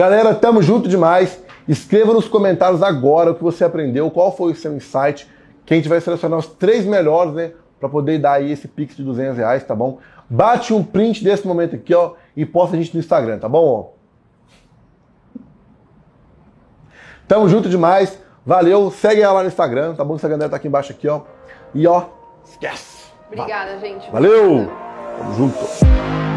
Galera, 0.00 0.34
tamo 0.34 0.62
junto 0.62 0.88
demais. 0.88 1.44
Escreva 1.68 2.14
nos 2.14 2.26
comentários 2.26 2.82
agora 2.82 3.32
o 3.32 3.34
que 3.34 3.42
você 3.42 3.64
aprendeu, 3.64 4.10
qual 4.10 4.34
foi 4.34 4.52
o 4.52 4.56
seu 4.56 4.74
insight, 4.74 5.28
que 5.66 5.74
a 5.74 5.76
gente 5.76 5.90
vai 5.90 6.00
selecionar 6.00 6.38
os 6.38 6.46
três 6.46 6.86
melhores, 6.86 7.34
né? 7.34 7.52
Pra 7.78 7.86
poder 7.86 8.18
dar 8.18 8.32
aí 8.32 8.50
esse 8.50 8.66
pix 8.66 8.96
de 8.96 9.04
200 9.04 9.36
reais, 9.36 9.62
tá 9.62 9.74
bom? 9.74 9.98
Bate 10.26 10.72
um 10.72 10.82
print 10.82 11.22
desse 11.22 11.46
momento 11.46 11.76
aqui, 11.76 11.94
ó, 11.94 12.14
e 12.34 12.46
posta 12.46 12.76
a 12.76 12.80
gente 12.80 12.94
no 12.94 13.00
Instagram, 13.00 13.38
tá 13.38 13.46
bom? 13.46 13.94
Tamo 17.28 17.46
junto 17.46 17.68
demais. 17.68 18.18
Valeu. 18.46 18.90
Segue 18.90 19.20
ela 19.20 19.34
lá 19.34 19.42
no 19.42 19.48
Instagram, 19.48 19.94
tá 19.96 20.02
bom? 20.02 20.14
O 20.14 20.16
Instagram 20.16 20.38
dela 20.38 20.50
tá 20.50 20.56
aqui 20.56 20.66
embaixo 20.66 20.92
aqui, 20.92 21.08
ó. 21.08 21.24
E 21.74 21.86
ó, 21.86 22.06
esquece. 22.42 23.12
Obrigada, 23.26 23.78
gente. 23.78 24.10
Valeu. 24.10 24.62
Obrigada. 24.62 25.18
Tamo 25.18 25.34
junto. 25.34 26.29